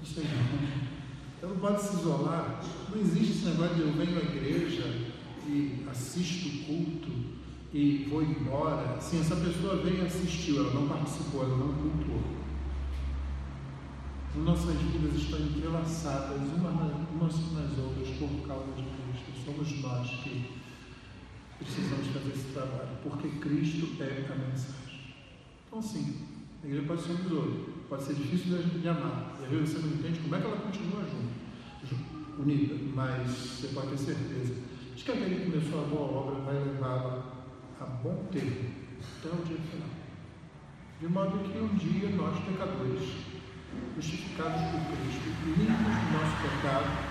do 0.01 0.07
seu 0.07 0.23
irmão. 0.23 0.88
Então 1.39 1.51
não 1.51 1.59
pode 1.59 1.81
se 1.81 1.95
isolar. 1.95 2.61
Não 2.91 3.01
existe 3.01 3.31
esse 3.31 3.45
negócio 3.47 3.77
de 3.77 3.83
eu 3.83 3.93
venho 3.93 4.19
à 4.19 4.23
igreja 4.23 5.07
e 5.47 5.87
assisto 5.89 6.49
o 6.49 6.65
culto 6.65 7.13
e 7.73 8.09
vou 8.11 8.23
embora. 8.23 9.01
Sim, 9.01 9.21
essa 9.21 9.37
pessoa 9.37 9.77
veio 9.77 10.03
e 10.03 10.07
assistiu, 10.07 10.59
ela 10.59 10.75
não 10.75 10.89
participou, 10.89 11.45
ela 11.45 11.57
não 11.57 11.73
cultuou. 11.75 12.39
Nossas 14.35 14.77
vidas 14.77 15.15
estão 15.15 15.39
entrelaçadas 15.39 16.39
umas 16.39 17.53
nas 17.53 17.79
outras 17.79 18.09
por 18.19 18.47
causa 18.47 18.67
de 18.73 18.83
Cristo. 18.83 19.45
Somos 19.45 19.83
nós 19.83 20.11
que 20.23 20.51
precisamos 21.59 22.07
fazer 22.09 22.33
esse 22.35 22.53
trabalho, 22.53 22.99
porque 23.03 23.29
Cristo 23.29 24.03
é 24.03 24.33
a 24.33 24.37
mensagem. 24.37 25.15
Então, 25.67 25.83
sim, 25.83 26.27
a 26.63 26.67
igreja 26.67 26.87
pode 26.87 27.03
ser 27.03 27.13
um 27.13 27.17
besouro, 27.17 27.78
pode 27.89 28.05
ser 28.05 28.15
difícil 28.15 28.59
de, 28.59 28.89
amar, 28.89 29.37
e 29.41 29.45
às 29.45 29.51
vezes 29.51 29.71
você 29.71 29.87
não 29.87 29.95
entende 29.95 30.21
como 30.21 30.35
é 30.35 30.41
que 30.41 30.47
ela 30.47 30.57
continua 30.57 31.03
junto, 31.03 32.41
unida, 32.41 32.75
mas 32.95 33.29
você 33.29 33.69
pode 33.69 33.89
ter 33.89 33.99
certeza 33.99 34.55
de 34.95 35.05
que 35.05 35.11
aquele 35.11 35.35
que 35.37 35.51
começou 35.51 35.85
a 35.85 35.89
boa 35.89 36.03
obra 36.03 36.41
vai 36.43 36.55
levá-la 36.55 37.39
a 37.81 37.85
bom 37.85 38.27
termo, 38.31 38.71
até 39.19 39.29
o 39.29 39.45
dia 39.45 39.57
final. 39.57 39.89
De 41.01 41.09
modo 41.09 41.39
que 41.39 41.59
um 41.59 41.77
dia 41.77 42.11
nós, 42.11 42.39
pecadores, 42.45 43.09
justificados 43.97 44.61
por 44.71 44.81
Cristo, 44.81 45.29
limpos 45.47 45.69
do 45.69 46.13
nosso 46.13 46.37
pecado, 46.43 47.09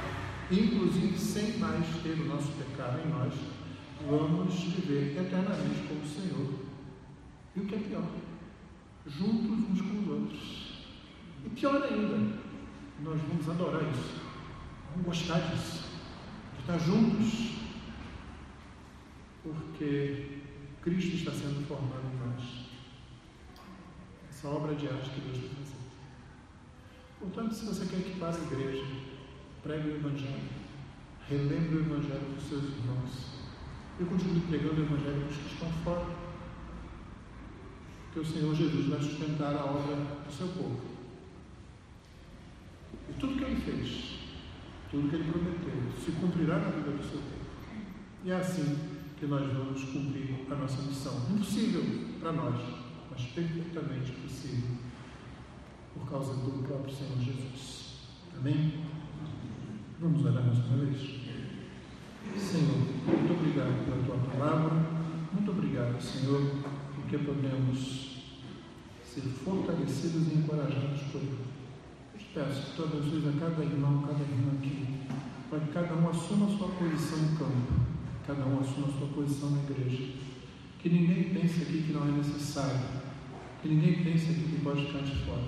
inclusive 0.51 1.17
sem 1.17 1.57
mais 1.57 1.85
ter 2.03 2.19
o 2.19 2.25
nosso 2.25 2.51
pecado 2.51 2.99
em 3.05 3.09
nós, 3.09 3.33
vamos 4.07 4.53
viver 4.53 5.17
eternamente 5.17 5.87
com 5.87 5.95
o 5.95 6.05
Senhor. 6.05 6.53
E 7.55 7.59
o 7.61 7.65
que 7.65 7.75
é 7.75 7.79
pior? 7.79 8.07
Juntos 9.05 9.69
uns 9.69 9.81
com 9.81 9.99
os 9.99 10.07
outros. 10.09 10.66
E 11.47 11.49
pior 11.51 11.81
ainda, 11.81 12.17
nós 13.01 13.21
vamos 13.21 13.47
adorar 13.47 13.81
isso, 13.89 14.19
vamos 14.91 15.05
gostar 15.05 15.39
disso, 15.39 15.85
de 16.55 16.59
estar 16.59 16.77
juntos, 16.77 17.53
porque 19.41 20.39
Cristo 20.81 21.15
está 21.15 21.31
sendo 21.31 21.65
formado 21.65 22.03
em 22.13 22.27
nós. 22.27 22.67
Essa 24.29 24.49
obra 24.49 24.75
de 24.75 24.89
arte 24.89 25.09
que 25.09 25.21
Deus 25.21 25.37
está 25.37 25.55
fazendo. 25.55 25.87
Portanto, 27.21 27.55
se 27.55 27.65
você 27.65 27.85
quer 27.85 27.99
equipar 27.99 28.35
a 28.35 28.37
igreja, 28.37 28.85
pregue 29.63 29.87
o 29.87 29.95
Evangelho, 29.95 30.49
relembre 31.29 31.75
o 31.77 31.79
Evangelho 31.79 32.25
para 32.33 32.41
seus 32.41 32.63
irmãos. 32.65 33.37
Eu 33.97 34.05
continuo 34.05 34.41
pregando 34.41 34.81
o 34.81 34.85
Evangelho 34.85 35.21
para 35.21 35.29
os 35.29 35.37
que 35.37 35.53
estão 35.53 35.71
fora. 35.85 36.05
Porque 38.03 38.19
o 38.19 38.25
Senhor 38.25 38.53
Jesus 38.53 38.87
vai 38.87 38.99
sustentar 38.99 39.55
a 39.55 39.63
obra 39.63 39.95
do 39.95 40.33
seu 40.33 40.47
povo. 40.49 40.97
E 43.09 43.13
tudo 43.13 43.37
que 43.37 43.43
ele 43.43 43.56
fez, 43.67 44.19
tudo 44.89 45.09
que 45.09 45.15
ele 45.15 45.29
prometeu, 45.29 45.91
se 46.03 46.11
cumprirá 46.11 46.59
na 46.59 46.69
vida 46.69 46.91
do 46.91 47.03
seu 47.03 47.19
povo. 47.19 47.47
E 48.23 48.31
é 48.31 48.35
assim 48.35 48.77
que 49.19 49.25
nós 49.25 49.51
vamos 49.51 49.83
cumprir 49.83 50.45
a 50.49 50.55
nossa 50.55 50.81
missão. 50.83 51.13
Impossível 51.29 51.83
para 52.19 52.31
nós, 52.31 52.55
mas 53.11 53.21
perfeitamente 53.27 54.11
possível 54.13 54.77
por 55.93 56.09
causa 56.09 56.33
do 56.33 56.63
próprio 56.65 56.95
Senhor 56.95 57.17
Jesus. 57.19 57.95
Amém? 58.37 58.85
Vamos 59.99 60.23
orar 60.25 60.43
mais 60.45 60.59
uma 60.59 60.85
vez. 60.85 61.17
Senhor, 62.37 62.77
muito 62.77 63.33
obrigado 63.33 63.85
pela 63.85 64.03
tua 64.05 64.31
palavra, 64.31 64.75
muito 65.33 65.51
obrigado, 65.51 65.99
Senhor, 65.99 66.41
porque 66.95 67.17
podemos 67.17 68.17
ser 69.03 69.21
fortalecidos 69.21 70.27
e 70.27 70.35
encorajados 70.35 71.01
por 71.11 71.21
ele. 71.21 71.46
Peço 72.37 72.61
que 72.61 72.75
tu 72.75 72.83
abençoes 72.83 73.35
a 73.35 73.39
cada 73.39 73.63
irmão, 73.63 74.03
cada 74.03 74.21
irmã 74.21 74.51
aqui, 74.59 74.85
para 75.49 75.59
que 75.59 75.71
cada 75.71 75.95
um 75.95 76.07
assuma 76.07 76.45
a 76.45 76.55
sua 76.55 76.67
posição 76.67 77.17
no 77.17 77.35
campo, 77.35 77.73
cada 78.27 78.45
um 78.45 78.59
assuma 78.59 78.89
a 78.89 78.91
sua 78.91 79.07
posição 79.07 79.49
na 79.49 79.63
igreja. 79.63 80.13
Que 80.77 80.87
ninguém 80.87 81.33
pense 81.33 81.63
aqui 81.63 81.81
que 81.87 81.93
não 81.93 82.07
é 82.07 82.11
necessário, 82.11 82.79
que 83.59 83.67
ninguém 83.69 84.03
pense 84.03 84.29
aqui 84.29 84.51
que 84.51 84.61
pode 84.63 84.85
ficar 84.85 84.99
de 84.99 85.15
fora. 85.25 85.47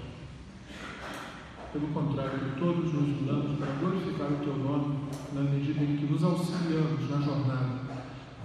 Pelo 1.73 1.89
contrário, 1.89 2.55
todos 2.57 2.91
nos 2.91 3.21
unamos 3.21 3.59
para 3.59 3.71
glorificar 3.73 4.31
o 4.31 4.37
Teu 4.37 4.57
nome 4.57 5.09
na 5.33 5.41
medida 5.41 5.83
em 5.83 5.95
que 5.95 6.11
nos 6.11 6.23
auxiliamos 6.23 7.07
na 7.07 7.21
jornada 7.21 7.81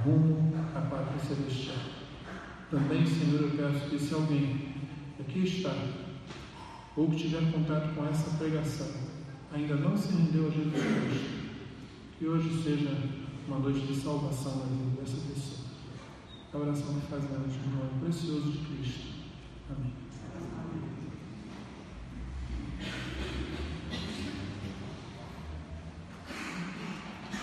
rumo 0.05 0.53
à 0.75 0.83
pátria 0.83 1.19
celestial. 1.19 1.79
Também, 2.71 3.07
Senhor, 3.07 3.41
eu 3.41 3.51
peço 3.53 3.89
que 3.89 3.99
se 3.99 4.13
alguém 4.13 4.69
aqui 5.19 5.45
está 5.45 6.04
ou 6.97 7.11
que 7.11 7.17
tiver 7.17 7.53
contato 7.53 7.95
com 7.95 8.07
essa 8.07 8.37
pregação 8.37 8.87
ainda 9.53 9.77
não 9.77 9.97
se 9.97 10.13
rendeu 10.13 10.49
a 10.49 10.51
Jesus 10.51 10.73
Cristo, 10.73 11.31
que 12.19 12.27
hoje 12.27 12.63
seja 12.63 12.91
uma 13.47 13.59
noite 13.59 13.87
de 13.87 13.95
salvação 14.01 14.57
na 14.59 14.65
vida 14.65 15.01
dessa 15.01 15.17
pessoa. 15.29 15.65
A 16.53 16.59
oração 16.59 17.01
que 17.01 17.07
fazemos 17.07 17.57
no 17.67 17.77
nome 17.77 18.01
precioso 18.01 18.51
de 18.51 18.59
Cristo. 18.59 19.15